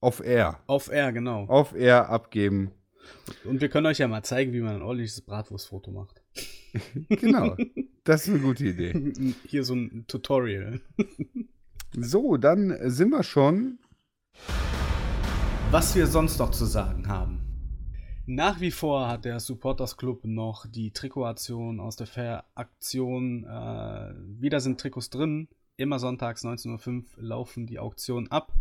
off-air. 0.04 0.60
Off-air, 0.66 1.12
genau. 1.12 1.46
Off-air 1.48 2.08
abgeben. 2.10 2.72
Und 3.44 3.60
wir 3.60 3.68
können 3.68 3.86
euch 3.86 3.98
ja 3.98 4.08
mal 4.08 4.22
zeigen, 4.22 4.52
wie 4.52 4.60
man 4.60 4.76
ein 4.76 4.82
ordentliches 4.82 5.20
Bratwurstfoto 5.20 5.90
macht. 5.90 6.22
genau. 7.08 7.56
Das 8.04 8.26
ist 8.26 8.34
eine 8.34 8.40
gute 8.40 8.66
Idee. 8.66 9.12
Hier 9.46 9.64
so 9.64 9.74
ein 9.74 10.04
Tutorial. 10.06 10.80
so, 11.92 12.36
dann 12.36 12.76
sind 12.90 13.10
wir 13.10 13.22
schon. 13.22 13.78
Was 15.70 15.96
wir 15.96 16.06
sonst 16.06 16.38
noch 16.38 16.50
zu 16.50 16.66
sagen 16.66 17.08
haben. 17.08 17.40
Nach 18.26 18.60
wie 18.60 18.70
vor 18.70 19.08
hat 19.08 19.24
der 19.26 19.38
Supporters 19.38 19.96
Club 19.96 20.24
noch 20.24 20.66
die 20.66 20.92
Trikotaktion 20.92 21.78
aus 21.80 21.96
der 21.96 22.06
Fair-Aktion. 22.06 23.44
Äh, 23.44 24.14
wieder 24.40 24.60
sind 24.60 24.80
Trikots 24.80 25.10
drin. 25.10 25.48
Immer 25.76 25.98
sonntags 25.98 26.44
19.05 26.44 27.16
Uhr 27.16 27.22
laufen 27.22 27.66
die 27.66 27.78
Auktionen 27.78 28.30
ab. 28.30 28.52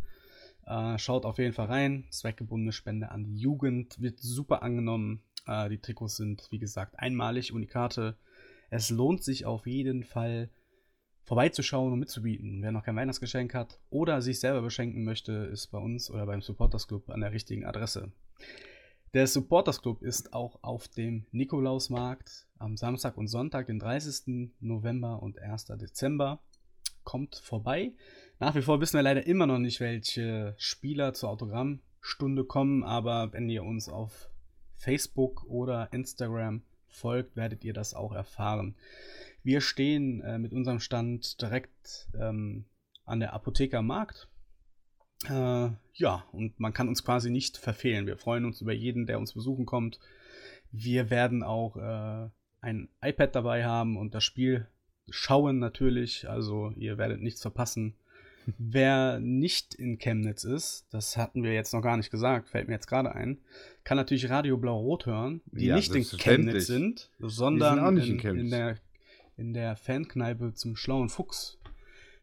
Äh, 0.65 0.97
schaut 0.97 1.25
auf 1.25 1.37
jeden 1.37 1.53
Fall 1.53 1.67
rein. 1.67 2.05
Zweckgebundene 2.09 2.71
Spende 2.71 3.11
an 3.11 3.23
die 3.23 3.37
Jugend 3.37 3.99
wird 4.01 4.19
super 4.19 4.63
angenommen. 4.63 5.21
Äh, 5.45 5.69
die 5.69 5.79
Trikots 5.79 6.17
sind, 6.17 6.47
wie 6.51 6.59
gesagt, 6.59 6.99
einmalig, 6.99 7.53
Unikate. 7.53 8.17
Es 8.69 8.89
lohnt 8.89 9.23
sich 9.23 9.45
auf 9.45 9.67
jeden 9.67 10.03
Fall 10.03 10.49
vorbeizuschauen 11.23 11.93
und 11.93 11.99
mitzubieten. 11.99 12.61
Wer 12.61 12.71
noch 12.71 12.83
kein 12.83 12.95
Weihnachtsgeschenk 12.95 13.53
hat 13.53 13.79
oder 13.89 14.21
sich 14.21 14.39
selber 14.39 14.61
beschenken 14.61 15.03
möchte, 15.03 15.31
ist 15.31 15.67
bei 15.67 15.77
uns 15.77 16.09
oder 16.09 16.25
beim 16.25 16.41
Supporters 16.41 16.87
Club 16.87 17.09
an 17.09 17.21
der 17.21 17.31
richtigen 17.31 17.65
Adresse. 17.65 18.11
Der 19.13 19.27
Supporters 19.27 19.81
Club 19.81 20.01
ist 20.01 20.33
auch 20.33 20.63
auf 20.63 20.87
dem 20.87 21.27
Nikolausmarkt 21.31 22.47
am 22.57 22.77
Samstag 22.77 23.15
und 23.15 23.27
Sonntag, 23.27 23.67
den 23.67 23.79
30. 23.79 24.51
November 24.59 25.21
und 25.21 25.39
1. 25.39 25.65
Dezember. 25.65 26.41
Kommt 27.03 27.35
vorbei. 27.35 27.93
Nach 28.39 28.55
wie 28.55 28.61
vor 28.61 28.81
wissen 28.81 28.97
wir 28.97 29.03
leider 29.03 29.25
immer 29.25 29.47
noch 29.47 29.59
nicht, 29.59 29.79
welche 29.79 30.55
Spieler 30.57 31.13
zur 31.13 31.29
Autogrammstunde 31.29 32.45
kommen, 32.45 32.83
aber 32.83 33.31
wenn 33.33 33.49
ihr 33.49 33.63
uns 33.63 33.89
auf 33.89 34.29
Facebook 34.75 35.45
oder 35.45 35.91
Instagram 35.93 36.61
folgt, 36.87 37.35
werdet 37.35 37.63
ihr 37.63 37.73
das 37.73 37.93
auch 37.93 38.13
erfahren. 38.13 38.75
Wir 39.43 39.61
stehen 39.61 40.21
äh, 40.21 40.37
mit 40.37 40.53
unserem 40.53 40.79
Stand 40.79 41.41
direkt 41.41 42.09
ähm, 42.19 42.65
an 43.05 43.19
der 43.19 43.33
Apotheker 43.33 43.81
Markt. 43.81 44.29
Äh, 45.29 45.69
ja, 45.93 46.25
und 46.31 46.59
man 46.59 46.73
kann 46.73 46.87
uns 46.87 47.03
quasi 47.03 47.29
nicht 47.29 47.57
verfehlen. 47.57 48.07
Wir 48.07 48.17
freuen 48.17 48.45
uns 48.45 48.61
über 48.61 48.73
jeden, 48.73 49.05
der 49.05 49.19
uns 49.19 49.33
besuchen 49.33 49.65
kommt. 49.65 49.99
Wir 50.71 51.09
werden 51.09 51.43
auch 51.43 51.77
äh, 51.77 52.29
ein 52.61 52.89
iPad 53.01 53.35
dabei 53.35 53.65
haben 53.65 53.97
und 53.97 54.15
das 54.15 54.23
Spiel 54.23 54.67
schauen 55.09 55.59
natürlich. 55.59 56.29
Also 56.29 56.73
ihr 56.75 56.97
werdet 56.97 57.21
nichts 57.21 57.41
verpassen. 57.41 57.95
Wer 58.57 59.19
nicht 59.19 59.73
in 59.73 59.97
Chemnitz 59.97 60.43
ist, 60.43 60.85
das 60.91 61.15
hatten 61.15 61.43
wir 61.43 61.53
jetzt 61.53 61.73
noch 61.73 61.81
gar 61.81 61.95
nicht 61.95 62.11
gesagt, 62.11 62.49
fällt 62.49 62.67
mir 62.67 62.73
jetzt 62.73 62.87
gerade 62.87 63.15
ein, 63.15 63.39
kann 63.85 63.95
natürlich 63.95 64.29
Radio 64.29 64.57
Blau-Rot 64.57 65.05
hören, 65.05 65.41
die 65.45 65.67
ja, 65.67 65.75
nicht 65.75 65.95
in 65.95 66.03
Chemnitz 66.03 66.67
sind, 66.67 67.09
sondern 67.19 67.95
sind 68.01 68.21
in, 68.21 68.29
in, 68.29 68.37
in, 68.37 68.49
der, 68.49 68.77
in 69.37 69.53
der 69.53 69.75
Fankneipe 69.77 70.53
zum 70.53 70.75
Schlauen 70.75 71.07
Fuchs. 71.07 71.57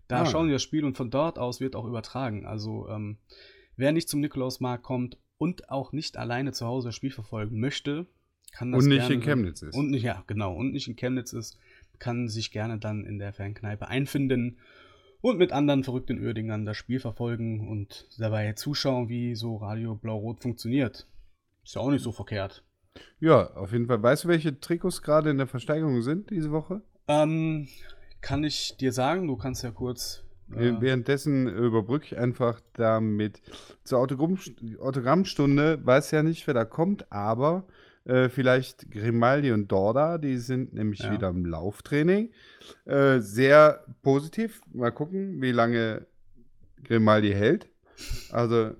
Da 0.08 0.22
ah. 0.22 0.26
schauen 0.26 0.48
wir 0.48 0.54
das 0.54 0.62
Spiel 0.62 0.84
und 0.84 0.96
von 0.96 1.10
dort 1.10 1.38
aus 1.38 1.60
wird 1.60 1.76
auch 1.76 1.86
übertragen. 1.86 2.44
Also 2.44 2.88
ähm, 2.88 3.16
wer 3.76 3.92
nicht 3.92 4.08
zum 4.08 4.20
Nikolausmarkt 4.20 4.82
kommt 4.82 5.16
und 5.38 5.70
auch 5.70 5.92
nicht 5.92 6.16
alleine 6.16 6.52
zu 6.52 6.66
Hause 6.66 6.88
das 6.88 6.96
Spiel 6.96 7.12
verfolgen 7.12 7.60
möchte, 7.60 8.06
kann 8.52 8.72
das 8.72 8.82
Und 8.82 8.90
nicht 8.90 9.08
in 9.08 9.20
Chemnitz 9.20 9.62
ist. 9.62 9.74
Und 9.74 9.90
nicht, 9.90 10.02
ja, 10.02 10.24
genau, 10.26 10.54
und 10.54 10.72
nicht 10.72 10.88
in 10.88 10.96
Chemnitz 10.96 11.32
ist, 11.32 11.56
kann 12.00 12.28
sich 12.28 12.50
gerne 12.50 12.78
dann 12.78 13.04
in 13.04 13.18
der 13.18 13.32
Fankneipe 13.32 13.86
einfinden 13.86 14.58
und 15.20 15.38
mit 15.38 15.52
anderen 15.52 15.84
verrückten 15.84 16.20
Uerdingern 16.20 16.64
das 16.64 16.76
Spiel 16.76 16.98
verfolgen 16.98 17.68
und 17.68 18.08
dabei 18.18 18.52
zuschauen, 18.54 19.08
wie 19.08 19.34
so 19.34 19.56
Radio 19.56 19.94
Blau-Rot 19.94 20.40
funktioniert. 20.40 21.06
Ist 21.62 21.74
ja 21.74 21.82
auch 21.82 21.90
nicht 21.90 22.02
so 22.02 22.10
verkehrt. 22.10 22.64
Ja, 23.20 23.54
auf 23.54 23.72
jeden 23.72 23.86
Fall. 23.86 24.02
Weißt 24.02 24.24
du, 24.24 24.28
welche 24.28 24.58
Trikots 24.58 25.02
gerade 25.02 25.30
in 25.30 25.38
der 25.38 25.46
Versteigerung 25.46 26.02
sind 26.02 26.30
diese 26.30 26.50
Woche? 26.50 26.82
Ähm, 27.06 27.68
kann 28.20 28.44
ich 28.44 28.76
dir 28.78 28.92
sagen, 28.92 29.26
du 29.26 29.36
kannst 29.36 29.62
ja 29.62 29.70
kurz. 29.70 30.24
Äh 30.52 30.80
Währenddessen 30.80 31.46
überbrücke 31.46 32.06
ich 32.06 32.18
einfach 32.18 32.60
damit 32.72 33.40
zur 33.84 33.98
Autogramm 33.98 34.38
Autogrammstunde. 34.80 35.84
Weiß 35.84 36.10
ja 36.10 36.22
nicht, 36.22 36.46
wer 36.46 36.54
da 36.54 36.64
kommt, 36.64 37.12
aber 37.12 37.66
äh, 38.10 38.28
vielleicht 38.28 38.90
Grimaldi 38.90 39.52
und 39.52 39.70
Dorda, 39.70 40.18
die 40.18 40.36
sind 40.38 40.74
nämlich 40.74 40.98
ja. 40.98 41.12
wieder 41.12 41.28
im 41.28 41.46
Lauftraining. 41.46 42.32
Äh, 42.84 43.20
sehr 43.20 43.84
positiv. 44.02 44.60
Mal 44.72 44.90
gucken, 44.90 45.40
wie 45.40 45.52
lange 45.52 46.06
Grimaldi 46.82 47.30
hält. 47.30 47.68
Also, 48.32 48.72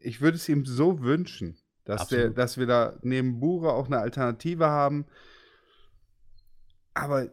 ich 0.00 0.22
würde 0.22 0.36
es 0.36 0.48
ihm 0.48 0.64
so 0.64 1.02
wünschen, 1.02 1.58
dass, 1.84 2.08
der, 2.08 2.30
dass 2.30 2.56
wir 2.56 2.66
da 2.66 2.98
neben 3.02 3.38
Bure 3.38 3.72
auch 3.74 3.86
eine 3.86 3.98
Alternative 3.98 4.68
haben. 4.68 5.04
Aber 6.94 7.28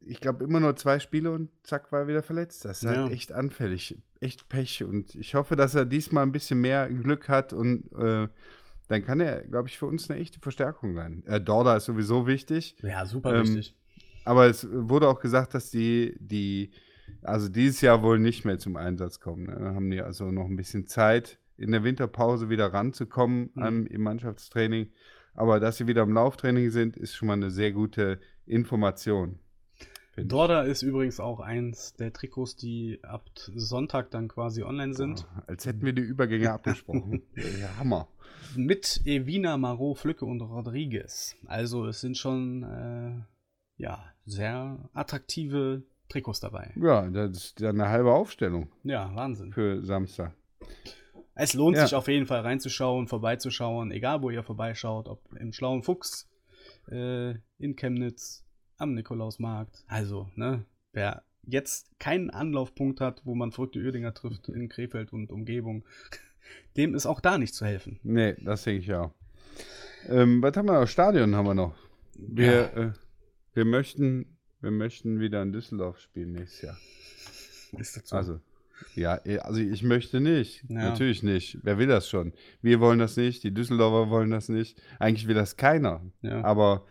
ich 0.00 0.20
glaube, 0.20 0.42
immer 0.42 0.58
nur 0.58 0.74
zwei 0.74 0.98
Spiele 0.98 1.30
und 1.30 1.50
zack, 1.62 1.92
war 1.92 2.00
er 2.00 2.08
wieder 2.08 2.24
verletzt. 2.24 2.64
Das 2.64 2.82
ist 2.82 2.88
halt 2.88 2.96
ja. 2.96 3.02
halt 3.04 3.12
echt 3.12 3.30
anfällig. 3.30 4.02
Echt 4.20 4.48
Pech. 4.48 4.82
Und 4.82 5.14
ich 5.14 5.36
hoffe, 5.36 5.54
dass 5.54 5.76
er 5.76 5.84
diesmal 5.84 6.24
ein 6.24 6.32
bisschen 6.32 6.60
mehr 6.60 6.88
Glück 6.88 7.28
hat 7.28 7.52
und 7.52 7.92
äh, 7.92 8.26
dann 8.88 9.04
kann 9.04 9.20
er, 9.20 9.42
glaube 9.42 9.68
ich, 9.68 9.78
für 9.78 9.86
uns 9.86 10.10
eine 10.10 10.20
echte 10.20 10.40
Verstärkung 10.40 10.94
sein. 10.94 11.22
Äh, 11.26 11.40
Dorda 11.40 11.76
ist 11.76 11.86
sowieso 11.86 12.26
wichtig. 12.26 12.76
Ja, 12.82 13.06
super 13.06 13.34
ähm, 13.34 13.42
wichtig. 13.42 13.76
Aber 14.24 14.46
es 14.46 14.66
wurde 14.70 15.08
auch 15.08 15.20
gesagt, 15.20 15.54
dass 15.54 15.70
die, 15.70 16.16
die, 16.20 16.70
also 17.22 17.48
dieses 17.48 17.80
Jahr 17.80 18.02
wohl 18.02 18.18
nicht 18.18 18.44
mehr 18.44 18.58
zum 18.58 18.76
Einsatz 18.76 19.20
kommen. 19.20 19.46
Ne? 19.46 19.74
Haben 19.74 19.90
die 19.90 20.00
also 20.00 20.30
noch 20.30 20.46
ein 20.46 20.56
bisschen 20.56 20.86
Zeit, 20.86 21.38
in 21.56 21.72
der 21.72 21.84
Winterpause 21.84 22.48
wieder 22.48 22.72
ranzukommen 22.72 23.50
mhm. 23.54 23.62
an, 23.62 23.86
im 23.86 24.02
Mannschaftstraining. 24.02 24.90
Aber 25.34 25.60
dass 25.60 25.78
sie 25.78 25.86
wieder 25.86 26.02
im 26.02 26.12
Lauftraining 26.12 26.70
sind, 26.70 26.96
ist 26.96 27.14
schon 27.14 27.28
mal 27.28 27.34
eine 27.34 27.50
sehr 27.50 27.72
gute 27.72 28.20
Information. 28.46 29.38
Dorda 30.16 30.62
ist 30.62 30.82
übrigens 30.82 31.20
auch 31.20 31.40
eins 31.40 31.94
der 31.94 32.12
Trikots, 32.12 32.56
die 32.56 32.98
ab 33.02 33.30
Sonntag 33.54 34.10
dann 34.10 34.28
quasi 34.28 34.62
online 34.62 34.94
sind. 34.94 35.26
Oh, 35.26 35.42
als 35.46 35.64
hätten 35.64 35.82
wir 35.82 35.94
die 35.94 36.02
Übergänge 36.02 36.52
abgesprochen. 36.52 37.22
ja, 37.34 37.76
Hammer. 37.78 38.08
Mit 38.54 39.00
Evina, 39.06 39.56
Marot, 39.56 39.98
Flücke 39.98 40.26
und 40.26 40.42
Rodriguez. 40.42 41.36
Also 41.46 41.86
es 41.86 42.00
sind 42.00 42.18
schon 42.18 42.62
äh, 42.62 43.82
ja, 43.82 44.04
sehr 44.26 44.90
attraktive 44.92 45.82
Trikots 46.08 46.40
dabei. 46.40 46.72
Ja, 46.76 47.08
das 47.08 47.30
ist 47.30 47.60
ja 47.60 47.70
eine 47.70 47.88
halbe 47.88 48.12
Aufstellung. 48.12 48.70
Ja, 48.84 49.10
Wahnsinn. 49.14 49.52
Für 49.52 49.82
Samstag. 49.82 50.34
Es 51.34 51.54
lohnt 51.54 51.76
ja. 51.76 51.84
sich 51.84 51.94
auf 51.94 52.08
jeden 52.08 52.26
Fall 52.26 52.40
reinzuschauen, 52.40 53.08
vorbeizuschauen, 53.08 53.90
egal 53.90 54.20
wo 54.20 54.28
ihr 54.28 54.42
vorbeischaut, 54.42 55.08
ob 55.08 55.20
im 55.40 55.54
Schlauen 55.54 55.82
Fuchs, 55.82 56.28
äh, 56.90 57.30
in 57.58 57.76
Chemnitz, 57.76 58.41
am 58.82 58.94
Nikolausmarkt. 58.94 59.84
Also, 59.86 60.28
ne, 60.34 60.64
wer 60.92 61.22
jetzt 61.44 61.98
keinen 61.98 62.30
Anlaufpunkt 62.30 63.00
hat, 63.00 63.22
wo 63.24 63.34
man 63.34 63.52
verrückte 63.52 63.78
Uerdinger 63.78 64.12
trifft 64.12 64.48
in 64.48 64.68
Krefeld 64.68 65.12
und 65.12 65.30
Umgebung, 65.30 65.84
dem 66.76 66.94
ist 66.94 67.06
auch 67.06 67.20
da 67.20 67.38
nicht 67.38 67.54
zu 67.54 67.64
helfen. 67.64 67.98
Nee, 68.02 68.34
das 68.40 68.64
denke 68.64 68.80
ich 68.80 68.86
ja. 68.86 69.12
Ähm, 70.08 70.42
was 70.42 70.56
haben 70.56 70.66
wir 70.66 70.80
noch? 70.80 70.86
Stadion 70.86 71.34
haben 71.34 71.46
wir 71.46 71.54
noch. 71.54 71.74
Wir, 72.14 72.52
ja. 72.52 72.62
äh, 72.82 72.92
wir, 73.54 73.64
möchten, 73.64 74.36
wir 74.60 74.70
möchten 74.70 75.20
wieder 75.20 75.42
in 75.42 75.52
Düsseldorf 75.52 75.98
spielen 76.00 76.32
nächstes 76.32 76.62
Jahr. 76.62 76.76
Ist 77.78 77.96
das 77.96 78.08
so? 78.08 78.16
Also, 78.16 78.40
ja, 78.94 79.20
eh, 79.24 79.38
also 79.38 79.60
ich 79.60 79.82
möchte 79.82 80.20
nicht. 80.20 80.64
Ja. 80.68 80.90
Natürlich 80.90 81.22
nicht. 81.22 81.58
Wer 81.62 81.78
will 81.78 81.86
das 81.86 82.08
schon? 82.08 82.32
Wir 82.60 82.80
wollen 82.80 82.98
das 82.98 83.16
nicht, 83.16 83.44
die 83.44 83.54
Düsseldorfer 83.54 84.10
wollen 84.10 84.30
das 84.30 84.48
nicht. 84.48 84.80
Eigentlich 84.98 85.28
will 85.28 85.34
das 85.34 85.56
keiner. 85.56 86.02
Ja. 86.22 86.42
Aber 86.42 86.84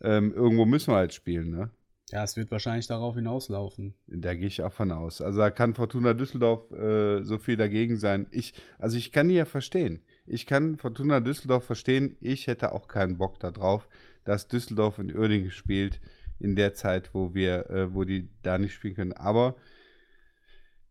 ähm, 0.00 0.32
irgendwo 0.32 0.64
müssen 0.64 0.92
wir 0.92 0.96
halt 0.96 1.14
spielen, 1.14 1.50
ne? 1.50 1.70
Ja, 2.10 2.22
es 2.22 2.36
wird 2.36 2.50
wahrscheinlich 2.50 2.86
darauf 2.86 3.14
hinauslaufen. 3.14 3.94
Da 4.06 4.34
gehe 4.34 4.46
ich 4.46 4.62
auch 4.62 4.72
von 4.72 4.92
aus. 4.92 5.20
Also 5.20 5.38
da 5.38 5.50
kann 5.50 5.74
Fortuna 5.74 6.12
Düsseldorf 6.12 6.70
äh, 6.70 7.22
so 7.22 7.38
viel 7.38 7.56
dagegen 7.56 7.96
sein. 7.96 8.26
Ich, 8.30 8.54
also 8.78 8.98
ich 8.98 9.10
kann 9.10 9.28
die 9.28 9.34
ja 9.34 9.46
verstehen. 9.46 10.02
Ich 10.26 10.46
kann 10.46 10.76
Fortuna 10.76 11.20
Düsseldorf 11.20 11.64
verstehen. 11.64 12.16
Ich 12.20 12.46
hätte 12.46 12.72
auch 12.72 12.88
keinen 12.88 13.16
Bock 13.16 13.40
darauf, 13.40 13.88
dass 14.24 14.48
Düsseldorf 14.48 14.98
in 14.98 15.16
Uerdingen 15.16 15.50
spielt 15.50 16.00
in 16.38 16.56
der 16.56 16.74
Zeit, 16.74 17.14
wo 17.14 17.34
wir, 17.34 17.70
äh, 17.70 17.94
wo 17.94 18.04
die 18.04 18.28
da 18.42 18.58
nicht 18.58 18.74
spielen 18.74 18.94
können. 18.94 19.12
Aber 19.14 19.56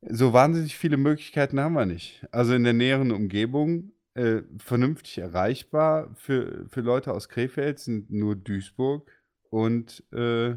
so 0.02 0.34
wahnsinnig 0.34 0.76
viele 0.76 0.98
Möglichkeiten 0.98 1.60
haben 1.60 1.74
wir 1.74 1.86
nicht. 1.86 2.26
Also 2.32 2.54
in 2.54 2.64
der 2.64 2.74
näheren 2.74 3.12
Umgebung 3.12 3.92
äh, 4.16 4.44
vernünftig 4.58 5.18
erreichbar 5.18 6.12
für, 6.16 6.66
für 6.70 6.82
Leute 6.82 7.14
aus 7.14 7.30
Krefeld 7.30 7.80
sind 7.80 8.12
nur 8.12 8.36
Duisburg 8.36 9.10
und 9.50 10.04
äh, 10.14 10.56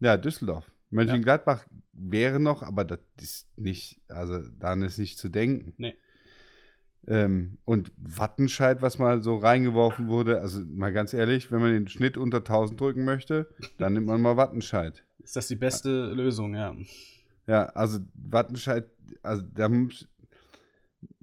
ja, 0.00 0.16
Düsseldorf. 0.16 0.70
Mönchengladbach 0.90 1.66
ja. 1.66 1.78
wäre 1.92 2.40
noch, 2.40 2.62
aber 2.62 2.84
das 2.84 3.00
ist 3.20 3.58
nicht, 3.58 4.00
also 4.08 4.40
daran 4.58 4.82
ist 4.82 4.98
nicht 4.98 5.18
zu 5.18 5.28
denken. 5.28 5.74
Nee. 5.76 5.94
Ähm, 7.06 7.58
und 7.64 7.92
Wattenscheid, 7.96 8.80
was 8.80 8.98
mal 8.98 9.22
so 9.22 9.36
reingeworfen 9.36 10.08
wurde, 10.08 10.40
also 10.40 10.60
mal 10.60 10.92
ganz 10.92 11.12
ehrlich, 11.12 11.52
wenn 11.52 11.60
man 11.60 11.72
den 11.72 11.88
Schnitt 11.88 12.16
unter 12.16 12.38
1000 12.38 12.80
drücken 12.80 13.04
möchte, 13.04 13.48
dann 13.78 13.92
nimmt 13.92 14.06
man 14.06 14.22
mal 14.22 14.36
Wattenscheid. 14.36 15.04
Ist 15.22 15.36
das 15.36 15.48
die 15.48 15.56
beste 15.56 15.90
ja. 15.90 16.06
Lösung, 16.14 16.54
ja. 16.54 16.74
Ja, 17.46 17.66
also 17.66 17.98
Wattenscheid, 18.14 18.86
also 19.22 19.42
da, 19.54 19.68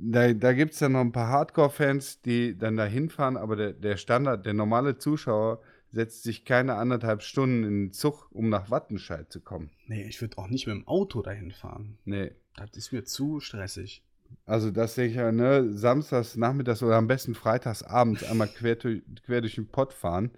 da, 0.02 0.34
da 0.34 0.54
gibt 0.54 0.74
es 0.74 0.80
ja 0.80 0.89
noch 0.89 1.02
ein 1.02 1.12
paar 1.12 1.28
Hardcore-Fans, 1.28 2.22
die 2.22 2.58
dann 2.58 2.76
da 2.76 2.86
hinfahren, 2.86 3.38
aber 3.38 3.56
der, 3.56 3.74
der 3.74 3.97
Standard, 3.97 4.45
der 4.45 4.54
normale 4.54 4.97
Zuschauer 4.97 5.62
setzt 5.91 6.24
sich 6.24 6.45
keine 6.45 6.76
anderthalb 6.76 7.22
Stunden 7.22 7.64
in 7.64 7.86
den 7.86 7.93
Zug, 7.93 8.30
um 8.32 8.49
nach 8.49 8.72
Wattenscheid 8.72 9.32
zu 9.32 9.41
kommen. 9.41 9.70
Nee, 9.88 10.08
ich 10.08 10.22
würde 10.22 10.38
auch 10.38 10.47
nicht 10.47 10.66
mit 10.68 10.76
dem 10.76 10.88
Auto 10.88 11.22
dahin 11.22 11.52
fahren. 11.52 11.97
Nee. 12.06 12.32
Das 12.56 12.72
ist 12.76 12.91
mir 12.91 13.04
zu 13.04 13.39
stressig. 13.39 14.04
Also 14.45 14.72
das 14.72 14.95
denke 14.95 15.12
ich 15.12 15.18
ja, 15.18 15.32
ne, 15.32 15.72
samstags, 15.74 16.38
nachmittags 16.38 16.82
oder 16.82 16.95
am 16.95 17.08
besten 17.08 17.36
freitags 17.36 17.84
abends 17.84 18.24
einmal 18.24 18.47
quer, 18.47 18.78
quer 18.78 19.41
durch 19.41 19.56
den 19.56 19.68
Pott 19.68 19.93
fahren, 19.93 20.32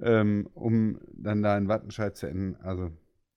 ähm, 0.00 0.48
um 0.54 1.00
dann 1.12 1.42
da 1.42 1.56
in 1.56 1.68
Wattenscheid 1.68 2.16
zu 2.16 2.26
enden. 2.26 2.56
Also 2.56 2.90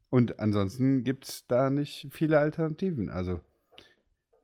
und 0.09 0.39
ansonsten 0.39 1.03
gibt 1.03 1.28
es 1.28 1.47
da 1.47 1.69
nicht 1.69 2.07
viele 2.11 2.39
Alternativen. 2.39 3.09
Also 3.09 3.39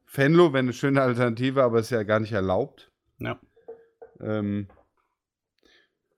Fenlo 0.09 0.53
wäre 0.53 0.59
eine 0.59 0.73
schöne 0.73 1.01
Alternative, 1.01 1.61
aber 1.63 1.79
ist 1.79 1.91
ja 1.91 2.03
gar 2.03 2.19
nicht 2.19 2.31
erlaubt. 2.31 2.91
Ja. 3.19 3.39
Ähm, 4.21 4.67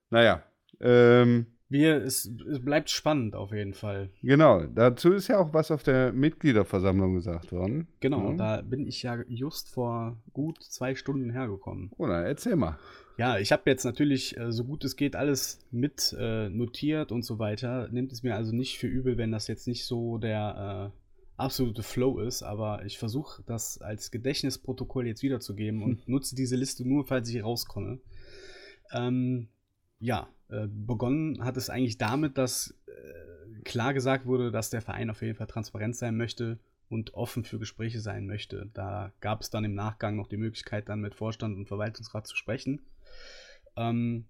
naja. 0.10 0.44
Ähm, 0.80 1.48
Wir, 1.68 1.98
es, 1.98 2.26
es 2.50 2.64
bleibt 2.64 2.90
spannend 2.90 3.36
auf 3.36 3.52
jeden 3.52 3.74
Fall. 3.74 4.10
Genau, 4.22 4.64
dazu 4.64 5.12
ist 5.12 5.28
ja 5.28 5.40
auch 5.40 5.54
was 5.54 5.72
auf 5.72 5.84
der 5.84 6.14
Mitgliederversammlung 6.14 7.16
gesagt 7.16 7.52
worden. 7.52 7.88
Genau, 8.00 8.32
ja. 8.32 8.38
da 8.38 8.62
bin 8.62 8.88
ich 8.88 9.04
ja 9.04 9.22
just 9.28 9.70
vor 9.74 10.22
gut 10.34 10.64
zwei 10.64 10.96
Stunden 10.96 11.32
hergekommen. 11.32 11.92
Oder 11.98 12.26
erzähl 12.26 12.56
mal. 12.56 12.78
Ja, 13.18 13.38
ich 13.38 13.52
habe 13.52 13.64
jetzt 13.66 13.84
natürlich, 13.84 14.38
äh, 14.38 14.52
so 14.52 14.64
gut 14.64 14.86
es 14.86 14.96
geht, 14.96 15.16
alles 15.16 15.60
mit 15.72 16.16
äh, 16.18 16.48
notiert 16.48 17.12
und 17.12 17.24
so 17.24 17.38
weiter. 17.38 17.90
Nimmt 17.92 18.14
es 18.14 18.24
mir 18.24 18.36
also 18.36 18.56
nicht 18.56 18.80
für 18.80 18.88
übel, 18.88 19.18
wenn 19.18 19.32
das 19.32 19.48
jetzt 19.48 19.68
nicht 19.68 19.86
so 19.86 20.18
der 20.18 20.94
äh, 20.96 20.99
absolute 21.40 21.84
Flow 21.84 22.20
ist, 22.20 22.44
aber 22.44 22.86
ich 22.86 22.98
versuche 22.98 23.44
das 23.46 23.82
als 23.82 24.12
Gedächtnisprotokoll 24.12 25.08
jetzt 25.08 25.24
wiederzugeben 25.24 25.84
und 25.84 26.08
nutze 26.08 26.36
diese 26.36 26.56
Liste 26.56 26.88
nur, 26.88 27.06
falls 27.06 27.30
ich 27.30 27.44
rauskomme. 27.44 28.00
Ähm, 28.92 29.48
ja, 30.00 30.30
äh, 30.50 30.68
begonnen 30.68 31.44
hat 31.44 31.58
es 31.58 31.70
eigentlich 31.70 31.98
damit, 31.98 32.38
dass 32.38 32.76
äh, 32.88 33.62
klar 33.64 33.94
gesagt 33.94 34.26
wurde, 34.26 34.52
dass 34.52 34.70
der 34.70 34.82
Verein 34.82 35.10
auf 35.10 35.22
jeden 35.22 35.36
Fall 35.36 35.48
transparent 35.48 35.96
sein 35.96 36.18
möchte 36.18 36.60
und 36.90 37.14
offen 37.14 37.44
für 37.44 37.60
Gespräche 37.60 38.00
sein 38.00 38.26
möchte. 38.26 38.70
Da 38.74 39.14
gab 39.20 39.42
es 39.42 39.50
dann 39.50 39.64
im 39.64 39.76
Nachgang 39.76 40.16
noch 40.16 40.28
die 40.28 40.38
Möglichkeit, 40.38 40.90
dann 40.90 41.02
mit 41.02 41.16
Vorstand 41.16 41.56
und 41.56 41.68
Verwaltungsrat 41.68 42.26
zu 42.26 42.36
sprechen. 42.36 42.82
Ähm, 43.76 44.26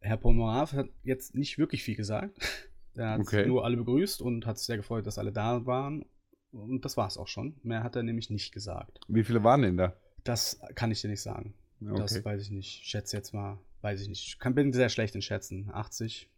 Herr 0.00 0.18
Pomorav 0.18 0.72
hat 0.72 0.88
jetzt 1.02 1.34
nicht 1.34 1.58
wirklich 1.58 1.82
viel 1.82 1.96
gesagt. 1.96 2.38
Er 2.96 3.10
hat 3.10 3.20
okay. 3.22 3.44
nur 3.44 3.64
alle 3.64 3.76
begrüßt 3.76 4.22
und 4.22 4.46
hat 4.46 4.56
sich 4.56 4.68
sehr 4.68 4.76
gefreut, 4.76 5.04
dass 5.04 5.18
alle 5.18 5.32
da 5.32 5.66
waren. 5.66 6.04
Und 6.54 6.84
das 6.84 6.96
war 6.96 7.06
es 7.06 7.18
auch 7.18 7.28
schon. 7.28 7.54
Mehr 7.62 7.82
hat 7.82 7.96
er 7.96 8.02
nämlich 8.02 8.30
nicht 8.30 8.52
gesagt. 8.52 9.00
Wie 9.08 9.24
viele 9.24 9.42
waren 9.42 9.62
denn 9.62 9.76
da? 9.76 9.94
Das 10.22 10.60
kann 10.74 10.90
ich 10.90 11.00
dir 11.00 11.08
nicht 11.08 11.22
sagen. 11.22 11.54
Okay. 11.82 11.98
Das 11.98 12.24
weiß 12.24 12.42
ich 12.42 12.50
nicht. 12.50 12.80
Ich 12.82 12.88
schätze 12.88 13.16
jetzt 13.16 13.34
mal, 13.34 13.58
weiß 13.82 14.00
ich 14.00 14.08
nicht. 14.08 14.26
Ich 14.26 14.38
kann, 14.38 14.54
bin 14.54 14.72
sehr 14.72 14.88
schlecht 14.88 15.14
in 15.14 15.22
Schätzen. 15.22 15.70
80, 15.72 16.30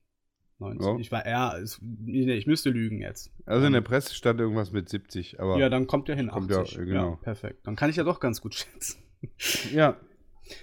90. 0.59 0.87
Oh. 0.87 0.99
Ich 0.99 1.13
war 1.13 1.25
eher, 1.25 1.63
nee, 1.81 2.33
ich 2.33 2.47
müsste 2.47 2.71
lügen 2.71 3.01
jetzt. 3.01 3.31
Also 3.45 3.67
in 3.67 3.73
der 3.73 3.83
Presse 3.83 4.15
stand 4.15 4.41
irgendwas 4.41 4.73
mit 4.73 4.89
70, 4.89 5.39
aber. 5.39 5.59
Ja, 5.59 5.69
dann 5.69 5.87
kommt 5.87 6.09
ja 6.09 6.15
hin. 6.15 6.29
Kommt 6.29 6.51
80. 6.51 6.79
Ja, 6.79 6.85
genau. 6.85 7.11
Ja, 7.11 7.17
perfekt. 7.17 7.67
Dann 7.67 7.77
kann 7.77 7.91
ich 7.91 7.97
ja 7.97 8.05
doch 8.05 8.21
ganz 8.21 8.41
gut 8.41 8.55
schätzen. 8.55 9.03
ja. 9.73 9.97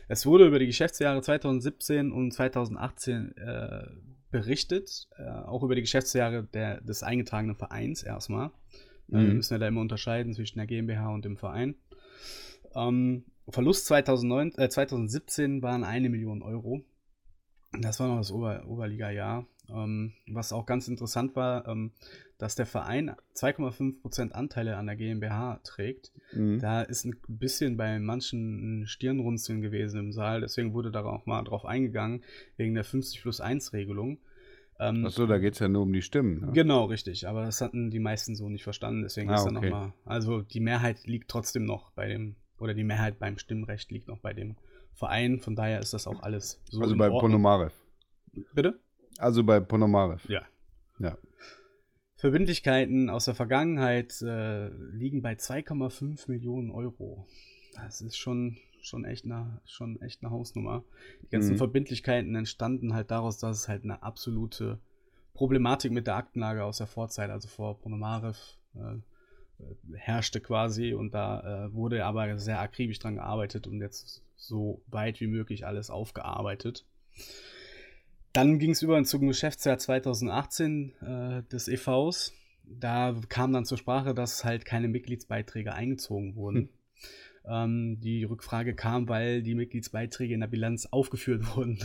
Es 0.08 0.26
wurde 0.26 0.48
über 0.48 0.60
die 0.60 0.66
Geschäftsjahre 0.68 1.22
2017 1.22 2.14
und 2.14 2.32
2018 2.32 3.36
äh, 3.36 3.86
berichtet, 4.32 5.10
äh, 5.18 5.28
auch 5.28 5.62
über 5.62 5.76
die 5.76 5.82
Geschäftsjahre 5.82 6.44
der, 6.46 6.80
des 6.80 7.04
eingetragenen 7.04 7.58
Vereins 7.58 8.02
erstmal. 8.02 8.52
Mhm. 9.08 9.28
Wir 9.28 9.34
müssen 9.36 9.54
ja 9.54 9.60
da 9.60 9.68
immer 9.68 9.82
unterscheiden 9.82 10.34
zwischen 10.34 10.58
der 10.58 10.68
GmbH 10.68 11.14
und 11.14 11.26
dem 11.26 11.38
Verein. 11.38 11.76
Ähm, 12.76 13.26
Verlust 13.50 13.86
2009, 13.88 14.54
äh, 14.58 14.70
2017 14.70 15.62
waren 15.62 15.84
eine 15.84 16.10
Million 16.10 16.42
Euro. 16.42 16.82
Das 17.80 18.00
war 18.00 18.08
noch 18.08 18.18
das 18.18 18.32
Ober 18.32 18.66
Oberliga-Jahr. 18.68 19.46
Ähm, 19.70 20.14
was 20.28 20.52
auch 20.52 20.66
ganz 20.66 20.88
interessant 20.88 21.36
war, 21.36 21.68
ähm, 21.68 21.92
dass 22.38 22.56
der 22.56 22.66
Verein 22.66 23.16
2,5% 23.36 24.34
Anteile 24.34 24.76
an 24.78 24.86
der 24.86 24.96
GmbH 24.96 25.62
trägt. 25.64 26.12
Mhm. 26.34 26.60
Da 26.60 26.82
ist 26.82 27.06
ein 27.06 27.16
bisschen 27.28 27.78
bei 27.78 28.00
manchen 28.00 28.82
ein 28.82 28.88
Stirnrunzeln 28.88 29.62
gewesen 29.62 30.00
im 30.00 30.12
Saal. 30.12 30.42
Deswegen 30.42 30.74
wurde 30.74 30.92
da 30.92 31.04
auch 31.06 31.26
mal 31.26 31.44
drauf 31.44 31.66
eingegangen, 31.66 32.24
wegen 32.58 32.74
der 32.74 32.84
50 32.84 33.22
plus 33.22 33.40
1 33.40 33.74
Regelung. 33.74 34.20
Ähm, 34.80 35.06
Achso, 35.06 35.26
da 35.28 35.38
geht 35.38 35.54
es 35.54 35.60
ja 35.60 35.68
nur 35.68 35.84
um 35.84 35.94
die 35.94 36.02
Stimmen. 36.02 36.42
Ne? 36.42 36.52
Genau, 36.54 36.86
richtig. 36.86 37.28
Aber 37.28 37.44
das 37.44 37.62
hatten 37.62 37.92
die 37.92 38.00
meisten 38.00 38.36
so 38.36 38.50
nicht 38.50 38.64
verstanden. 38.64 39.04
Deswegen 39.04 39.30
ah, 39.30 39.36
ist 39.36 39.46
da 39.46 39.56
okay. 39.56 39.70
nochmal. 39.70 39.94
Also 40.06 40.42
die 40.42 40.60
Mehrheit 40.60 41.06
liegt 41.06 41.30
trotzdem 41.30 41.66
noch 41.66 41.92
bei 41.92 42.08
dem, 42.08 42.36
oder 42.58 42.74
die 42.74 42.84
Mehrheit 42.84 43.20
beim 43.20 43.38
Stimmrecht 43.38 43.92
liegt 43.92 44.08
noch 44.08 44.20
bei 44.20 44.34
dem 44.34 44.56
Verein. 44.94 45.40
Von 45.40 45.56
daher 45.56 45.80
ist 45.80 45.94
das 45.94 46.08
auch 46.08 46.24
alles 46.24 46.62
so. 46.70 46.82
Also 46.82 46.96
bei 46.96 47.10
Ponomarev. 47.10 47.74
Bitte? 48.54 48.80
Also 49.18 49.44
bei 49.44 49.60
Ponomarev. 49.60 50.28
Ja. 50.28 50.42
Ja. 51.00 51.18
Verbindlichkeiten 52.16 53.10
aus 53.10 53.26
der 53.26 53.36
Vergangenheit 53.36 54.22
äh, 54.22 54.70
liegen 54.70 55.22
bei 55.22 55.34
2,5 55.34 56.30
Millionen 56.32 56.72
Euro. 56.72 57.28
Das 57.76 58.02
ist 58.02 58.18
schon, 58.18 58.58
schon, 58.84 59.06
echt 59.06 59.26
eine, 59.26 59.62
schon 59.66 60.00
echt 60.02 60.24
eine 60.24 60.32
Hausnummer. 60.32 60.84
Die 61.24 61.30
ganzen 61.30 61.54
mhm. 61.54 61.58
Verbindlichkeiten 61.58 62.36
entstanden 62.36 62.94
halt 62.94 63.12
daraus, 63.12 63.40
dass 63.40 63.58
es 63.58 63.68
halt 63.68 63.84
eine 63.84 64.04
absolute 64.04 64.80
Problematik 65.34 65.92
mit 65.92 66.06
der 66.06 66.16
Aktenlage 66.16 66.64
aus 66.64 66.78
der 66.78 66.88
Vorzeit, 66.88 67.30
also 67.30 67.48
vor 67.48 67.80
Ponomarev, 67.80 68.38
äh, 68.76 68.98
herrschte 69.96 70.42
quasi 70.42 70.94
und 70.94 71.14
da 71.14 71.68
äh, 71.68 71.74
wurde 71.74 72.06
aber 72.06 72.38
sehr 72.38 72.60
akribisch 72.60 73.00
dran 73.00 73.16
gearbeitet 73.16 73.68
und 73.68 73.80
jetzt 73.80 74.22
so 74.36 74.82
weit 74.88 75.22
wie 75.22 75.28
möglich 75.28 75.66
alles 75.66 75.90
aufgearbeitet. 75.90 76.86
Dann 78.34 78.60
ging 78.60 78.72
es 78.72 78.82
über 78.82 79.02
zum 79.04 79.28
Geschäftsjahr 79.28 79.78
2018 79.78 80.94
äh, 81.02 81.44
des 81.44 81.68
EVs. 81.68 82.34
Da 82.66 83.16
kam 83.30 83.54
dann 83.54 83.66
zur 83.66 83.78
Sprache, 83.78 84.14
dass 84.14 84.44
halt 84.44 84.66
keine 84.66 84.88
Mitgliedsbeiträge 84.88 85.74
eingezogen 85.74 86.36
wurden. 86.36 86.58
Hm. 86.58 86.70
Ähm, 87.46 88.00
die 88.00 88.24
Rückfrage 88.24 88.74
kam, 88.74 89.10
weil 89.10 89.44
die 89.44 89.56
Mitgliedsbeiträge 89.56 90.34
in 90.34 90.40
der 90.40 90.48
Bilanz 90.48 90.86
aufgeführt 90.86 91.44
wurden, 91.56 91.80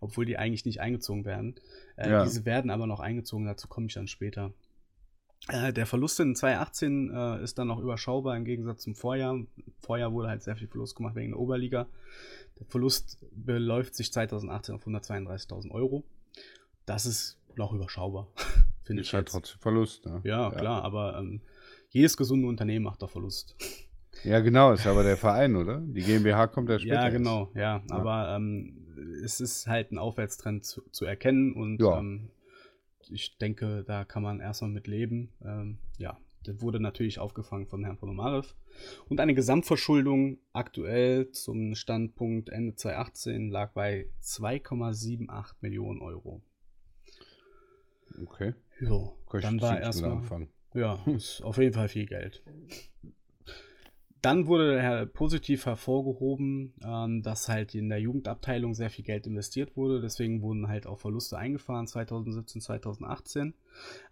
obwohl 0.00 0.24
die 0.24 0.38
eigentlich 0.38 0.64
nicht 0.64 0.80
eingezogen 0.80 1.24
werden. 1.24 1.56
Äh, 1.96 2.10
ja. 2.10 2.24
Diese 2.24 2.44
werden 2.44 2.70
aber 2.70 2.86
noch 2.86 3.00
eingezogen, 3.00 3.46
dazu 3.46 3.68
komme 3.68 3.86
ich 3.86 3.94
dann 3.94 4.06
später. 4.06 4.52
Äh, 5.48 5.72
der 5.72 5.86
Verlust 5.86 6.20
in 6.20 6.36
2018 6.36 7.10
äh, 7.12 7.42
ist 7.42 7.58
dann 7.58 7.68
noch 7.68 7.80
überschaubar 7.80 8.36
im 8.36 8.44
Gegensatz 8.44 8.82
zum 8.82 8.94
Vorjahr. 8.94 9.38
Vorjahr 9.80 10.12
wurde 10.12 10.28
halt 10.28 10.42
sehr 10.42 10.56
viel 10.56 10.68
Verlust 10.68 10.96
gemacht 10.96 11.14
wegen 11.14 11.30
der 11.30 11.40
Oberliga. 11.40 11.86
Der 12.58 12.66
Verlust 12.66 13.18
beläuft 13.32 13.94
sich 13.94 14.12
2018 14.12 14.74
auf 14.74 14.86
132.000 14.86 15.70
Euro. 15.70 16.04
Das 16.84 17.06
ist 17.06 17.38
noch 17.56 17.72
überschaubar, 17.72 18.28
finde 18.84 19.02
ich. 19.02 19.08
Ist 19.08 19.14
halt 19.14 19.28
trotzdem 19.28 19.58
Verlust, 19.60 20.04
ne? 20.04 20.20
Ja, 20.24 20.50
ja. 20.50 20.58
klar, 20.58 20.84
aber 20.84 21.18
ähm, 21.18 21.40
jedes 21.88 22.16
gesunde 22.16 22.46
Unternehmen 22.46 22.84
macht 22.84 23.02
doch 23.02 23.10
Verlust. 23.10 23.56
Ja, 24.24 24.40
genau, 24.40 24.72
ist 24.72 24.86
aber 24.86 25.02
der 25.02 25.16
Verein, 25.16 25.56
oder? 25.56 25.80
Die 25.80 26.02
GmbH 26.02 26.48
kommt 26.48 26.68
ja 26.68 26.78
später. 26.78 26.94
Ja, 26.94 27.08
genau, 27.08 27.50
ja. 27.54 27.60
ja. 27.60 27.82
Aber 27.90 28.34
ähm, 28.36 28.86
es 29.24 29.40
ist 29.40 29.66
halt 29.66 29.92
ein 29.92 29.98
Aufwärtstrend 29.98 30.64
zu, 30.64 30.82
zu 30.90 31.04
erkennen 31.04 31.54
und 31.54 31.80
ja. 31.80 31.98
ähm, 31.98 32.30
ich 33.08 33.38
denke, 33.38 33.84
da 33.86 34.04
kann 34.04 34.22
man 34.22 34.40
erstmal 34.40 34.70
mit 34.70 34.86
leben. 34.86 35.32
Ähm, 35.44 35.78
ja, 35.98 36.18
das 36.44 36.60
wurde 36.60 36.80
natürlich 36.80 37.18
aufgefangen 37.18 37.66
von 37.66 37.84
Herrn 37.84 37.98
Ponomarev. 37.98 38.54
Und 39.08 39.20
eine 39.20 39.34
Gesamtverschuldung 39.34 40.38
aktuell 40.52 41.30
zum 41.32 41.74
Standpunkt 41.74 42.48
Ende 42.48 42.74
2018 42.74 43.50
lag 43.50 43.72
bei 43.72 44.08
2,78 44.22 45.54
Millionen 45.60 46.00
Euro. 46.00 46.42
Okay. 48.22 48.54
Jo, 48.80 49.16
dann 49.40 49.60
war 49.60 49.78
erstmal. 49.80 50.48
Ja, 50.72 50.98
ist 51.06 51.42
auf 51.42 51.58
jeden 51.58 51.74
Fall 51.74 51.88
viel 51.88 52.06
Geld. 52.06 52.42
Dann 54.22 54.46
wurde 54.46 55.08
positiv 55.14 55.64
hervorgehoben, 55.64 56.74
ähm, 56.84 57.22
dass 57.22 57.48
halt 57.48 57.74
in 57.74 57.88
der 57.88 58.00
Jugendabteilung 58.00 58.74
sehr 58.74 58.90
viel 58.90 59.04
Geld 59.04 59.26
investiert 59.26 59.76
wurde. 59.76 60.00
Deswegen 60.00 60.42
wurden 60.42 60.68
halt 60.68 60.86
auch 60.86 60.98
Verluste 60.98 61.38
eingefahren 61.38 61.86
2017, 61.86 62.60
2018. 62.60 63.54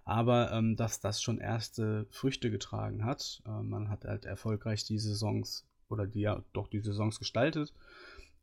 Aber 0.05 0.51
ähm, 0.53 0.77
dass 0.77 1.01
das 1.01 1.21
schon 1.21 1.39
erste 1.39 2.07
Früchte 2.11 2.51
getragen 2.51 3.05
hat. 3.05 3.43
Äh, 3.47 3.63
man 3.63 3.91
hat 3.91 4.05
halt 4.05 4.25
erfolgreich 4.25 4.85
die 4.85 4.99
Saisons 4.99 5.67
oder 5.91 6.07
die 6.07 6.21
ja 6.21 6.43
doch 6.53 6.69
die 6.69 6.81
Saisons 6.81 7.19
gestaltet. 7.19 7.75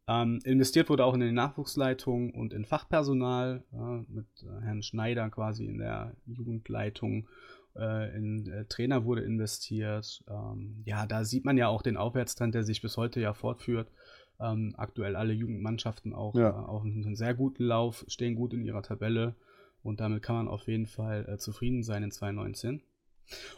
Ähm, 0.07 0.39
investiert 0.43 0.89
wurde 0.89 1.03
auch 1.03 1.15
in 1.15 1.21
die 1.21 1.31
Nachwuchsleitung 1.31 2.31
und 2.31 2.53
in 2.53 2.65
Fachpersonal 2.65 3.63
äh, 3.73 4.11
mit 4.11 4.27
äh, 4.43 4.61
Herrn 4.61 4.83
Schneider 4.83 5.29
quasi 5.31 5.65
in 5.65 5.79
der 5.79 6.15
Jugendleitung 6.27 7.27
äh, 7.77 8.15
in 8.15 8.47
äh, 8.47 8.65
Trainer 8.65 9.05
wurde 9.05 9.21
investiert. 9.21 10.23
Ähm, 10.29 10.81
ja, 10.85 11.05
da 11.05 11.23
sieht 11.23 11.45
man 11.45 11.57
ja 11.57 11.67
auch 11.67 11.81
den 11.81 11.97
Aufwärtstrend, 11.97 12.55
der 12.55 12.63
sich 12.63 12.81
bis 12.81 12.97
heute 12.97 13.19
ja 13.19 13.33
fortführt. 13.33 13.91
Ähm, 14.39 14.73
aktuell 14.77 15.15
alle 15.15 15.33
Jugendmannschaften 15.33 16.13
auch 16.13 16.35
ja. 16.35 16.49
äh, 16.49 16.53
auf 16.53 16.83
einen 16.83 17.15
sehr 17.15 17.33
guten 17.33 17.63
Lauf, 17.63 18.05
stehen 18.07 18.35
gut 18.35 18.53
in 18.53 18.63
ihrer 18.63 18.81
Tabelle 18.81 19.35
und 19.81 20.01
damit 20.01 20.23
kann 20.23 20.35
man 20.35 20.47
auf 20.47 20.67
jeden 20.67 20.87
Fall 20.87 21.25
äh, 21.29 21.37
zufrieden 21.37 21.83
sein 21.83 22.03
in 22.03 22.11
2019. 22.11 22.81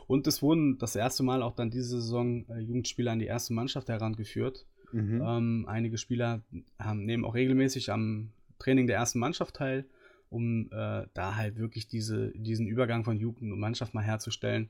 Und 0.05 0.27
es 0.27 0.41
wurden 0.41 0.77
das 0.77 0.95
erste 0.95 1.23
Mal 1.23 1.41
auch 1.41 1.55
dann 1.55 1.71
diese 1.71 1.99
Saison 2.01 2.45
äh, 2.49 2.59
Jugendspieler 2.59 3.11
an 3.11 3.19
die 3.19 3.25
erste 3.25 3.53
Mannschaft 3.53 3.89
herangeführt. 3.89 4.65
Mhm. 4.91 5.21
Ähm, 5.25 5.65
einige 5.67 5.97
Spieler 5.97 6.43
haben, 6.79 7.05
nehmen 7.05 7.25
auch 7.25 7.33
regelmäßig 7.33 7.91
am 7.91 8.31
Training 8.59 8.87
der 8.87 8.97
ersten 8.97 9.19
Mannschaft 9.19 9.55
teil 9.55 9.85
um 10.29 10.69
äh, 10.71 11.05
da 11.13 11.35
halt 11.35 11.57
wirklich 11.57 11.87
diese, 11.87 12.31
diesen 12.31 12.67
Übergang 12.67 13.03
von 13.03 13.19
Jugend 13.19 13.51
und 13.51 13.59
Mannschaft 13.59 13.93
mal 13.93 14.03
herzustellen, 14.03 14.69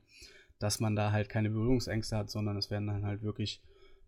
dass 0.58 0.80
man 0.80 0.96
da 0.96 1.12
halt 1.12 1.28
keine 1.28 1.50
Berührungsängste 1.50 2.16
hat, 2.16 2.30
sondern 2.30 2.56
es 2.56 2.70
werden 2.70 2.86
dann 2.86 3.06
halt 3.06 3.22
wirklich 3.22 3.60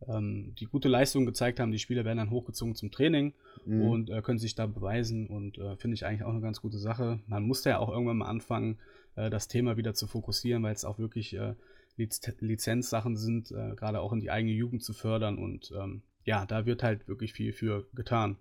ähm, 0.09 0.55
die 0.59 0.67
gute 0.67 0.89
Leistung 0.89 1.27
gezeigt 1.27 1.61
haben. 1.61 1.73
Die 1.73 1.79
Spieler 1.79 2.05
werden 2.05 2.19
dann 2.19 2.31
hochgezogen 2.31 2.75
zum 2.75 2.91
Training 2.91 3.35
mhm. 3.67 3.83
und 3.83 4.11
äh, 4.11 4.23
können 4.23 4.39
sich 4.39 4.55
da 4.55 4.67
beweisen 4.67 5.27
und 5.27 5.59
äh, 5.59 5.77
finde 5.77 5.95
ich 5.95 6.07
eigentlich 6.07 6.25
auch 6.25 6.33
eine 6.33 6.41
ganz 6.41 6.61
gute 6.61 6.79
Sache. 6.79 7.21
Man 7.27 7.45
musste 7.45 7.71
ja 7.71 7.79
auch 7.79 7.91
irgendwann 7.91 8.19
mal 8.19 8.29
anfangen, 8.29 8.79
äh, 9.17 9.31
das 9.31 9.49
Thema 9.49 9.77
wieder 9.77 9.95
zu 9.95 10.07
fokussieren, 10.07 10.63
weil 10.63 10.75
es 10.75 10.85
auch 10.85 10.99
wirklich 10.99 11.35
äh, 11.35 11.55
Liz 11.97 12.21
Lizenzsachen 12.41 13.17
sind, 13.17 13.51
äh, 13.51 13.75
gerade 13.77 14.01
auch 14.01 14.13
in 14.13 14.21
die 14.21 14.31
eigene 14.31 14.53
Jugend 14.53 14.83
zu 14.83 14.93
fördern 14.93 15.39
und 15.39 15.73
ähm, 15.77 16.03
ja, 16.25 16.47
da 16.47 16.67
wird 16.67 16.83
halt 16.83 17.09
wirklich 17.09 17.33
viel 17.33 17.53
für 17.53 17.87
getan. 17.95 18.37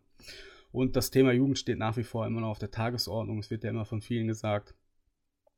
Und 0.71 0.95
das 0.95 1.11
Thema 1.11 1.31
Jugend 1.31 1.57
steht 1.57 1.79
nach 1.79 1.97
wie 1.97 2.03
vor 2.03 2.27
immer 2.27 2.41
noch 2.41 2.49
auf 2.49 2.59
der 2.59 2.71
Tagesordnung. 2.71 3.39
Es 3.39 3.49
wird 3.49 3.63
ja 3.63 3.71
immer 3.71 3.85
von 3.85 4.01
vielen 4.01 4.27
gesagt, 4.27 4.75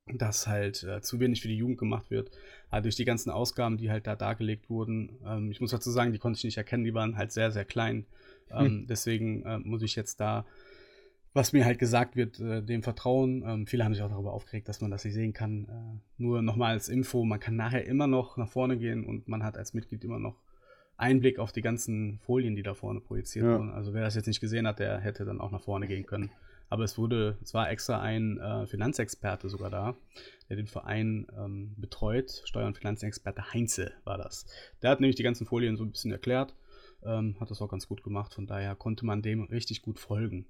dass 0.07 0.47
halt 0.47 0.83
äh, 0.83 1.01
zu 1.01 1.19
wenig 1.19 1.41
für 1.41 1.47
die 1.47 1.57
Jugend 1.57 1.77
gemacht 1.77 2.09
wird. 2.09 2.31
Aber 2.69 2.81
durch 2.81 2.95
die 2.95 3.05
ganzen 3.05 3.29
Ausgaben, 3.29 3.77
die 3.77 3.91
halt 3.91 4.07
da 4.07 4.15
dargelegt 4.15 4.69
wurden, 4.69 5.19
ähm, 5.25 5.51
ich 5.51 5.61
muss 5.61 5.71
dazu 5.71 5.91
sagen, 5.91 6.11
die 6.11 6.19
konnte 6.19 6.37
ich 6.37 6.43
nicht 6.43 6.57
erkennen, 6.57 6.83
die 6.83 6.93
waren 6.93 7.17
halt 7.17 7.31
sehr, 7.31 7.51
sehr 7.51 7.65
klein. 7.65 8.05
Ähm, 8.49 8.65
hm. 8.65 8.87
Deswegen 8.87 9.43
äh, 9.43 9.59
muss 9.59 9.81
ich 9.81 9.95
jetzt 9.95 10.19
da, 10.19 10.45
was 11.33 11.53
mir 11.53 11.65
halt 11.65 11.79
gesagt 11.79 12.15
wird, 12.15 12.39
äh, 12.39 12.61
dem 12.61 12.83
vertrauen. 12.83 13.43
Ähm, 13.45 13.67
viele 13.67 13.83
haben 13.83 13.93
sich 13.93 14.03
auch 14.03 14.09
darüber 14.09 14.33
aufgeregt, 14.33 14.67
dass 14.69 14.81
man 14.81 14.91
das 14.91 15.05
nicht 15.05 15.13
sehen 15.13 15.33
kann. 15.33 15.65
Äh, 15.65 16.21
nur 16.21 16.41
nochmal 16.41 16.71
als 16.71 16.89
Info, 16.89 17.23
man 17.23 17.39
kann 17.39 17.55
nachher 17.55 17.85
immer 17.85 18.07
noch 18.07 18.37
nach 18.37 18.49
vorne 18.49 18.77
gehen 18.77 19.05
und 19.05 19.27
man 19.27 19.43
hat 19.43 19.57
als 19.57 19.73
Mitglied 19.73 20.03
immer 20.03 20.19
noch 20.19 20.41
Einblick 21.01 21.39
auf 21.39 21.51
die 21.51 21.61
ganzen 21.61 22.19
Folien, 22.19 22.55
die 22.55 22.63
da 22.63 22.73
vorne 22.73 23.01
projiziert 23.01 23.45
ja. 23.45 23.57
wurden. 23.57 23.71
Also 23.71 23.93
wer 23.93 24.03
das 24.03 24.15
jetzt 24.15 24.27
nicht 24.27 24.39
gesehen 24.39 24.67
hat, 24.67 24.79
der 24.79 24.99
hätte 24.99 25.25
dann 25.25 25.41
auch 25.41 25.51
nach 25.51 25.61
vorne 25.61 25.87
gehen 25.87 26.05
können. 26.05 26.31
Aber 26.69 26.85
es 26.85 26.97
wurde, 26.97 27.37
es 27.43 27.53
war 27.53 27.69
extra 27.69 27.99
ein 27.99 28.39
äh, 28.39 28.65
Finanzexperte 28.65 29.49
sogar 29.49 29.69
da, 29.69 29.95
der 30.47 30.55
den 30.55 30.67
Verein 30.67 31.27
ähm, 31.37 31.73
betreut. 31.75 32.43
Steuer- 32.45 32.67
und 32.67 32.77
Finanzexperte 32.77 33.53
Heinze 33.53 33.91
war 34.05 34.17
das. 34.17 34.45
Der 34.81 34.89
hat 34.89 35.01
nämlich 35.01 35.17
die 35.17 35.23
ganzen 35.23 35.45
Folien 35.45 35.75
so 35.75 35.83
ein 35.83 35.91
bisschen 35.91 36.13
erklärt, 36.13 36.55
ähm, 37.03 37.35
hat 37.41 37.51
das 37.51 37.61
auch 37.61 37.67
ganz 37.67 37.89
gut 37.89 38.03
gemacht. 38.03 38.33
Von 38.33 38.47
daher 38.47 38.75
konnte 38.75 39.05
man 39.05 39.21
dem 39.21 39.43
richtig 39.43 39.81
gut 39.81 39.99
folgen. 39.99 40.45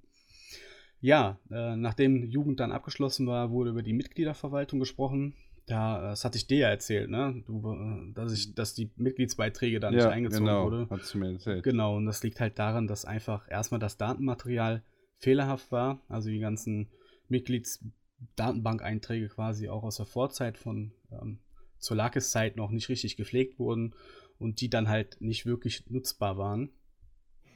Ja, 1.00 1.40
äh, 1.50 1.76
nachdem 1.76 2.24
Jugend 2.30 2.60
dann 2.60 2.72
abgeschlossen 2.72 3.26
war, 3.26 3.50
wurde 3.50 3.72
über 3.72 3.82
die 3.82 3.94
Mitgliederverwaltung 3.94 4.80
gesprochen. 4.80 5.34
Ja, 5.72 6.02
das 6.02 6.26
hatte 6.26 6.38
ich 6.38 6.48
dir 6.48 6.58
ja 6.58 6.68
erzählt, 6.68 7.10
ne? 7.10 7.42
Du, 7.48 7.72
äh, 7.72 8.12
dass, 8.14 8.34
ich, 8.34 8.54
dass 8.54 8.74
die 8.74 8.92
Mitgliedsbeiträge 8.98 9.80
da 9.80 9.90
nicht 9.90 10.02
ja, 10.02 10.10
eingezogen 10.10 10.46
genau, 10.46 10.66
wurde. 10.66 10.88
Hast 10.90 11.14
du 11.14 11.18
mir 11.18 11.32
erzählt. 11.32 11.64
Genau, 11.64 11.96
und 11.96 12.06
das 12.06 12.22
liegt 12.24 12.42
halt 12.42 12.60
daran, 12.60 12.88
dass 12.88 13.06
einfach 13.06 13.50
erstmal 13.50 13.80
das 13.80 13.96
Datenmaterial 13.96 14.84
fehlerhaft 15.18 15.72
war. 15.72 16.02
Also 16.10 16.30
die 16.30 16.40
ganzen 16.40 16.90
Mitgliedsdatenbank-Einträge 17.30 19.30
quasi 19.30 19.70
auch 19.70 19.84
aus 19.84 19.96
der 19.96 20.08
Vorzeit 20.08 20.58
von 20.58 20.92
ähm, 21.10 21.40
zur 21.78 21.96
Lakes-Zeit 21.96 22.58
noch 22.58 22.72
nicht 22.72 22.90
richtig 22.90 23.16
gepflegt 23.16 23.58
wurden 23.58 23.96
und 24.40 24.60
die 24.60 24.70
dann 24.70 24.90
halt 24.90 25.22
nicht 25.22 25.46
wirklich 25.46 25.90
nutzbar 25.90 26.38
waren. 26.38 26.72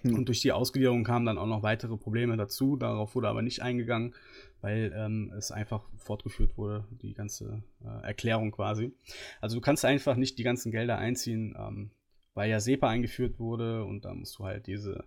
Hm. 0.02 0.16
Und 0.16 0.28
durch 0.28 0.42
die 0.42 0.52
Ausgliederung 0.52 1.04
kamen 1.04 1.26
dann 1.26 1.38
auch 1.38 1.48
noch 1.48 1.64
weitere 1.64 1.98
Probleme 1.98 2.38
dazu. 2.38 2.76
Darauf 2.76 3.16
wurde 3.16 3.28
aber 3.28 3.42
nicht 3.42 3.62
eingegangen, 3.62 4.14
weil 4.62 4.94
ähm, 4.96 5.34
es 5.38 5.52
einfach 5.52 5.84
fortgeführt 5.98 6.58
wurde, 6.58 6.86
die 7.02 7.14
ganze 7.14 7.64
äh, 7.84 8.06
Erklärung 8.06 8.52
quasi. 8.52 8.94
Also 9.42 9.56
du 9.56 9.62
kannst 9.62 9.86
einfach 9.86 10.16
nicht 10.16 10.38
die 10.38 10.44
ganzen 10.44 10.72
Gelder 10.72 10.98
einziehen, 10.98 11.56
ähm, 11.58 11.92
weil 12.34 12.50
ja 12.50 12.60
SEPA 12.60 12.90
eingeführt 12.90 13.40
wurde 13.40 13.84
und 13.86 14.06
da 14.06 14.14
musst 14.14 14.38
du 14.40 14.46
halt 14.46 14.68
diese 14.68 15.06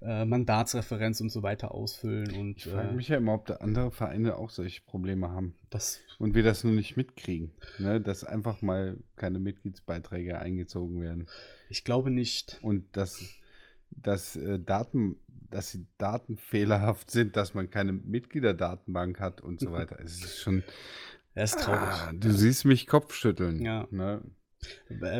äh, 0.00 0.24
Mandatsreferenz 0.24 1.20
und 1.20 1.30
so 1.30 1.42
weiter 1.42 1.74
ausfüllen. 1.74 2.30
Und, 2.36 2.58
ich 2.58 2.64
frage 2.64 2.90
äh, 2.90 2.92
mich 2.92 3.08
ja 3.08 3.16
immer, 3.16 3.34
ob 3.34 3.46
da 3.46 3.54
andere 3.56 3.90
Vereine 3.90 4.36
auch 4.36 4.50
solche 4.50 4.82
Probleme 4.82 5.30
haben. 5.30 5.54
Das 5.70 6.00
und 6.18 6.34
wir 6.34 6.42
das 6.42 6.64
nur 6.64 6.72
nicht 6.72 6.96
mitkriegen. 6.96 7.52
Ne? 7.78 8.00
Dass 8.00 8.24
einfach 8.24 8.62
mal 8.62 8.96
keine 9.16 9.38
Mitgliedsbeiträge 9.38 10.38
eingezogen 10.38 11.00
werden. 11.00 11.26
Ich 11.68 11.84
glaube 11.84 12.10
nicht. 12.10 12.58
Und 12.62 12.84
das 12.96 13.24
dass 13.90 14.36
äh, 14.36 14.58
Daten, 14.58 15.16
dass 15.50 15.72
die 15.72 15.86
Daten 15.98 16.36
fehlerhaft 16.36 17.10
sind, 17.10 17.36
dass 17.36 17.54
man 17.54 17.70
keine 17.70 17.92
Mitgliederdatenbank 17.92 19.20
hat 19.20 19.40
und 19.40 19.60
so 19.60 19.72
weiter. 19.72 19.98
Es 20.02 20.22
ist 20.24 20.40
schon. 20.40 20.62
Das 21.34 21.54
ist 21.54 21.62
traurig. 21.62 21.80
Ah, 21.80 22.12
du 22.12 22.32
siehst 22.32 22.64
mich 22.64 22.86
Kopfschütteln. 22.86 23.62
Ja. 23.62 23.86
Ne? 23.90 24.22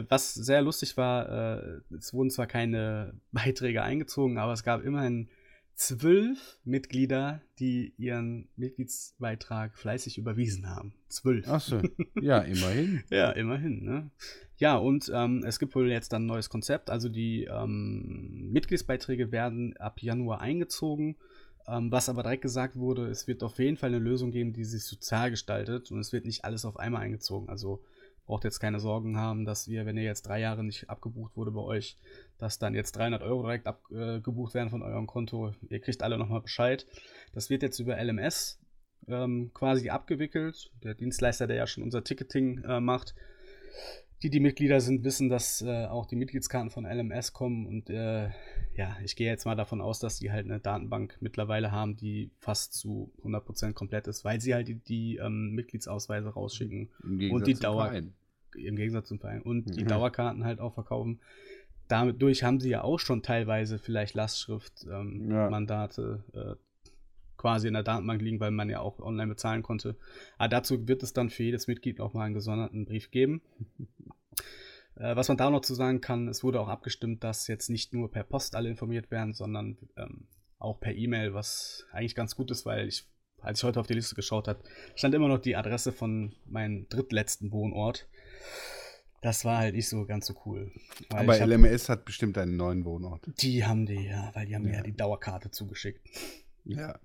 Was 0.09 0.35
sehr 0.35 0.63
lustig 0.63 0.97
war, 0.97 1.59
äh, 1.59 1.95
es 1.97 2.13
wurden 2.13 2.31
zwar 2.31 2.47
keine 2.47 3.15
Beiträge 3.33 3.83
eingezogen, 3.83 4.39
aber 4.39 4.53
es 4.53 4.65
gab 4.65 4.85
immerhin 4.85 5.29
zwölf 5.79 6.59
Mitglieder, 6.65 7.41
die 7.61 7.95
ihren 7.97 8.49
Mitgliedsbeitrag 8.57 9.79
fleißig 9.79 10.19
überwiesen 10.19 10.69
haben. 10.69 10.93
Zwölf. 11.09 11.47
Achso, 11.49 11.81
ja, 12.21 12.39
immerhin. 12.43 13.05
ja, 13.11 13.31
immerhin. 13.31 13.85
Ne? 13.85 14.11
Ja, 14.57 14.77
und 14.77 15.11
ähm, 15.15 15.45
es 15.47 15.61
gibt 15.61 15.77
wohl 15.77 15.89
jetzt 15.89 16.13
dann 16.13 16.25
ein 16.25 16.27
neues 16.27 16.51
Konzept. 16.51 16.91
Also 16.91 17.09
die 17.09 17.45
ähm, 17.45 18.51
Mitgliedsbeiträge 18.51 19.31
werden 19.31 19.77
ab 19.77 20.03
Januar 20.03 20.41
eingezogen. 20.41 21.17
Ähm, 21.69 21.93
was 21.93 22.09
aber 22.09 22.25
direkt 22.25 22.43
gesagt 22.43 22.75
wurde, 22.75 23.07
es 23.07 23.29
wird 23.29 23.45
auf 23.45 23.59
jeden 23.59 23.77
Fall 23.77 23.91
eine 23.91 24.01
Lösung 24.01 24.33
geben, 24.33 24.53
die 24.53 24.65
sich 24.65 24.83
sozial 24.83 25.31
gestaltet 25.31 25.93
und 25.93 26.01
es 26.01 26.13
wird 26.13 26.25
nicht 26.25 26.45
alles 26.45 26.65
auf 26.65 26.77
einmal 26.77 27.03
eingezogen. 27.03 27.49
Also 27.49 27.85
braucht 28.29 28.45
jetzt 28.45 28.61
keine 28.61 28.79
Sorgen 28.79 29.17
haben, 29.17 29.47
dass 29.47 29.67
ihr, 29.67 29.87
wenn 29.87 29.97
ihr 29.97 30.05
jetzt 30.05 30.23
drei 30.23 30.39
Jahre 30.39 30.63
nicht 30.63 30.89
abgebucht 30.91 31.35
wurde 31.35 31.51
bei 31.51 31.63
euch, 31.63 31.97
dass 32.37 32.59
dann 32.59 32.75
jetzt 32.75 32.93
300 32.93 33.23
Euro 33.23 33.43
direkt 33.43 33.67
abgebucht 33.67 34.53
werden 34.55 34.69
von 34.69 34.83
eurem 34.83 35.07
Konto. 35.07 35.55
Ihr 35.71 35.81
kriegt 35.81 36.03
alle 36.03 36.19
nochmal 36.19 36.43
Bescheid. 36.43 36.87
Das 37.33 37.49
wird 37.49 37.63
jetzt 37.63 37.79
über 37.79 37.97
LMS 37.97 38.61
ähm, 39.09 39.51
quasi 39.55 39.89
abgewickelt. 39.89 40.71
Der 40.85 40.95
Dienstleister, 40.95 41.47
der 41.47 41.57
ja 41.57 41.67
schon 41.67 41.83
unser 41.83 42.05
Ticketing 42.05 42.63
äh, 42.65 42.81
macht, 42.81 43.15
die, 44.23 44.31
die 44.31 44.41
Mitglieder 44.41 44.81
sind, 44.81 45.05
wissen, 45.05 45.29
dass 45.29 45.63
äh, 45.63 45.87
auch 45.87 46.05
die 46.05 46.17
Mitgliedskarten 46.17 46.71
von 46.71 46.85
LMS 46.85 47.33
kommen 47.33 47.67
und 47.67 47.89
äh, 47.89 48.31
ja, 48.75 48.97
ich 49.05 49.17
gehe 49.17 49.29
jetzt 49.29 49.45
mal 49.45 49.55
davon 49.55 49.81
aus, 49.81 50.01
dass 50.01 50.19
die 50.19 50.33
halt 50.33 50.45
eine 50.45 50.61
Datenbank 50.61 51.17
mittlerweile 51.21 51.71
haben, 51.71 51.97
die 51.97 52.31
fast 52.39 52.75
zu 52.75 53.13
100% 53.23 53.75
komplett 53.75 54.09
ist, 54.09 54.25
weil 54.25 54.41
sie 54.41 54.55
halt 54.55 54.69
die, 54.69 54.75
die 54.75 55.17
ähm, 55.17 55.53
Mitgliedsausweise 55.53 56.31
rausschicken 56.31 56.91
und 57.31 57.47
die 57.47 57.55
Dauer 57.55 57.93
im 58.67 58.77
Gegensatz 58.77 59.09
zum 59.09 59.19
Verein 59.19 59.43
und 59.43 59.67
mhm. 59.67 59.73
die 59.73 59.85
Dauerkarten 59.85 60.45
halt 60.45 60.61
auch 60.61 60.75
verkaufen. 60.75 61.21
Dadurch 61.89 62.43
haben 62.43 62.61
sie 62.61 62.69
ja 62.69 62.83
auch 62.83 62.99
schon 62.99 63.23
teilweise 63.23 63.79
vielleicht 63.79 64.15
Lastschrift-Mandate 64.15 66.23
ähm, 66.35 66.35
ja. 66.35 66.53
äh, 66.53 66.57
quasi 67.39 67.69
in 67.69 67.75
der 67.75 67.83
Datenbank 67.83 68.21
liegen, 68.21 68.41
weil 68.41 68.51
man 68.51 68.69
ja 68.69 68.81
auch 68.81 68.99
online 68.99 69.29
bezahlen 69.29 69.63
konnte. 69.63 69.97
Aber 70.37 70.49
dazu 70.49 70.87
wird 70.87 71.03
es 71.03 71.15
dann 71.15 71.31
für 71.31 71.45
jedes 71.45 71.67
Mitglied 71.67 72.01
auch 72.01 72.13
mal 72.13 72.25
einen 72.25 72.35
gesonderten 72.35 72.85
Brief 72.85 73.11
geben. 73.11 73.41
äh, 74.97 75.17
was 75.17 75.29
man 75.29 75.39
da 75.39 75.49
noch 75.49 75.63
zu 75.63 75.75
sagen 75.75 76.03
kann, 76.03 76.29
es 76.29 76.45
wurde 76.45 76.61
auch 76.61 76.69
abgestimmt, 76.69 77.25
dass 77.25 77.47
jetzt 77.47 77.71
nicht 77.71 77.95
nur 77.95 78.11
per 78.11 78.25
Post 78.25 78.55
alle 78.55 78.69
informiert 78.69 79.11
werden, 79.11 79.33
sondern 79.33 79.79
ähm, 79.97 80.27
auch 80.59 80.81
per 80.81 80.95
E-Mail, 80.95 81.33
was 81.33 81.87
eigentlich 81.93 82.17
ganz 82.17 82.35
gut 82.35 82.51
ist, 82.51 82.67
weil 82.67 82.89
ich, 82.89 83.07
als 83.41 83.61
ich 83.61 83.65
heute 83.65 83.81
auf 83.81 83.87
die 83.87 83.95
Liste 83.95 84.17
geschaut 84.17 84.49
habe, 84.49 84.61
stand 84.97 85.15
immer 85.15 85.29
noch 85.29 85.39
die 85.39 85.57
Adresse 85.57 85.93
von 85.93 86.35
meinem 86.45 86.89
drittletzten 86.89 87.53
Wohnort. 87.53 88.09
Das 89.21 89.45
war 89.45 89.59
halt 89.59 89.75
nicht 89.75 89.89
so 89.89 90.07
ganz 90.07 90.27
so 90.27 90.35
cool. 90.47 90.71
Aber 91.11 91.37
LMS 91.37 91.89
hab, 91.89 91.99
hat 91.99 92.05
bestimmt 92.05 92.39
einen 92.39 92.57
neuen 92.57 92.85
Wohnort. 92.85 93.29
Die 93.41 93.65
haben 93.65 93.85
die, 93.85 94.07
ja, 94.07 94.31
weil 94.35 94.47
die 94.47 94.55
haben 94.55 94.65
ja. 94.65 94.71
mir 94.71 94.77
ja 94.77 94.83
die 94.83 94.97
Dauerkarte 94.97 95.51
zugeschickt. 95.51 96.07
Ja. 96.65 96.99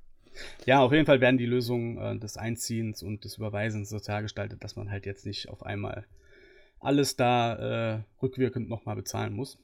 Ja, 0.65 0.81
auf 0.81 0.91
jeden 0.91 1.05
Fall 1.05 1.21
werden 1.21 1.38
die 1.38 1.45
Lösungen 1.45 1.97
äh, 1.97 2.17
des 2.17 2.38
Einziehens 2.38 3.03
und 3.03 3.23
des 3.23 3.38
Überweisens 3.38 3.89
sozial 3.89 4.23
gestaltet, 4.23 4.63
dass 4.63 4.75
man 4.75 4.89
halt 4.89 5.05
jetzt 5.05 5.25
nicht 5.25 5.49
auf 5.49 5.63
einmal 5.63 6.05
alles 6.79 7.15
da 7.15 7.95
äh, 7.95 8.03
rückwirkend 8.21 8.69
nochmal 8.69 8.95
bezahlen 8.95 9.34
muss. 9.34 9.57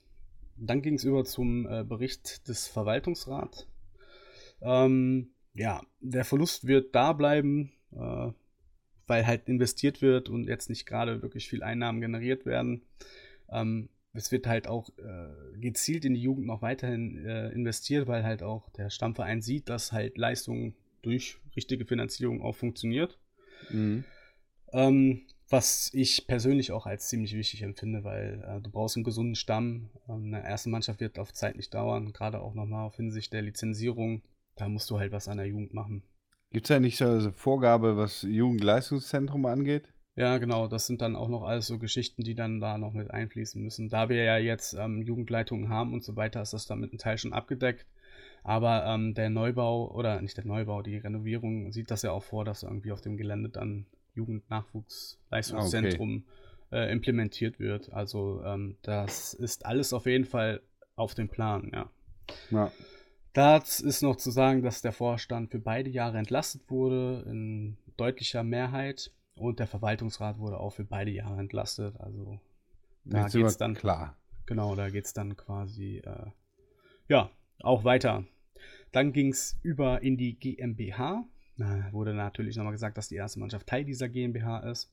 Dann 0.57 0.82
ging 0.82 0.95
es 0.95 1.03
über 1.03 1.26
zum 1.26 1.67
äh, 1.67 1.84
Bericht 1.84 2.47
des 2.47 2.67
Verwaltungsrats. 2.67 3.67
Ähm, 4.61 5.30
ja, 5.53 5.82
der 5.99 6.26
Verlust 6.26 6.67
wird 6.67 6.93
da 6.95 7.13
bleiben, 7.13 7.72
äh, 7.91 8.32
weil 9.10 9.26
halt 9.26 9.49
investiert 9.49 10.01
wird 10.01 10.30
und 10.30 10.47
jetzt 10.47 10.70
nicht 10.70 10.86
gerade 10.86 11.22
wirklich 11.22 11.49
viel 11.49 11.64
Einnahmen 11.64 12.01
generiert 12.01 12.45
werden. 12.45 12.84
Ähm, 13.49 13.89
es 14.14 14.32
wird 14.32 14.47
halt 14.47 14.68
auch 14.68 14.89
äh, 14.97 15.57
gezielt 15.60 16.05
in 16.05 16.14
die 16.14 16.22
Jugend 16.22 16.47
noch 16.47 16.62
weiterhin 16.62 17.26
äh, 17.26 17.49
investiert, 17.49 18.07
weil 18.07 18.24
halt 18.24 18.43
auch 18.43 18.70
der 18.70 18.89
Stammverein 18.89 19.41
sieht, 19.41 19.70
dass 19.70 19.91
halt 19.91 20.18
Leistung 20.18 20.74
durch 21.01 21.38
richtige 21.55 21.86
Finanzierung 21.86 22.41
auch 22.41 22.55
funktioniert. 22.55 23.18
Mhm. 23.70 24.03
Ähm, 24.72 25.22
was 25.49 25.89
ich 25.93 26.28
persönlich 26.28 26.72
auch 26.72 26.86
als 26.86 27.07
ziemlich 27.07 27.36
wichtig 27.36 27.64
empfinde, 27.64 28.03
weil 28.03 28.43
äh, 28.47 28.62
du 28.62 28.70
brauchst 28.70 28.95
einen 28.95 29.03
gesunden 29.03 29.36
Stamm. 29.36 29.89
Ähm, 30.07 30.34
eine 30.34 30.43
erste 30.43 30.70
Mannschaft 30.70 30.99
wird 30.99 31.18
auf 31.18 31.34
Zeit 31.34 31.55
nicht 31.55 31.74
dauern, 31.74 32.14
gerade 32.14 32.39
auch 32.39 32.53
nochmal 32.53 32.86
auf 32.86 32.95
Hinsicht 32.95 33.34
der 33.34 33.41
Lizenzierung. 33.41 34.22
Da 34.55 34.70
musst 34.70 34.89
du 34.89 34.99
halt 34.99 35.12
was 35.12 35.28
an 35.28 35.38
der 35.38 35.47
Jugend 35.47 35.74
machen. 35.74 36.03
Gibt 36.52 36.66
es 36.66 36.70
ja 36.70 36.80
nicht 36.80 36.97
so 36.97 37.06
eine 37.06 37.32
Vorgabe, 37.32 37.97
was 37.97 38.24
Jugendleistungszentrum 38.24 39.45
angeht? 39.45 39.93
Ja, 40.16 40.38
genau, 40.38 40.68
das 40.68 40.88
sind 40.88 41.02
dann 41.02 41.16
auch 41.16 41.30
noch 41.30 41.43
alles 41.43 41.68
so 41.68 41.80
Geschichten, 41.80 42.24
die 42.24 42.36
dann 42.36 42.60
da 42.60 42.78
noch 42.78 42.91
mit 42.91 43.12
einfließen 43.12 43.62
müssen. 43.62 43.88
Da 43.88 44.10
wir 44.10 44.24
ja 44.24 44.38
jetzt 44.38 44.74
ähm, 44.74 45.02
Jugendleitungen 45.02 45.70
haben 45.70 45.93
und 45.93 46.04
so 46.04 46.16
weiter, 46.16 46.41
ist 46.41 46.54
das 46.54 46.66
damit 46.66 46.91
ein 46.91 46.97
Teil 46.97 47.18
schon 47.18 47.34
abgedeckt. 47.34 47.86
Aber 48.43 48.86
ähm, 48.86 49.14
der 49.14 49.30
Neubau, 49.30 49.91
oder 49.91 50.22
nicht 50.22 50.38
der 50.38 50.45
Neubau, 50.45 50.82
die 50.82 50.97
Renovierung 50.97 51.72
sieht 51.72 51.91
das 51.91 52.02
ja 52.02 52.12
auch 52.12 52.24
vor, 52.24 52.45
dass 52.45 52.64
irgendwie 52.64 52.91
auf 52.91 53.02
dem 53.02 53.16
Gelände 53.16 53.50
dann 53.50 53.86
Jugendnachwuchsleistungszentrum 54.16 56.26
okay. 56.68 56.78
äh, 56.78 56.91
implementiert 56.91 57.60
wird. 57.60 57.93
Also 57.93 58.41
ähm, 58.43 58.78
das 58.82 59.34
ist 59.34 59.66
alles 59.66 59.93
auf 59.93 60.06
jeden 60.06 60.26
Fall 60.26 60.62
auf 60.95 61.14
dem 61.14 61.30
Plan, 61.30 61.72
ja. 61.74 61.89
ja. 62.52 62.72
Dazu 63.40 63.86
ist 63.86 64.02
noch 64.02 64.18
zu 64.18 64.32
sagen, 64.32 64.64
dass 64.64 64.82
der 64.82 64.92
Vorstand 64.92 65.50
für 65.50 65.60
beide 65.60 65.90
Jahre 65.90 66.18
entlastet 66.18 66.70
wurde 66.70 67.24
in 67.26 67.78
deutlicher 67.96 68.44
Mehrheit 68.44 69.14
und 69.38 69.60
der 69.60 69.68
Verwaltungsrat 69.68 70.40
wurde 70.40 70.60
auch 70.60 70.72
für 70.72 70.84
beide 70.84 71.12
Jahre 71.12 71.40
entlastet. 71.40 71.96
Also 72.02 72.42
da 73.06 73.30
geht 73.30 73.46
es 73.46 73.56
dann 73.56 73.76
klar. 73.76 74.18
Genau, 74.46 74.76
da 74.76 74.90
geht 74.90 75.06
es 75.06 75.14
dann 75.14 75.38
quasi 75.38 76.00
äh, 76.00 76.32
ja 77.08 77.30
auch 77.62 77.86
weiter. 77.86 78.26
Dann 78.92 79.14
ging 79.14 79.30
es 79.30 79.58
über 79.64 80.02
in 80.02 80.18
die 80.18 80.38
GmbH. 80.38 81.24
Na, 81.56 81.94
wurde 81.94 82.14
natürlich 82.14 82.58
nochmal 82.58 82.74
gesagt, 82.74 82.98
dass 82.98 83.08
die 83.08 83.16
erste 83.16 83.40
Mannschaft 83.40 83.68
Teil 83.68 83.86
dieser 83.86 84.10
GmbH 84.10 84.70
ist. 84.70 84.92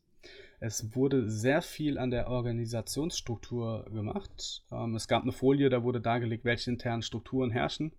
Es 0.60 0.94
wurde 0.94 1.28
sehr 1.28 1.62
viel 1.62 1.98
an 1.98 2.12
der 2.12 2.28
Organisationsstruktur 2.28 3.86
gemacht. 3.92 4.62
Ähm, 4.70 4.94
es 4.94 5.08
gab 5.08 5.24
eine 5.24 5.32
Folie, 5.32 5.68
da 5.68 5.82
wurde 5.82 6.00
dargelegt, 6.00 6.44
welche 6.44 6.70
internen 6.70 7.02
Strukturen 7.02 7.50
herrschen. 7.50 7.90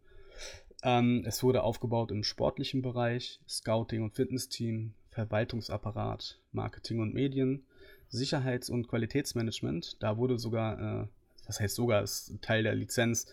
Ähm, 0.84 1.24
es 1.26 1.44
wurde 1.44 1.64
aufgebaut 1.64 2.12
im 2.12 2.24
sportlichen 2.24 2.82
Bereich, 2.82 3.40
Scouting 3.48 4.04
und 4.04 4.16
Fitnessteam, 4.16 4.94
Verwaltungsapparat, 5.10 6.40
Marketing 6.52 7.00
und 7.00 7.14
Medien, 7.14 7.66
Sicherheits- 8.10 8.70
und 8.70 8.88
Qualitätsmanagement. 8.88 10.02
Da 10.02 10.18
wurde 10.18 10.38
sogar, 10.38 11.04
äh, 11.04 11.08
was 11.46 11.60
heißt 11.60 11.76
sogar, 11.76 12.04
ist 12.04 12.40
Teil 12.42 12.64
der 12.64 12.76
Lizenz. 12.76 13.26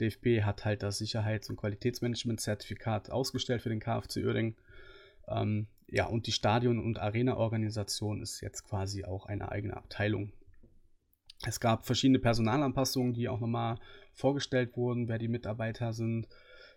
DFB 0.00 0.42
hat 0.42 0.64
halt 0.64 0.82
das 0.82 0.98
Sicherheits- 0.98 1.48
und 1.48 1.56
Qualitätsmanagement-Zertifikat 1.56 3.10
ausgestellt 3.10 3.62
für 3.62 3.68
den 3.68 3.80
KFC 3.80 4.24
Uerdingen. 4.24 4.56
Ähm, 5.28 5.66
ja, 5.86 6.06
und 6.06 6.26
die 6.26 6.32
Stadion- 6.32 6.78
und 6.78 6.98
Arena-Organisation 6.98 8.22
ist 8.22 8.40
jetzt 8.40 8.64
quasi 8.64 9.04
auch 9.04 9.26
eine 9.26 9.50
eigene 9.50 9.76
Abteilung. 9.76 10.32
Es 11.46 11.60
gab 11.60 11.86
verschiedene 11.86 12.18
Personalanpassungen, 12.18 13.14
die 13.14 13.28
auch 13.28 13.40
nochmal 13.40 13.78
vorgestellt 14.12 14.76
wurden, 14.76 15.08
wer 15.08 15.18
die 15.18 15.28
Mitarbeiter 15.28 15.92
sind 15.92 16.26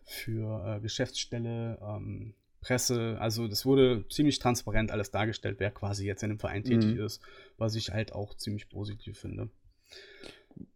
für 0.06 0.78
äh, 0.78 0.80
Geschäftsstelle, 0.82 1.80
ähm, 1.82 2.34
Presse, 2.62 3.18
also 3.20 3.48
das 3.48 3.66
wurde 3.66 4.06
ziemlich 4.10 4.38
transparent 4.38 4.92
alles 4.92 5.10
dargestellt, 5.10 5.56
wer 5.60 5.72
quasi 5.72 6.06
jetzt 6.06 6.22
in 6.22 6.30
dem 6.30 6.40
Verein 6.40 6.64
tätig 6.64 6.96
mhm. 6.96 7.06
ist, 7.06 7.22
was 7.58 7.76
ich 7.76 7.90
halt 7.90 8.14
auch 8.14 8.36
ziemlich 8.36 8.70
positiv 8.70 9.18
finde. 9.18 9.50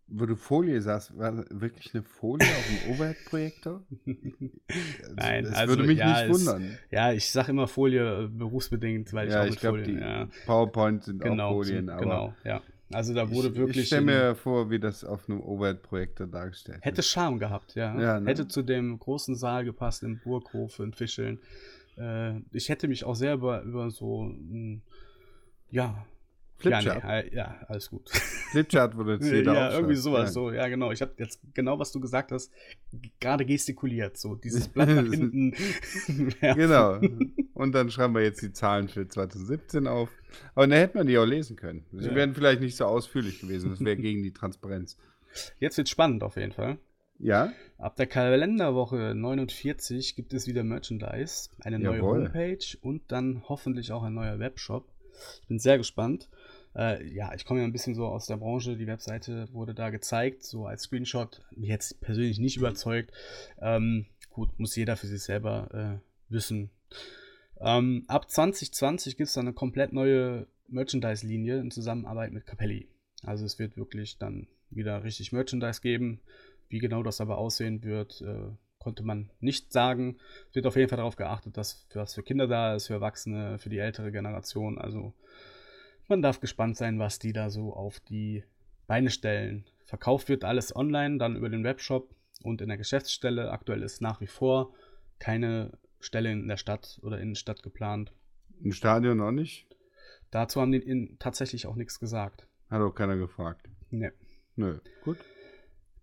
Wo 0.08 0.26
du 0.26 0.36
Folie 0.36 0.82
sagst, 0.82 1.18
war 1.18 1.46
wirklich 1.50 1.94
eine 1.94 2.04
Folie 2.04 2.48
auf 2.48 2.68
dem 2.68 2.92
Overhead-Projektor? 2.92 3.84
Nein, 5.16 5.46
das 5.46 5.54
also, 5.54 5.70
würde 5.70 5.84
mich 5.88 5.98
ja, 5.98 6.22
nicht 6.22 6.34
wundern. 6.34 6.64
Es, 6.64 6.92
ja, 6.92 7.12
ich 7.12 7.30
sage 7.32 7.52
immer 7.52 7.68
Folie 7.68 8.26
äh, 8.26 8.28
berufsbedingt, 8.28 9.12
weil 9.14 9.28
ich 9.28 9.34
ja, 9.34 9.42
auch 9.42 9.46
mit 9.46 9.54
ich 9.56 9.60
glaub, 9.60 9.76
Folien, 9.76 9.96
die 9.96 10.02
ja. 10.02 10.28
PowerPoint 10.46 11.04
sind 11.04 11.22
genau, 11.22 11.48
auch 11.48 11.54
Folien, 11.54 11.88
sind, 11.88 11.98
Genau, 11.98 12.36
ja. 12.44 12.62
Also 12.92 13.14
da 13.14 13.32
wurde 13.32 13.50
ich, 13.50 13.56
wirklich. 13.56 13.78
Ich 13.78 13.88
stelle 13.88 14.02
mir 14.04 14.36
vor, 14.36 14.70
wie 14.70 14.80
das 14.80 15.04
auf 15.04 15.28
einem 15.28 15.42
Overhead-Projektor 15.42 16.28
dargestellt 16.28 16.80
Hätte 16.82 17.00
ist. 17.00 17.10
Charme 17.10 17.40
gehabt, 17.40 17.76
ja. 17.76 18.00
ja 18.00 18.20
ne? 18.20 18.30
Hätte 18.30 18.48
zu 18.48 18.62
dem 18.62 19.00
großen 19.00 19.36
Saal 19.36 19.66
gepasst 19.66 20.04
im 20.04 20.20
Burghof 20.24 20.80
in 20.80 20.94
Fischeln. 20.94 21.40
Äh, 21.98 22.40
ich 22.52 22.70
hätte 22.70 22.88
mich 22.88 23.04
auch 23.04 23.16
sehr 23.16 23.34
über, 23.36 23.90
so, 23.90 24.24
mh, 24.24 24.82
ja. 25.72 26.06
Flipchart. 26.58 27.04
Ja, 27.04 27.22
nee, 27.22 27.36
ja, 27.36 27.56
alles 27.68 27.90
gut. 27.90 28.10
Flipchart 28.52 28.96
würde 28.96 29.14
jetzt 29.14 29.30
jeder 29.30 29.54
Ja, 29.54 29.72
irgendwie 29.74 29.96
sowas, 29.96 30.30
ja. 30.30 30.32
so, 30.32 30.52
ja, 30.52 30.68
genau. 30.68 30.92
Ich 30.92 31.02
habe 31.02 31.14
jetzt 31.18 31.42
genau, 31.54 31.78
was 31.80 31.92
du 31.92 32.00
gesagt 32.00 32.32
hast, 32.32 32.52
gerade 33.20 33.46
gestikuliert, 33.46 34.18
so 34.18 34.36
dieses 34.36 34.68
Blatt 34.70 34.90
nach 34.90 35.04
hinten. 35.04 35.54
genau. 36.40 37.00
Und 37.54 37.74
dann 37.74 37.92
schreiben 37.92 38.16
wir 38.16 38.22
jetzt 38.22 38.42
die 38.42 38.54
Zahlen 38.54 38.88
für 38.88 39.08
2017 39.08 39.88
auf. 39.88 40.10
Aber 40.54 40.68
dann 40.68 40.78
hätte 40.78 40.98
man 40.98 41.08
die 41.08 41.18
auch 41.18 41.26
lesen 41.26 41.56
können. 41.56 41.86
Sie 41.92 42.08
ja. 42.08 42.16
wären 42.16 42.34
vielleicht 42.34 42.62
nicht 42.62 42.78
so 42.78 42.86
ausführlich 42.86 43.42
gewesen. 43.42 43.72
Das 43.72 43.84
wäre 43.84 43.98
gegen 43.98 44.24
die 44.24 44.34
Transparenz. 44.34 44.98
Jetzt 45.60 45.78
wird 45.78 45.90
spannend 45.90 46.24
auf 46.24 46.38
jeden 46.38 46.54
Fall. 46.54 46.78
Ja. 47.20 47.54
Ab 47.78 47.96
der 47.96 48.08
Kalenderwoche 48.08 49.14
49 49.16 50.16
gibt 50.16 50.34
es 50.34 50.48
wieder 50.48 50.64
Merchandise, 50.64 51.50
eine 51.64 51.80
neue 51.80 51.98
Jawohl. 51.98 52.26
Homepage 52.26 52.78
und 52.82 53.04
dann 53.12 53.44
hoffentlich 53.48 53.92
auch 53.92 54.04
ein 54.04 54.14
neuer 54.14 54.40
Webshop. 54.40 54.88
Ich 55.42 55.48
bin 55.48 55.60
sehr 55.60 55.78
gespannt. 55.78 56.30
Äh, 56.76 57.08
ja, 57.08 57.34
ich 57.34 57.46
komme 57.46 57.62
ja 57.62 57.66
ein 57.66 57.72
bisschen 57.72 57.96
so 57.96 58.06
aus 58.06 58.28
der 58.28 58.38
Branche. 58.38 58.76
Die 58.76 58.88
Webseite 58.88 59.48
wurde 59.54 59.74
da 59.74 59.90
gezeigt, 59.90 60.44
so 60.44 60.66
als 60.66 60.84
Screenshot. 60.84 61.42
Mich 61.56 61.70
jetzt 61.70 62.02
persönlich 62.02 62.40
nicht 62.40 62.58
überzeugt. 62.58 63.12
Ähm, 63.62 64.06
gut, 64.30 64.60
muss 64.60 64.76
jeder 64.76 64.98
für 64.98 65.08
sich 65.08 65.24
selber 65.24 66.02
äh, 66.02 66.34
wissen. 66.34 66.70
Ähm, 67.62 68.04
ab 68.08 68.30
2020 68.30 69.16
gibt 69.18 69.30
es 69.30 69.34
dann 69.34 69.46
eine 69.46 69.54
komplett 69.54 69.94
neue 69.94 70.48
Merchandise-Linie 70.68 71.60
in 71.60 71.72
Zusammenarbeit 71.72 72.34
mit 72.34 72.46
Capelli. 72.46 72.90
Also 73.24 73.46
es 73.46 73.60
wird 73.60 73.78
wirklich 73.78 74.18
dann 74.18 74.48
wieder 74.70 75.04
richtig 75.04 75.32
Merchandise 75.32 75.82
geben. 75.82 76.20
Wie 76.68 76.80
genau 76.80 77.04
das 77.04 77.22
aber 77.22 77.38
aussehen 77.38 77.84
wird, 77.84 78.22
äh, 78.22 78.52
konnte 78.80 79.04
man 79.04 79.30
nicht 79.40 79.72
sagen. 79.72 80.18
Es 80.50 80.56
wird 80.56 80.68
auf 80.68 80.76
jeden 80.76 80.90
Fall 80.90 80.98
darauf 80.98 81.16
geachtet, 81.16 81.58
dass 81.58 81.88
was 81.94 82.16
für 82.16 82.24
Kinder 82.24 82.48
da 82.48 82.76
ist, 82.76 82.88
für 82.88 82.96
Erwachsene, 82.96 83.58
für 83.60 83.70
die 83.70 83.78
ältere 83.78 84.12
Generation. 84.12 84.78
Also 84.78 85.14
man 86.08 86.22
darf 86.22 86.40
gespannt 86.40 86.78
sein, 86.78 87.00
was 87.00 87.20
die 87.20 87.34
da 87.34 87.50
so 87.50 87.74
auf 87.74 88.00
die 88.00 88.44
Beine 88.88 89.10
stellen. 89.10 89.66
Verkauft 89.86 90.30
wird 90.30 90.44
alles 90.44 90.76
online, 90.76 91.18
dann 91.18 91.36
über 91.36 91.50
den 91.50 91.64
Webshop 91.64 92.14
und 92.44 92.62
in 92.62 92.68
der 92.68 92.78
Geschäftsstelle. 92.78 93.52
Aktuell 93.52 93.84
ist 93.84 94.02
nach 94.02 94.22
wie 94.22 94.28
vor 94.28 94.74
keine 95.20 95.78
Stelle 96.00 96.32
in 96.32 96.48
der 96.48 96.58
Stadt 96.58 97.00
oder 97.02 97.20
Innenstadt 97.20 97.64
geplant. 97.64 98.14
Im 98.62 98.72
Stadion 98.72 99.22
auch 99.22 99.32
nicht? 99.32 99.68
Dazu 100.32 100.62
haben 100.62 100.72
die 100.72 101.16
tatsächlich 101.20 101.68
auch 101.68 101.76
nichts 101.76 102.00
gesagt. 102.00 102.48
Hat 102.70 102.82
auch 102.82 102.94
keiner 102.94 103.18
gefragt. 103.18 103.70
Nee. 103.90 104.12
Nö, 104.56 104.80
gut. 105.04 105.18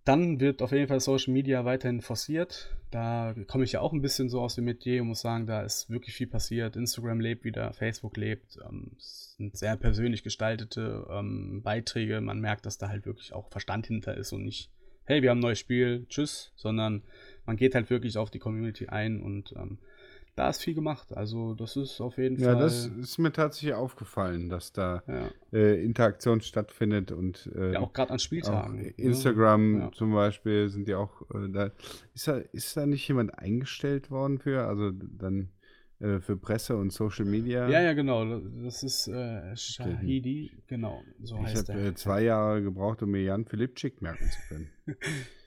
Dann 0.05 0.41
wird 0.41 0.63
auf 0.63 0.73
jeden 0.73 0.89
Fall 0.89 0.99
Social 0.99 1.33
Media 1.33 1.65
weiterhin 1.65 2.01
forciert. 2.01 2.77
Da 2.91 3.35
komme 3.47 3.63
ich 3.63 3.73
ja 3.73 3.81
auch 3.81 3.93
ein 3.93 4.03
bisschen 4.03 4.29
so 4.29 4.41
aus 4.41 4.57
dem 4.57 4.65
Metier 4.65 5.01
und 5.03 5.09
muss 5.09 5.21
sagen, 5.21 5.47
da 5.47 5.63
ist 5.63 5.91
wirklich 5.91 6.17
viel 6.17 6.27
passiert. 6.27 6.75
Instagram 6.75 7.21
lebt 7.21 7.45
wieder, 7.45 7.73
Facebook 7.73 8.17
lebt. 8.17 8.59
Ähm, 8.69 8.91
es 8.99 9.35
sind 9.37 9.57
sehr 9.57 9.77
persönlich 9.77 10.25
gestaltete 10.25 11.07
ähm, 11.09 11.63
Beiträge. 11.63 12.21
Man 12.21 12.41
merkt, 12.41 12.67
dass 12.67 12.79
da 12.79 12.89
halt 12.89 13.07
wirklich 13.07 13.33
auch 13.33 13.49
Verstand 13.51 13.87
hinter 13.87 14.17
ist 14.17 14.33
und 14.33 14.43
nicht, 14.43 14.71
hey, 15.05 15.23
wir 15.23 15.31
haben 15.31 15.39
ein 15.39 15.43
neues 15.43 15.61
Spiel, 15.61 16.05
tschüss, 16.09 16.53
sondern 16.57 17.03
man 17.47 17.57
geht 17.57 17.77
halt 17.77 17.89
wirklich 17.89 18.19
auf 18.19 18.31
die 18.31 18.41
Community 18.41 18.89
ein 18.89 19.23
und 19.23 19.53
ähm, 19.57 19.79
da 20.35 20.49
ist 20.49 20.63
viel 20.63 20.75
gemacht. 20.75 21.15
Also 21.15 21.55
das 21.55 21.77
ist 21.77 22.01
auf 22.01 22.17
jeden 22.17 22.39
ja, 22.39 22.47
Fall. 22.47 22.55
Ja, 22.57 22.61
das 22.63 22.87
ist 22.87 23.19
mir 23.19 23.33
tatsächlich 23.33 23.75
aufgefallen, 23.75 24.49
dass 24.49 24.73
da 24.73 25.03
ja. 25.07 25.29
äh, 25.53 25.83
Interaktion 25.85 26.41
stattfindet 26.41 27.13
und 27.13 27.51
äh, 27.55 27.75
ja 27.75 27.81
auch 27.81 27.93
gerade 27.93 28.13
an 28.13 28.19
Spieltagen. 28.19 28.77
Ne? 28.77 28.89
Instagram 28.97 29.81
ja. 29.81 29.93
zum 29.93 30.13
Beispiel 30.13 30.69
sind 30.71 30.89
ja 30.89 30.99
auch 30.99 31.23
äh, 31.35 31.49
da. 31.51 31.71
Ist 32.15 32.29
da 32.29 32.39
ist 32.39 32.77
da 32.77 32.87
nicht 32.87 33.07
jemand 33.09 33.39
eingestellt 33.39 34.11
worden 34.11 34.39
für? 34.39 34.67
Also 34.67 34.91
dann 34.91 35.51
äh, 36.03 36.21
für 36.21 36.37
Presse 36.37 36.77
und 36.77 36.93
Social 36.93 37.25
Media. 37.25 37.69
Ja, 37.69 37.81
ja, 37.81 37.93
genau. 37.93 38.41
Das 38.65 38.83
ist 38.83 39.07
äh, 39.07 39.57
Shahidi, 39.57 40.51
genau. 40.67 41.01
So 41.23 41.37
ich 41.37 41.43
heißt 41.43 41.69
habe 41.69 41.81
er. 41.81 41.87
äh, 41.87 41.95
zwei 41.95 42.23
Jahre 42.23 42.61
gebraucht, 42.61 43.03
um 43.03 43.13
mir 43.13 43.23
Jan 43.23 43.45
Philipp 43.45 43.79
Schick 43.79 44.03
merken 44.03 44.29
zu 44.31 44.39
können. 44.49 44.71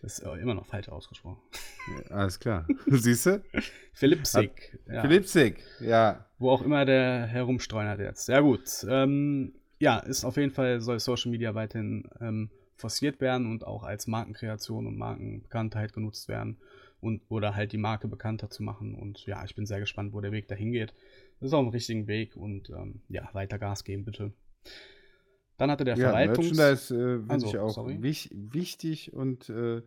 Das 0.01 0.19
ist 0.19 0.27
immer 0.39 0.53
noch 0.53 0.67
falsch 0.67 0.87
ausgesprochen. 0.87 1.39
Ja, 1.87 2.15
alles 2.15 2.39
klar. 2.39 2.67
Siehst 2.85 3.25
du? 3.25 3.43
Philipp 3.91 4.27
Sick. 4.27 4.79
Ja. 4.87 5.01
Philipp 5.01 5.25
Sick, 5.25 5.63
ja. 5.79 6.27
Wo 6.37 6.51
auch 6.51 6.61
immer 6.61 6.85
der 6.85 7.25
herumstreunert 7.25 7.99
jetzt. 7.99 8.29
Ja, 8.29 8.39
gut. 8.41 8.85
Ähm, 8.87 9.55
ja, 9.79 9.97
ist 9.97 10.23
auf 10.23 10.37
jeden 10.37 10.51
Fall, 10.51 10.79
soll 10.79 10.99
Social 10.99 11.31
Media 11.31 11.55
weiterhin 11.55 12.07
ähm, 12.21 12.51
forciert 12.75 13.19
werden 13.19 13.47
und 13.47 13.65
auch 13.65 13.83
als 13.83 14.05
Markenkreation 14.05 14.85
und 14.85 14.95
Markenbekanntheit 14.95 15.91
genutzt 15.91 16.29
werden 16.29 16.59
und 17.05 17.21
oder 17.29 17.55
halt 17.55 17.71
die 17.71 17.77
Marke 17.77 18.07
bekannter 18.07 18.49
zu 18.49 18.63
machen. 18.63 18.95
Und 18.95 19.25
ja, 19.25 19.43
ich 19.45 19.55
bin 19.55 19.65
sehr 19.65 19.79
gespannt, 19.79 20.13
wo 20.13 20.21
der 20.21 20.31
Weg 20.31 20.47
dahin 20.47 20.71
geht. 20.71 20.93
Das 21.39 21.47
ist 21.49 21.53
auch 21.53 21.61
ein 21.61 21.69
richtigen 21.69 22.07
Weg 22.07 22.35
und 22.35 22.69
ähm, 22.69 23.01
ja, 23.09 23.29
weiter 23.33 23.59
Gas 23.59 23.83
geben, 23.83 24.05
bitte. 24.05 24.33
Dann 25.57 25.71
hatte 25.71 25.85
der 25.85 25.95
Ja, 25.95 26.09
Verwaltungs... 26.09 26.53
Merchandise 26.57 26.93
äh, 26.95 27.17
finde 27.19 27.33
Also, 27.33 27.47
ich 27.47 27.57
auch 27.59 27.87
wich 28.01 28.29
wichtig 28.33 29.13
und 29.13 29.49
äh, 29.49 29.81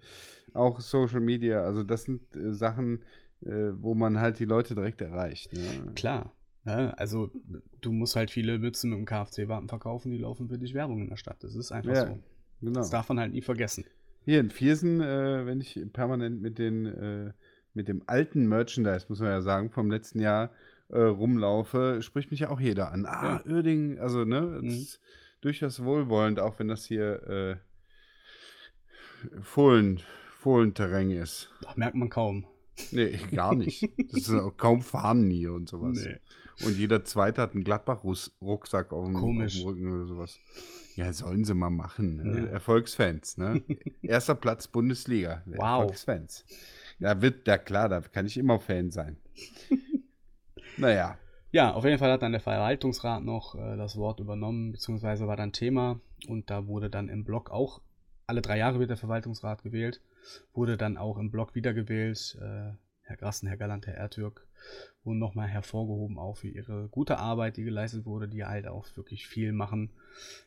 auch 0.55 0.81
Social 0.81 1.21
Media. 1.21 1.63
Also 1.63 1.83
das 1.83 2.05
sind 2.05 2.23
äh, 2.37 2.53
Sachen, 2.55 3.03
äh, 3.43 3.73
wo 3.75 3.95
man 3.95 4.19
halt 4.21 4.39
die 4.39 4.47
Leute 4.47 4.75
direkt 4.75 5.01
erreicht. 5.01 5.53
Ne? 5.53 5.93
Klar. 5.95 6.33
Ja, 6.65 6.91
also 6.91 7.31
du 7.81 7.93
musst 7.93 8.17
halt 8.17 8.31
viele 8.31 8.59
Mützen 8.59 8.91
mit 8.91 8.99
dem 8.99 9.07
KFC-Wappen 9.07 9.69
verkaufen, 9.69 10.11
die 10.11 10.19
laufen 10.19 10.49
für 10.49 10.59
dich 10.59 10.75
Werbung 10.75 11.01
in 11.03 11.09
der 11.09 11.17
Stadt. 11.17 11.43
Das 11.43 11.55
ist 11.55 11.73
einfach 11.73 11.95
Ja, 11.95 12.07
so. 12.07 12.19
Genau. 12.61 12.81
Das 12.81 12.91
darf 12.91 13.09
man 13.09 13.21
halt 13.21 13.33
nie 13.33 13.43
vergessen. 13.43 13.85
Hier 14.29 14.41
in 14.41 14.51
Viersen, 14.51 15.01
äh, 15.01 15.47
wenn 15.47 15.59
ich 15.63 15.81
permanent 15.95 16.43
mit 16.43 16.59
den 16.59 16.85
äh, 16.85 17.33
mit 17.73 17.89
dem 17.89 18.03
alten 18.07 18.47
Merchandise, 18.47 19.07
muss 19.09 19.21
man 19.21 19.31
ja 19.31 19.41
sagen, 19.41 19.71
vom 19.71 19.91
letzten 19.91 20.21
Jahr 20.21 20.51
äh, 20.91 21.01
rumlaufe, 21.01 22.03
spricht 22.03 22.31
mich 22.31 22.41
ja 22.41 22.51
auch 22.51 22.61
jeder 22.61 22.93
an. 22.93 23.07
Ah, 23.07 23.41
Uerdingen, 23.47 23.99
also 23.99 24.27
ne, 24.27 24.51
das 24.57 24.63
Mhm. 24.65 24.69
ist 24.69 25.01
durchaus 25.41 25.83
wohlwollend, 25.83 26.41
auch 26.41 26.59
wenn 26.59 26.69
das 26.69 26.85
hier 26.85 27.23
äh, 27.27 27.57
Fohlen, 29.41 30.03
Fohlenterrain 30.41 31.11
ist. 31.11 31.51
Doch, 31.63 31.79
merkt 31.79 31.97
man 31.97 32.11
kaum. 32.11 32.45
Nee, 32.93 33.19
gar 33.33 33.55
nicht. 33.55 33.83
Das 34.13 34.29
ist 34.29 34.35
auch 34.35 34.59
kaum 34.59 34.83
fahren 34.83 35.31
hier 35.31 35.55
und 35.55 35.71
sowas. 35.71 36.05
Nee. 36.05 36.67
Und 36.67 36.77
jeder 36.77 37.03
Zweite 37.03 37.41
hat 37.41 37.55
einen 37.55 37.65
Gladbach-Rucksack 37.65 38.93
auf, 38.93 39.07
auf 39.09 39.11
dem 39.15 39.41
Rücken 39.65 39.91
oder 39.91 40.07
sowas. 40.07 40.39
Ja, 40.99 41.13
sollen 41.13 41.45
sie 41.45 41.55
mal 41.55 41.71
machen. 41.71 42.17
Ne? 42.17 42.41
Ja. 42.41 42.47
Erfolgsfans, 42.47 43.37
ne? 43.37 43.63
Erster 44.03 44.35
Platz 44.35 44.67
Bundesliga. 44.67 45.43
Wow. 45.47 45.83
Erfolgsfans. 45.83 46.45
Ja, 46.99 47.23
wird, 47.23 47.47
ja 47.47 47.57
klar, 47.57 47.89
da 47.89 48.01
kann 48.01 48.27
ich 48.27 48.37
immer 48.37 48.59
Fan 48.59 48.91
sein. 48.91 49.17
naja. 50.77 51.17
Ja, 51.53 51.73
auf 51.73 51.85
jeden 51.85 51.99
Fall 51.99 52.11
hat 52.11 52.23
dann 52.23 52.33
der 52.33 52.41
Verwaltungsrat 52.41 53.23
noch 53.23 53.55
äh, 53.55 53.77
das 53.77 53.97
Wort 53.97 54.19
übernommen, 54.19 54.73
beziehungsweise 54.73 55.29
war 55.29 55.37
dann 55.37 55.53
Thema 55.53 56.01
und 56.27 56.51
da 56.51 56.67
wurde 56.67 56.91
dann 56.91 57.09
im 57.09 57.23
Blog 57.23 57.53
auch, 57.53 57.81
alle 58.27 58.43
drei 58.43 58.59
Jahre 58.59 58.81
wird 58.81 58.91
der 58.91 58.97
Verwaltungsrat 58.97 59.63
gewählt, 59.63 60.03
wurde 60.53 60.77
dann 60.77 60.97
auch 60.97 61.17
im 61.17 61.31
Blog 61.31 61.55
wiedergewählt. 61.55 62.37
Äh, 62.41 62.73
Herr 63.03 63.17
Grassen, 63.17 63.47
Herr 63.47 63.57
Galland, 63.57 63.87
Herr 63.87 63.95
Ertürk 63.95 64.48
wurden 65.05 65.19
nochmal 65.19 65.49
hervorgehoben 65.49 66.19
auch 66.19 66.37
für 66.37 66.49
ihre 66.49 66.89
gute 66.89 67.19
Arbeit, 67.19 67.57
die 67.57 67.65
geleistet 67.65 68.05
wurde, 68.05 68.29
die 68.29 68.45
halt 68.45 68.67
auch 68.67 68.87
wirklich 68.97 69.27
viel 69.27 69.53
machen. 69.53 69.91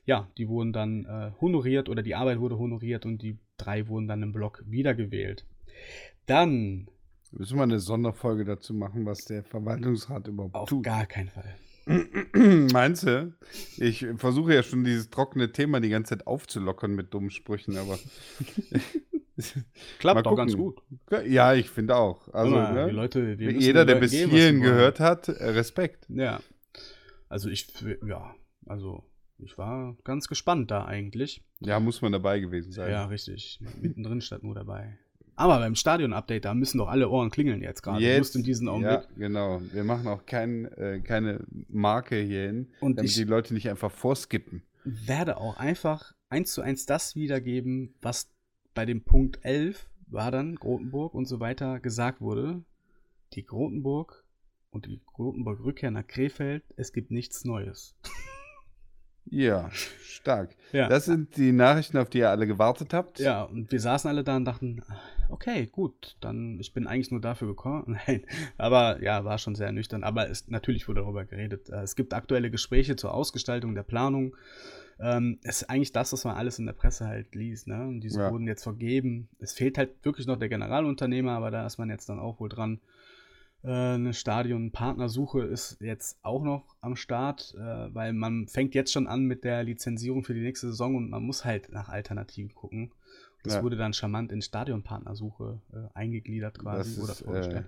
Ja, 0.06 0.30
die 0.38 0.48
wurden 0.48 0.74
dann 0.74 1.06
äh, 1.06 1.32
honoriert 1.42 1.90
oder 1.90 2.04
die 2.04 2.16
Arbeit 2.16 2.40
wurde 2.40 2.58
honoriert 2.58 3.06
und 3.06 3.22
die 3.22 3.40
drei 3.58 3.88
wurden 3.88 4.08
dann 4.08 4.24
im 4.24 4.34
Blog 4.34 4.64
wiedergewählt. 4.68 5.46
Dann 6.26 6.88
Müssen 7.32 7.58
wir 7.58 7.64
eine 7.64 7.80
Sonderfolge 7.80 8.44
dazu 8.44 8.74
machen, 8.74 9.06
was 9.06 9.24
der 9.24 9.44
Verwaltungsrat 9.44 10.28
überhaupt 10.28 10.54
auf 10.56 10.70
tut. 10.70 10.84
gar 10.84 11.06
keinen 11.06 11.30
Fall. 11.30 11.56
Meinst 12.74 13.04
du? 13.04 13.34
Ich 13.78 14.06
versuche 14.18 14.54
ja 14.54 14.64
schon 14.64 14.84
dieses 14.84 15.10
trockene 15.10 15.52
Thema 15.52 15.80
die 15.80 15.90
ganze 15.90 16.10
Zeit 16.10 16.28
aufzulockern 16.28 16.94
mit 16.94 17.14
dummen 17.14 17.32
Sprüchen, 17.32 17.78
aber. 17.78 17.98
Klappt 20.00 20.16
Mal 20.16 20.22
doch 20.24 20.36
ganz 20.36 20.56
gut. 20.56 20.82
Ja, 21.26 21.54
ich 21.54 21.70
finde 21.70 21.96
auch. 21.96 22.28
Also, 22.34 22.56
mal, 22.56 22.74
ne? 22.74 22.88
die 22.90 22.96
Leute, 22.96 23.20
müssen 23.38 23.60
jeder, 23.60 23.86
der 23.86 23.96
bis 23.96 24.12
hierhin 24.12 24.62
gehört 24.62 25.00
hat, 25.00 25.30
äh, 25.30 25.50
Respekt. 25.50 26.06
Ja. 26.10 26.42
Also 27.30 27.50
ich, 27.50 27.68
ja, 28.06 28.36
also 28.66 29.04
ich 29.38 29.58
war 29.58 29.96
ganz 30.04 30.28
gespannt 30.28 30.70
da 30.70 30.86
eigentlich. 30.86 31.44
Ja, 31.60 31.80
muss 31.80 32.02
man 32.02 32.12
dabei 32.12 32.40
gewesen 32.40 32.72
sein. 32.72 32.92
Ja, 32.92 33.06
richtig. 33.06 33.60
Mittendrin 33.82 34.22
statt 34.22 34.44
nur 34.44 34.56
dabei. 34.56 34.98
Aber 35.36 35.60
beim 35.60 35.76
Stadion-Update, 35.76 36.46
da 36.46 36.54
müssen 36.54 36.78
doch 36.78 36.90
alle 36.90 37.10
Ohren 37.10 37.32
klingeln 37.32 37.62
jetzt 37.62 37.82
gerade. 37.82 38.04
Just 38.04 38.36
in 38.36 38.44
diesem 38.44 38.68
Augenblick. 38.68 39.02
Ja, 39.02 39.08
genau. 39.16 39.62
Wir 39.72 39.84
machen 39.84 40.08
auch 40.08 40.26
kein, 40.26 40.66
äh, 40.66 41.00
keine 41.00 41.46
Marke 41.68 42.18
hierhin, 42.18 42.68
Und 42.80 42.98
damit 42.98 43.16
die 43.16 43.24
Leute 43.24 43.54
nicht 43.54 43.70
einfach 43.70 43.92
vorskippen. 43.92 44.64
Werde 44.84 45.38
auch 45.38 45.58
einfach 45.58 46.14
eins 46.30 46.54
zu 46.54 46.62
eins 46.62 46.86
das 46.86 47.16
wiedergeben, 47.16 47.96
was 48.02 48.30
bei 48.74 48.86
dem 48.86 49.04
Punkt 49.04 49.40
11 49.44 49.90
war 50.08 50.32
dann 50.32 50.56
Grotenburg 50.56 51.14
und 51.14 51.26
so 51.26 51.40
weiter 51.40 51.80
gesagt 51.80 52.22
wurde. 52.22 52.64
Die 53.34 53.46
Grotenburg 53.46 54.26
und 54.72 54.86
die 54.86 55.02
Grotenburg-Rückkehr 55.06 55.92
nach 55.92 56.06
Krefeld, 56.06 56.64
es 56.76 56.92
gibt 56.94 57.12
nichts 57.12 57.46
Neues. 57.46 57.96
Ja, 59.26 59.70
stark. 59.72 60.56
Ja. 60.72 60.90
Das 60.90 61.06
sind 61.06 61.38
die 61.38 61.52
Nachrichten, 61.52 61.98
auf 61.98 62.10
die 62.10 62.20
ihr 62.20 62.30
alle 62.30 62.48
gewartet 62.48 62.94
habt. 62.94 63.20
Ja, 63.20 63.44
und 63.44 63.72
wir 63.72 63.80
saßen 63.80 64.10
alle 64.10 64.24
da 64.24 64.36
und 64.36 64.46
dachten, 64.46 64.84
okay, 65.30 65.68
gut, 65.68 66.18
dann, 66.22 66.60
ich 66.60 66.74
bin 66.74 66.88
eigentlich 66.88 67.12
nur 67.12 67.22
dafür 67.22 67.48
gekommen. 67.48 67.98
Nein, 68.08 68.26
aber 68.58 69.02
ja, 69.02 69.24
war 69.24 69.38
schon 69.38 69.56
sehr 69.56 69.72
nüchtern. 69.72 70.04
Aber 70.04 70.30
es, 70.30 70.48
natürlich 70.48 70.88
wurde 70.88 71.02
darüber 71.02 71.24
geredet. 71.26 71.70
Äh, 71.70 71.84
Es 71.84 71.96
gibt 71.96 72.14
aktuelle 72.14 72.52
Gespräche 72.52 72.96
zur 72.96 73.14
Ausgestaltung 73.14 73.76
der 73.76 73.84
Planung. 73.84 74.36
Ähm, 75.02 75.40
es 75.44 75.64
ist 75.64 75.70
eigentlich 75.70 75.92
das, 75.92 76.14
was 76.14 76.24
man 76.26 76.36
alles 76.36 76.60
in 76.60 76.68
der 76.68 76.74
Presse 76.74 77.08
halt 77.08 77.34
liest. 77.34 77.68
Ne? 77.68 77.82
Und 77.88 78.02
diese 78.02 78.20
Ja. 78.20 78.32
wurden 78.32 78.48
jetzt 78.48 78.64
vergeben. 78.64 79.30
Es 79.40 79.52
fehlt 79.54 79.78
halt 79.78 79.90
wirklich 80.04 80.28
noch 80.28 80.38
der 80.38 80.50
Generalunternehmer, 80.50 81.32
aber 81.32 81.50
da 81.50 81.66
ist 81.66 81.78
man 81.80 81.90
jetzt 81.90 82.08
dann 82.08 82.20
auch 82.20 82.40
wohl 82.40 82.50
dran. 82.50 82.80
Äh, 83.64 83.70
eine 83.70 84.14
Stadionpartnersuche 84.14 85.42
ist 85.42 85.78
jetzt 85.82 86.18
auch 86.24 86.44
noch 86.44 86.76
am 86.82 86.96
Start, 86.96 87.56
äh, 87.58 87.94
weil 87.94 88.14
man 88.14 88.48
fängt 88.48 88.76
jetzt 88.76 88.92
schon 88.92 89.08
an 89.08 89.26
mit 89.26 89.44
der 89.44 89.64
Lizenzierung 89.64 90.24
für 90.24 90.34
die 90.34 90.42
nächste 90.42 90.68
Saison 90.68 90.96
und 90.96 91.10
man 91.10 91.24
muss 91.24 91.46
halt 91.46 91.72
nach 91.72 91.90
Alternativen 91.90 92.54
gucken. 92.54 92.92
Das 93.44 93.56
Ja. 93.56 93.64
wurde 93.64 93.76
dann 93.76 93.94
charmant 93.94 94.32
in 94.32 94.42
Stadionpartnersuche 94.44 95.60
äh, 95.74 95.98
eingegliedert 95.98 96.60
quasi 96.60 96.92
Das 96.92 97.04
oder 97.04 97.14
ist, 97.14 97.22
vorgestellt. 97.24 97.66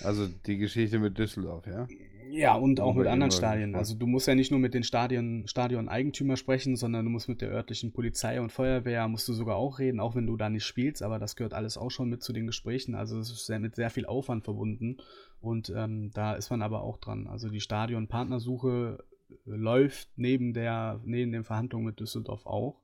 äh, 0.00 0.04
also 0.04 0.28
die 0.46 0.56
Geschichte 0.56 0.98
mit 0.98 1.18
Düsseldorf, 1.18 1.66
ja? 1.66 1.86
Ja, 2.30 2.54
und 2.54 2.80
auch 2.80 2.94
mit 2.94 3.06
anderen 3.06 3.30
Stadien. 3.32 3.74
Also 3.74 3.94
du 3.94 4.06
musst 4.06 4.28
ja 4.28 4.34
nicht 4.34 4.50
nur 4.50 4.60
mit 4.60 4.72
den 4.74 4.82
Stadion, 4.84 5.46
Stadion-Eigentümer 5.46 6.36
sprechen, 6.36 6.76
sondern 6.76 7.04
du 7.04 7.10
musst 7.10 7.28
mit 7.28 7.40
der 7.40 7.50
örtlichen 7.50 7.92
Polizei 7.92 8.40
und 8.40 8.52
Feuerwehr, 8.52 9.08
musst 9.08 9.28
du 9.28 9.32
sogar 9.32 9.56
auch 9.56 9.78
reden, 9.78 10.00
auch 10.00 10.14
wenn 10.14 10.26
du 10.26 10.36
da 10.36 10.48
nicht 10.48 10.64
spielst, 10.64 11.02
aber 11.02 11.18
das 11.18 11.36
gehört 11.36 11.54
alles 11.54 11.76
auch 11.76 11.90
schon 11.90 12.08
mit 12.08 12.22
zu 12.22 12.32
den 12.32 12.46
Gesprächen. 12.46 12.94
Also 12.94 13.18
es 13.18 13.30
ist 13.30 13.46
sehr, 13.46 13.58
mit 13.58 13.74
sehr 13.74 13.90
viel 13.90 14.06
Aufwand 14.06 14.44
verbunden 14.44 14.98
und 15.40 15.72
ähm, 15.74 16.10
da 16.14 16.34
ist 16.34 16.50
man 16.50 16.62
aber 16.62 16.82
auch 16.82 16.98
dran. 16.98 17.26
Also 17.26 17.48
die 17.48 17.60
Stadion-Partnersuche 17.60 19.02
läuft 19.44 20.08
neben, 20.16 20.52
der, 20.54 21.00
neben 21.04 21.32
den 21.32 21.44
Verhandlungen 21.44 21.86
mit 21.86 22.00
Düsseldorf 22.00 22.46
auch, 22.46 22.80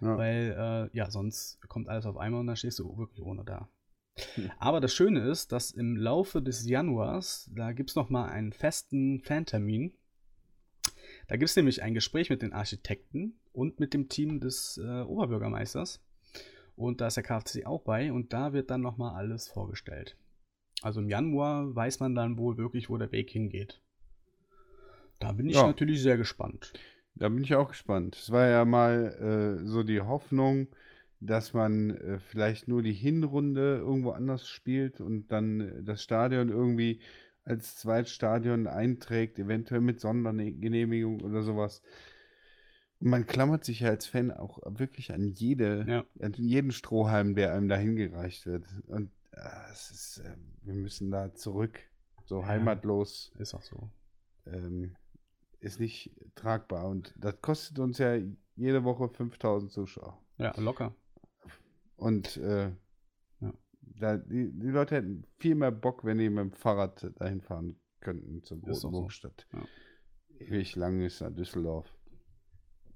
Ja. 0.00 0.16
weil 0.16 0.88
äh, 0.92 0.96
ja, 0.96 1.10
sonst 1.10 1.60
kommt 1.68 1.88
alles 1.88 2.06
auf 2.06 2.16
einmal 2.16 2.40
und 2.40 2.46
dann 2.46 2.56
stehst 2.56 2.78
du 2.78 2.96
wirklich 2.98 3.22
ohne 3.22 3.44
da. 3.44 3.68
Hm. 4.36 4.50
Aber 4.58 4.80
das 4.80 4.94
Schöne 4.94 5.20
ist, 5.28 5.52
dass 5.52 5.70
im 5.70 5.96
Laufe 5.96 6.40
des 6.40 6.66
Januars, 6.68 7.50
da 7.54 7.72
gibt 7.72 7.90
es 7.90 7.96
nochmal 7.96 8.30
einen 8.30 8.52
festen 8.52 9.20
Fantermin. 9.20 9.92
Da 11.28 11.36
gibt 11.36 11.50
es 11.50 11.56
nämlich 11.56 11.82
ein 11.82 11.94
Gespräch 11.94 12.30
mit 12.30 12.42
den 12.42 12.52
Architekten 12.52 13.38
und 13.52 13.80
mit 13.80 13.94
dem 13.94 14.08
Team 14.08 14.40
des 14.40 14.78
äh, 14.82 15.02
Oberbürgermeisters. 15.02 16.00
Und 16.76 17.00
da 17.00 17.06
ist 17.08 17.16
der 17.16 17.24
KfC 17.24 17.64
auch 17.64 17.82
bei 17.82 18.12
und 18.12 18.32
da 18.32 18.52
wird 18.52 18.70
dann 18.70 18.82
nochmal 18.82 19.14
alles 19.14 19.48
vorgestellt. 19.48 20.16
Also 20.82 21.00
im 21.00 21.08
Januar 21.08 21.74
weiß 21.74 22.00
man 22.00 22.14
dann 22.14 22.36
wohl 22.38 22.58
wirklich, 22.58 22.90
wo 22.90 22.98
der 22.98 23.10
Weg 23.12 23.30
hingeht. 23.30 23.80
Da 25.18 25.32
bin 25.32 25.48
ich 25.48 25.56
Ja. 25.56 25.66
natürlich 25.66 26.02
sehr 26.02 26.18
gespannt. 26.18 26.74
Da 27.14 27.30
bin 27.30 27.42
ich 27.42 27.54
auch 27.54 27.68
gespannt. 27.68 28.16
Es 28.16 28.30
war 28.30 28.46
ja 28.46 28.64
mal 28.66 29.58
äh, 29.62 29.66
so 29.66 29.82
die 29.82 30.02
Hoffnung, 30.02 30.68
dass 31.20 31.54
man 31.54 31.90
äh, 31.90 32.18
vielleicht 32.18 32.68
nur 32.68 32.82
die 32.82 32.92
Hinrunde 32.92 33.76
irgendwo 33.78 34.10
anders 34.10 34.48
spielt 34.48 35.00
und 35.00 35.28
dann 35.28 35.60
äh, 35.60 35.82
das 35.82 36.02
Stadion 36.02 36.48
irgendwie 36.48 37.00
als 37.44 37.76
Zweitstadion 37.76 38.66
einträgt, 38.66 39.38
eventuell 39.38 39.80
mit 39.80 40.00
Sondergenehmigung 40.00 41.20
oder 41.22 41.42
sowas. 41.42 41.80
Und 42.98 43.10
man 43.10 43.26
klammert 43.26 43.64
sich 43.64 43.80
ja 43.80 43.90
als 43.90 44.06
Fan 44.06 44.30
auch 44.30 44.58
wirklich 44.78 45.12
an 45.12 45.28
jede, 45.28 45.84
Ja. 45.86 46.04
an 46.20 46.32
jeden 46.34 46.72
Strohhalm, 46.72 47.34
der 47.34 47.52
einem 47.54 47.68
da 47.68 47.76
hingereicht 47.76 48.46
wird. 48.46 48.66
Und 48.86 49.10
äh, 49.32 49.70
es 49.72 49.90
ist, 49.90 50.18
äh, 50.24 50.36
wir 50.62 50.74
müssen 50.74 51.10
da 51.10 51.34
zurück, 51.34 51.78
so 52.24 52.40
Ja. 52.40 52.46
heimatlos 52.48 53.32
Ist 53.38 53.54
auch 53.54 53.62
so. 53.62 53.90
ähm, 54.46 54.96
ist 55.60 55.78
nicht 55.80 56.14
tragbar. 56.34 56.88
Und 56.88 57.14
das 57.18 57.40
kostet 57.42 57.78
uns 57.78 57.98
ja 57.98 58.16
jede 58.56 58.84
Woche 58.84 59.08
5000 59.08 59.70
Zuschauer. 59.70 60.18
Ja, 60.38 60.52
locker. 60.58 60.94
Und 61.96 62.36
äh, 62.38 62.70
Ja. 63.40 63.52
da, 63.80 64.16
die, 64.16 64.50
die 64.52 64.68
Leute 64.68 64.96
hätten 64.96 65.24
viel 65.38 65.54
mehr 65.54 65.72
Bock, 65.72 66.04
wenn 66.04 66.18
die 66.18 66.28
mit 66.28 66.38
dem 66.38 66.52
Fahrrad 66.52 67.10
dahin 67.16 67.40
fahren 67.40 67.76
könnten 68.00 68.42
zur 68.42 68.58
Ist 68.68 68.84
doch 68.84 68.90
so. 68.92 69.08
Ja. 69.52 69.64
Ewig 70.38 70.76
lang 70.76 71.00
ist 71.00 71.20
nach 71.22 71.30
Düsseldorf. 71.34 71.86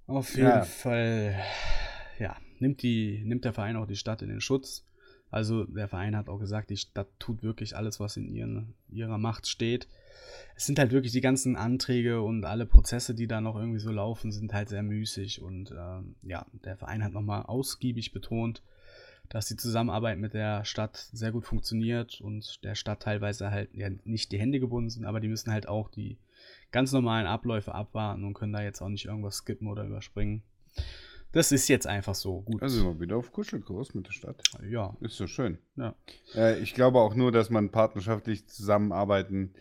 Auf 0.06 0.34
jeden 0.34 0.48
Ja. 0.48 0.62
Fall, 0.62 1.36
ja, 2.18 2.36
nimmt, 2.58 2.82
die, 2.82 3.22
nimmt 3.24 3.44
der 3.44 3.52
Verein 3.52 3.76
auch 3.76 3.86
die 3.86 3.96
Stadt 3.96 4.22
in 4.22 4.28
den 4.28 4.40
Schutz. 4.40 4.84
Also 5.30 5.64
der 5.64 5.86
Verein 5.88 6.16
hat 6.16 6.28
auch 6.28 6.38
gesagt, 6.40 6.70
die 6.70 6.76
Stadt 6.76 7.08
tut 7.20 7.42
wirklich 7.44 7.76
alles, 7.76 8.00
was 8.00 8.16
in 8.16 8.28
ihren, 8.28 8.74
ihrer 8.88 9.16
Macht 9.16 9.46
steht. 9.46 9.86
Es 10.56 10.66
sind 10.66 10.78
halt 10.80 10.90
wirklich 10.90 11.12
die 11.12 11.20
ganzen 11.20 11.54
Anträge 11.56 12.20
und 12.20 12.44
alle 12.44 12.66
Prozesse, 12.66 13.14
die 13.14 13.28
da 13.28 13.40
noch 13.40 13.56
irgendwie 13.56 13.78
so 13.78 13.90
laufen, 13.92 14.32
sind 14.32 14.52
halt 14.52 14.68
sehr 14.68 14.82
müßig. 14.82 15.40
Und 15.40 15.70
ähm, 15.70 16.16
ja, 16.22 16.44
der 16.64 16.76
Verein 16.76 17.04
hat 17.04 17.12
nochmal 17.12 17.44
ausgiebig 17.44 18.12
betont, 18.12 18.62
dass 19.30 19.46
die 19.46 19.56
Zusammenarbeit 19.56 20.18
mit 20.18 20.34
der 20.34 20.64
Stadt 20.64 21.08
sehr 21.12 21.32
gut 21.32 21.46
funktioniert 21.46 22.20
und 22.20 22.62
der 22.64 22.74
Stadt 22.74 23.00
teilweise 23.02 23.50
halt 23.50 23.70
ja, 23.72 23.88
nicht 24.04 24.32
die 24.32 24.38
Hände 24.38 24.60
gebunden 24.60 24.90
sind, 24.90 25.06
aber 25.06 25.20
die 25.20 25.28
müssen 25.28 25.52
halt 25.52 25.68
auch 25.68 25.88
die 25.88 26.18
ganz 26.72 26.92
normalen 26.92 27.26
Abläufe 27.26 27.74
abwarten 27.74 28.24
und 28.24 28.34
können 28.34 28.52
da 28.52 28.62
jetzt 28.62 28.82
auch 28.82 28.88
nicht 28.88 29.06
irgendwas 29.06 29.36
skippen 29.36 29.68
oder 29.68 29.84
überspringen. 29.84 30.42
Das 31.32 31.52
ist 31.52 31.68
jetzt 31.68 31.86
einfach 31.86 32.16
so. 32.16 32.40
Gut. 32.42 32.60
Also 32.60 32.78
sind 32.78 32.86
wir 32.86 33.00
wieder 33.00 33.16
auf 33.16 33.32
Kuschelkurs 33.32 33.94
mit 33.94 34.08
der 34.08 34.12
Stadt. 34.12 34.42
ja, 34.68 34.96
Ist 35.00 35.16
so 35.16 35.28
schön. 35.28 35.58
ja. 35.76 35.94
Äh, 36.34 36.58
ich 36.58 36.74
glaube 36.74 36.98
auch 36.98 37.14
nur, 37.14 37.30
dass 37.30 37.50
man 37.50 37.70
partnerschaftlich 37.70 38.48
zusammenarbeiten, 38.48 39.54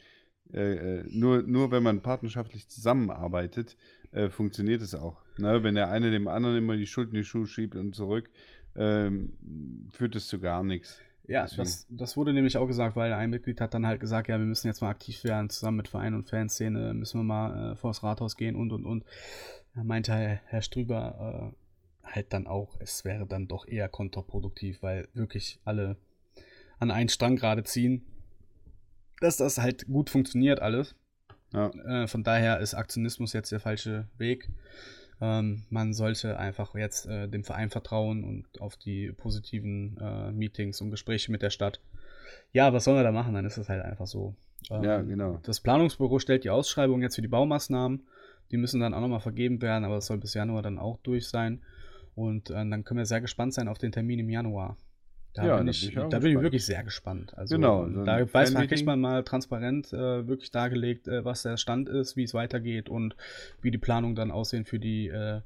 äh, 0.52 1.02
äh, 1.02 1.04
nur, 1.12 1.44
nur 1.44 1.70
wenn 1.70 1.84
man 1.84 2.02
partnerschaftlich 2.02 2.68
zusammenarbeitet, 2.70 3.78
äh, 4.12 4.30
funktioniert 4.30 4.82
es 4.82 4.96
auch. 4.96 5.22
Ne? 5.38 5.62
Wenn 5.62 5.76
der 5.76 5.92
eine 5.92 6.10
dem 6.10 6.28
anderen 6.28 6.58
immer 6.58 6.76
die 6.76 6.88
Schuld 6.88 7.10
in 7.10 7.16
die 7.16 7.24
Schuhe 7.24 7.46
schiebt 7.46 7.76
und 7.76 7.94
zurück, 7.94 8.32
ähm, 8.80 9.34
führt 9.92 10.16
es 10.16 10.28
zu 10.28 10.40
gar 10.40 10.64
nichts. 10.64 11.00
Ja, 11.28 11.46
das, 11.46 11.86
das 11.92 12.18
wurde 12.18 12.34
nämlich 12.34 12.58
auch 12.58 12.66
gesagt, 12.66 12.96
weil 12.96 13.14
ein 13.14 13.30
Mitglied 13.30 13.62
hat 13.62 13.76
dann 13.76 13.86
halt 13.86 14.00
gesagt, 14.00 14.30
ja, 14.30 14.40
wir 14.40 14.48
müssen 14.48 14.66
jetzt 14.66 14.82
mal 14.82 14.90
aktiv 14.90 15.24
werden, 15.24 15.52
zusammen 15.52 15.78
mit 15.78 15.88
Verein 15.88 16.16
und 16.16 16.28
Fanszene 16.28 16.96
müssen 16.96 17.20
wir 17.20 17.24
mal 17.24 17.74
äh, 17.74 17.76
vors 17.76 18.02
Rathaus 18.02 18.36
gehen 18.36 18.56
und 18.56 18.72
und 18.72 18.86
und. 18.86 19.04
Da 19.76 19.84
meinte 19.84 20.12
Herr, 20.12 20.40
Herr 20.46 20.64
Strüber 20.64 21.54
äh, 21.54 22.12
halt 22.12 22.34
dann 22.34 22.48
auch, 22.48 22.78
es 22.80 23.06
wäre 23.06 23.28
dann 23.28 23.48
doch 23.48 23.68
eher 23.68 23.90
kontraproduktiv, 23.90 24.82
weil 24.82 25.08
wirklich 25.14 25.60
alle 25.66 25.98
an 26.80 26.90
einen 26.90 27.10
Strang 27.10 27.36
gerade 27.36 27.64
ziehen, 27.64 28.02
dass 29.20 29.38
das 29.38 29.60
halt 29.60 29.86
gut 29.86 30.10
funktioniert 30.10 30.62
alles. 30.62 30.96
Ja. 31.54 31.70
Äh, 31.70 32.08
von 32.08 32.24
daher 32.24 32.60
ist 32.60 32.74
Aktionismus 32.74 33.34
jetzt 33.34 33.52
der 33.52 33.60
falsche 33.60 34.08
Weg. 34.18 34.50
Ähm, 35.22 35.64
man 35.70 35.94
sollte 35.94 36.38
einfach 36.38 36.76
jetzt 36.76 37.06
äh, 37.08 37.28
dem 37.28 37.44
Verein 37.44 37.70
vertrauen 37.70 38.24
und 38.24 38.62
auf 38.62 38.78
die 38.78 39.12
positiven 39.12 39.98
äh, 40.02 40.32
Meetings 40.32 40.82
und 40.82 40.92
Gespräche 40.92 41.32
mit 41.32 41.42
der 41.42 41.50
Stadt. 41.50 41.82
Ja, 42.54 42.74
was 42.74 42.86
sollen 42.86 42.98
wir 42.98 43.04
da 43.04 43.12
machen? 43.12 43.34
Dann 43.34 43.46
ist 43.46 43.58
es 43.58 43.70
halt 43.70 43.84
einfach 43.84 44.08
so. 44.08 44.36
Ähm, 44.70 44.84
Ja, 44.84 45.02
genau. 45.02 45.40
Das 45.44 45.60
Planungsbüro 45.60 46.20
stellt 46.20 46.44
die 46.44 46.50
Ausschreibung 46.50 47.02
jetzt 47.02 47.16
für 47.16 47.22
die 47.22 47.28
Baumaßnahmen. 47.28 48.08
Die 48.52 48.58
müssen 48.58 48.80
dann 48.80 48.94
auch 48.94 49.02
nochmal 49.02 49.20
vergeben 49.20 49.62
werden, 49.62 49.84
aber 49.84 49.96
das 49.96 50.08
soll 50.08 50.18
bis 50.18 50.34
Januar 50.34 50.62
dann 50.62 50.80
auch 50.80 50.98
durch 51.04 51.28
sein. 51.28 51.62
Und 52.16 52.50
äh, 52.50 52.54
dann 52.54 52.84
können 52.84 52.98
wir 52.98 53.06
sehr 53.06 53.22
gespannt 53.22 53.54
sein 53.54 53.68
auf 53.68 53.78
den 53.78 53.92
Termin 53.92 54.20
im 54.20 54.30
Januar. 54.30 54.78
Da 55.34 55.46
Ja, 55.46 55.58
bin 55.58 55.68
ich, 55.68 55.94
bin 55.94 56.04
ich 56.04 56.10
da 56.10 56.20
bin 56.20 56.32
ich 56.32 56.42
wirklich 56.42 56.66
sehr 56.66 56.84
gespannt. 56.84 57.38
Also, 57.38 57.56
Genau, 57.56 57.86
ähm, 57.86 57.94
so 57.94 58.04
da 58.04 58.34
weiß 58.34 58.52
man, 58.52 58.68
kriegt 58.68 58.86
man 58.86 59.00
mal 59.00 59.24
transparent 59.24 59.94
äh, 59.94 60.28
wirklich 60.28 60.52
dargelegt, 60.52 61.08
äh, 61.08 61.24
was 61.24 61.44
der 61.44 61.58
Stand 61.58 61.88
ist, 61.88 62.18
wie 62.18 62.24
es 62.24 62.34
weitergeht 62.34 62.90
und 62.90 63.16
wie 63.62 63.72
die 63.72 63.78
Planungen 63.78 64.16
dann 64.16 64.32
aussehen 64.32 64.66
für 64.66 64.80
die 64.80 65.08
äh, 65.08 65.42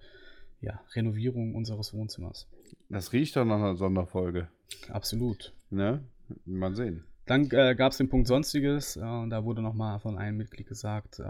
ja, 0.62 0.82
Renovierung 0.96 1.56
unseres 1.56 1.94
Wohnzimmers. 1.94 2.48
Das 2.90 3.12
riecht 3.12 3.36
doch 3.36 3.46
nach 3.46 3.58
einer 3.58 3.76
Sonderfolge. 3.76 4.48
Absolut. 4.90 5.54
Ne? 5.70 6.04
Mal 6.46 6.76
sehen. 6.76 7.04
Dann 7.26 7.50
äh, 7.52 7.76
gab 7.76 7.92
es 7.92 7.98
den 7.98 8.10
Punkt 8.10 8.28
Sonstiges. 8.28 8.96
Äh, 8.96 9.02
und 9.02 9.30
da 9.30 9.44
wurde 9.44 9.62
nochmal 9.62 10.00
von 10.00 10.18
einem 10.18 10.38
Mitglied 10.38 10.68
gesagt, 10.68 11.20
äh, 11.20 11.26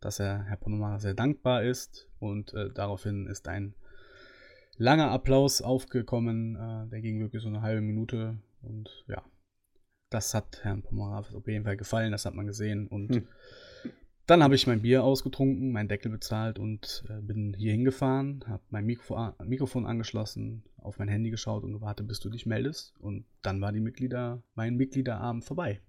dass 0.00 0.18
er 0.18 0.44
Herr 0.44 0.56
Ponomara 0.56 0.98
sehr 0.98 1.14
dankbar 1.14 1.62
ist. 1.62 2.08
Und 2.18 2.54
daraufhin 2.74 3.26
ist 3.26 3.48
ein 3.48 3.74
langer 4.76 5.10
Applaus 5.10 5.62
aufgekommen. 5.62 6.56
Äh, 6.56 6.88
der 6.90 7.00
ging 7.00 7.20
wirklich 7.20 7.42
so 7.42 7.48
eine 7.48 7.62
halbe 7.62 7.80
Minute. 7.80 8.38
Und 8.62 9.04
ja, 9.08 9.22
das 10.10 10.34
hat 10.34 10.60
Herrn 10.62 10.82
Ponomara 10.82 11.18
auf 11.34 11.46
jeden 11.46 11.64
Fall 11.64 11.76
gefallen. 11.76 12.12
Das 12.12 12.26
hat 12.26 12.34
man 12.34 12.46
gesehen. 12.46 12.86
Und 12.88 13.16
Hm. 13.16 13.26
dann 14.26 14.42
habe 14.42 14.54
ich 14.54 14.66
mein 14.66 14.82
Bier 14.82 15.04
ausgetrunken, 15.04 15.72
meinen 15.72 15.88
Deckel 15.88 16.10
bezahlt 16.10 16.58
und 16.58 17.04
äh, 17.08 17.20
bin 17.20 17.54
hier 17.54 17.72
hingefahren, 17.72 18.44
habe 18.46 18.62
mein 18.70 18.84
Mikro 18.86 19.34
Mikrofon 19.44 19.86
angeschlossen, 19.86 20.64
auf 20.76 20.98
mein 20.98 21.08
Handy 21.08 21.30
geschaut 21.30 21.64
und 21.64 21.72
gewartet, 21.72 22.06
bis 22.08 22.20
du 22.20 22.30
dich 22.30 22.46
meldest. 22.46 22.94
Und 22.98 23.24
dann 23.42 23.60
war 23.60 23.72
die 23.72 23.80
Mitglieder, 23.80 24.42
mein 24.54 24.76
Mitgliederabend 24.76 25.44
vorbei. 25.44 25.80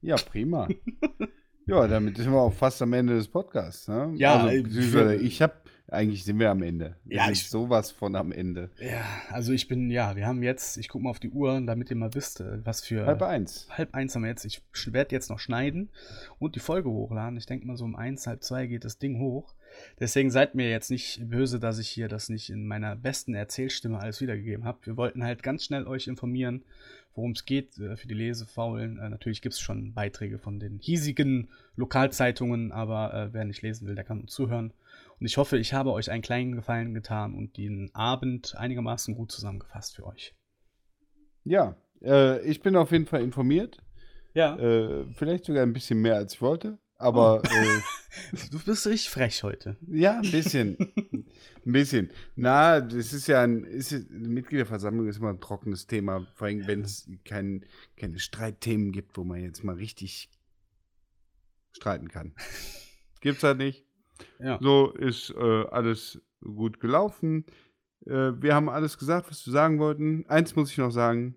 Ja, 0.00 0.16
prima. 0.16 0.68
ja, 1.66 1.86
damit 1.86 2.16
sind 2.16 2.32
wir 2.32 2.40
auch 2.40 2.52
fast 2.52 2.82
am 2.82 2.92
Ende 2.92 3.14
des 3.14 3.28
Podcasts. 3.28 3.86
Ne? 3.88 4.12
Ja, 4.16 4.44
also, 4.44 5.10
ich 5.10 5.40
habe, 5.40 5.54
eigentlich 5.92 6.24
sind 6.24 6.38
wir 6.38 6.50
am 6.50 6.62
Ende. 6.62 6.96
Wir 7.04 7.18
Ja, 7.18 7.24
sind 7.24 7.32
ich- 7.34 7.48
sowas 7.50 7.90
von 7.90 8.16
am 8.16 8.32
Ende. 8.32 8.70
Ja, 8.80 9.04
also 9.30 9.52
ich 9.52 9.68
bin, 9.68 9.90
ja, 9.90 10.16
wir 10.16 10.26
haben 10.26 10.42
jetzt, 10.42 10.76
ich 10.78 10.88
gucke 10.88 11.04
mal 11.04 11.10
auf 11.10 11.20
die 11.20 11.30
Uhr, 11.30 11.60
damit 11.60 11.90
ihr 11.90 11.96
mal 11.96 12.14
wisst, 12.14 12.40
äh, 12.40 12.64
was 12.64 12.80
für. 12.82 13.06
Halb 13.06 13.22
eins. 13.22 13.66
halb 13.70 13.94
eins 13.94 14.14
haben 14.14 14.22
wir 14.22 14.30
jetzt. 14.30 14.44
Ich 14.44 14.62
werde 14.92 15.14
jetzt 15.14 15.30
noch 15.30 15.38
schneiden 15.38 15.90
und 16.38 16.56
die 16.56 16.60
Folge 16.60 16.90
hochladen. 16.90 17.36
Ich 17.38 17.46
denke 17.46 17.66
mal, 17.66 17.76
so 17.76 17.84
um 17.84 17.94
eins, 17.96 18.26
halb 18.26 18.42
zwei 18.42 18.66
geht 18.66 18.84
das 18.84 18.98
Ding 18.98 19.18
hoch. 19.18 19.54
Deswegen 20.00 20.30
seid 20.30 20.54
mir 20.54 20.68
jetzt 20.68 20.90
nicht 20.90 21.28
böse, 21.30 21.58
dass 21.58 21.78
ich 21.78 21.88
hier 21.88 22.08
das 22.08 22.28
nicht 22.28 22.50
in 22.50 22.66
meiner 22.66 22.94
besten 22.94 23.34
Erzählstimme 23.34 23.98
alles 23.98 24.20
wiedergegeben 24.20 24.64
habe. 24.64 24.78
Wir 24.84 24.96
wollten 24.96 25.24
halt 25.24 25.42
ganz 25.42 25.64
schnell 25.64 25.86
euch 25.86 26.08
informieren, 26.08 26.62
worum 27.14 27.30
es 27.32 27.44
geht 27.46 27.78
äh, 27.78 27.96
für 27.96 28.06
die 28.08 28.14
Lesefaulen. 28.14 28.98
Äh, 28.98 29.08
natürlich 29.08 29.40
gibt 29.42 29.54
es 29.54 29.60
schon 29.60 29.94
Beiträge 29.94 30.38
von 30.38 30.60
den 30.60 30.78
hiesigen 30.78 31.48
Lokalzeitungen, 31.76 32.70
aber 32.72 33.30
wer 33.32 33.44
nicht 33.44 33.62
lesen 33.62 33.86
will, 33.86 33.94
der 33.94 34.04
kann 34.04 34.20
uns 34.20 34.32
zuhören. 34.32 34.72
Und 35.22 35.26
ich 35.26 35.36
hoffe, 35.36 35.56
ich 35.56 35.72
habe 35.72 35.92
euch 35.92 36.10
einen 36.10 36.20
kleinen 36.20 36.56
Gefallen 36.56 36.94
getan 36.94 37.36
und 37.36 37.56
den 37.56 37.94
Abend 37.94 38.56
einigermaßen 38.56 39.14
gut 39.14 39.30
zusammengefasst 39.30 39.94
für 39.94 40.04
euch. 40.04 40.34
Ja, 41.44 41.76
äh, 42.02 42.44
ich 42.44 42.60
bin 42.60 42.74
auf 42.74 42.90
jeden 42.90 43.06
Fall 43.06 43.22
informiert. 43.22 43.78
Ja. 44.34 44.58
Äh, 44.58 45.06
vielleicht 45.14 45.44
sogar 45.44 45.62
ein 45.62 45.74
bisschen 45.74 46.00
mehr 46.00 46.16
als 46.16 46.34
ich 46.34 46.42
wollte. 46.42 46.76
Aber 46.98 47.40
Oh. 47.40 47.48
Du 48.50 48.58
bist 48.64 48.84
richtig 48.88 49.10
frech 49.10 49.44
heute. 49.44 49.76
äh, 49.92 50.00
ja, 50.00 50.18
ein 50.18 50.28
bisschen. 50.28 50.76
ein 50.76 51.72
bisschen. 51.72 52.10
Na, 52.34 52.80
das 52.80 53.12
ist 53.12 53.28
ja 53.28 53.42
ein, 53.42 53.62
ist, 53.62 53.92
eine 53.92 54.28
Mitgliederversammlung 54.28 55.06
ist 55.06 55.18
immer 55.18 55.30
ein 55.30 55.40
trockenes 55.40 55.86
Thema, 55.86 56.26
vor 56.34 56.48
allem 56.48 56.66
wenn 56.66 56.80
es 56.80 57.08
kein, 57.24 57.64
keine 57.96 58.18
Streitthemen 58.18 58.90
gibt, 58.90 59.16
wo 59.16 59.22
man 59.22 59.40
jetzt 59.40 59.62
mal 59.62 59.76
richtig 59.76 60.30
streiten 61.70 62.08
kann. 62.08 62.34
Gibt's 63.20 63.44
halt 63.44 63.58
nicht. 63.58 63.86
Ja. 64.38 64.58
So 64.60 64.90
ist 64.92 65.30
äh, 65.30 65.64
alles 65.70 66.20
gut 66.40 66.80
gelaufen. 66.80 67.44
Äh, 68.06 68.32
wir 68.40 68.54
haben 68.54 68.68
alles 68.68 68.98
gesagt, 68.98 69.30
was 69.30 69.46
wir 69.46 69.52
sagen 69.52 69.78
wollten. 69.78 70.24
Eins 70.28 70.56
muss 70.56 70.70
ich 70.70 70.78
noch 70.78 70.90
sagen: 70.90 71.36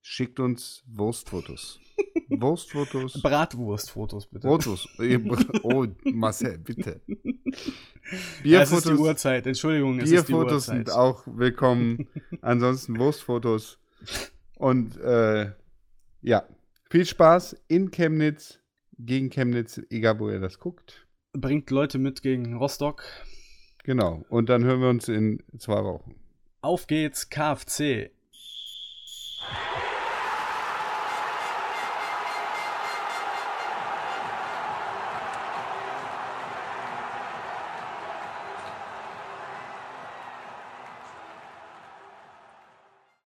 Schickt 0.00 0.40
uns 0.40 0.82
Wurstfotos. 0.86 1.80
Wurstfotos. 2.28 3.20
Bratwurstfotos, 3.22 4.26
bitte. 4.26 4.48
Fotos. 4.48 4.88
Oh, 5.62 5.86
Marcel, 6.04 6.58
bitte. 6.58 7.00
Ja, 8.42 8.62
es 8.62 8.72
ist 8.72 8.86
die 8.86 8.88
Bierfotos, 8.88 9.06
Uhrzeit, 9.06 9.46
Entschuldigung, 9.46 9.98
es 9.98 10.10
ist 10.10 10.28
die 10.28 10.32
Bierfotos 10.32 10.68
Uhrzeit. 10.68 10.86
sind 10.86 10.90
auch 10.96 11.24
willkommen. 11.26 12.08
Ansonsten 12.40 12.98
Wurstfotos. 12.98 13.78
Und 14.56 14.96
äh, 14.96 15.52
ja, 16.22 16.44
viel 16.88 17.04
Spaß 17.04 17.56
in 17.68 17.90
Chemnitz, 17.90 18.60
gegen 18.98 19.28
Chemnitz, 19.28 19.82
egal 19.90 20.18
wo 20.20 20.30
ihr 20.30 20.40
das 20.40 20.58
guckt. 20.58 21.06
Bringt 21.32 21.70
Leute 21.70 21.98
mit 21.98 22.22
gegen 22.22 22.56
Rostock. 22.56 23.04
Genau. 23.84 24.24
Und 24.28 24.48
dann 24.48 24.64
hören 24.64 24.80
wir 24.80 24.88
uns 24.88 25.08
in 25.08 25.42
zwei 25.58 25.84
Wochen. 25.84 26.14
Auf 26.60 26.86
geht's, 26.86 27.30
KFC. 27.30 28.10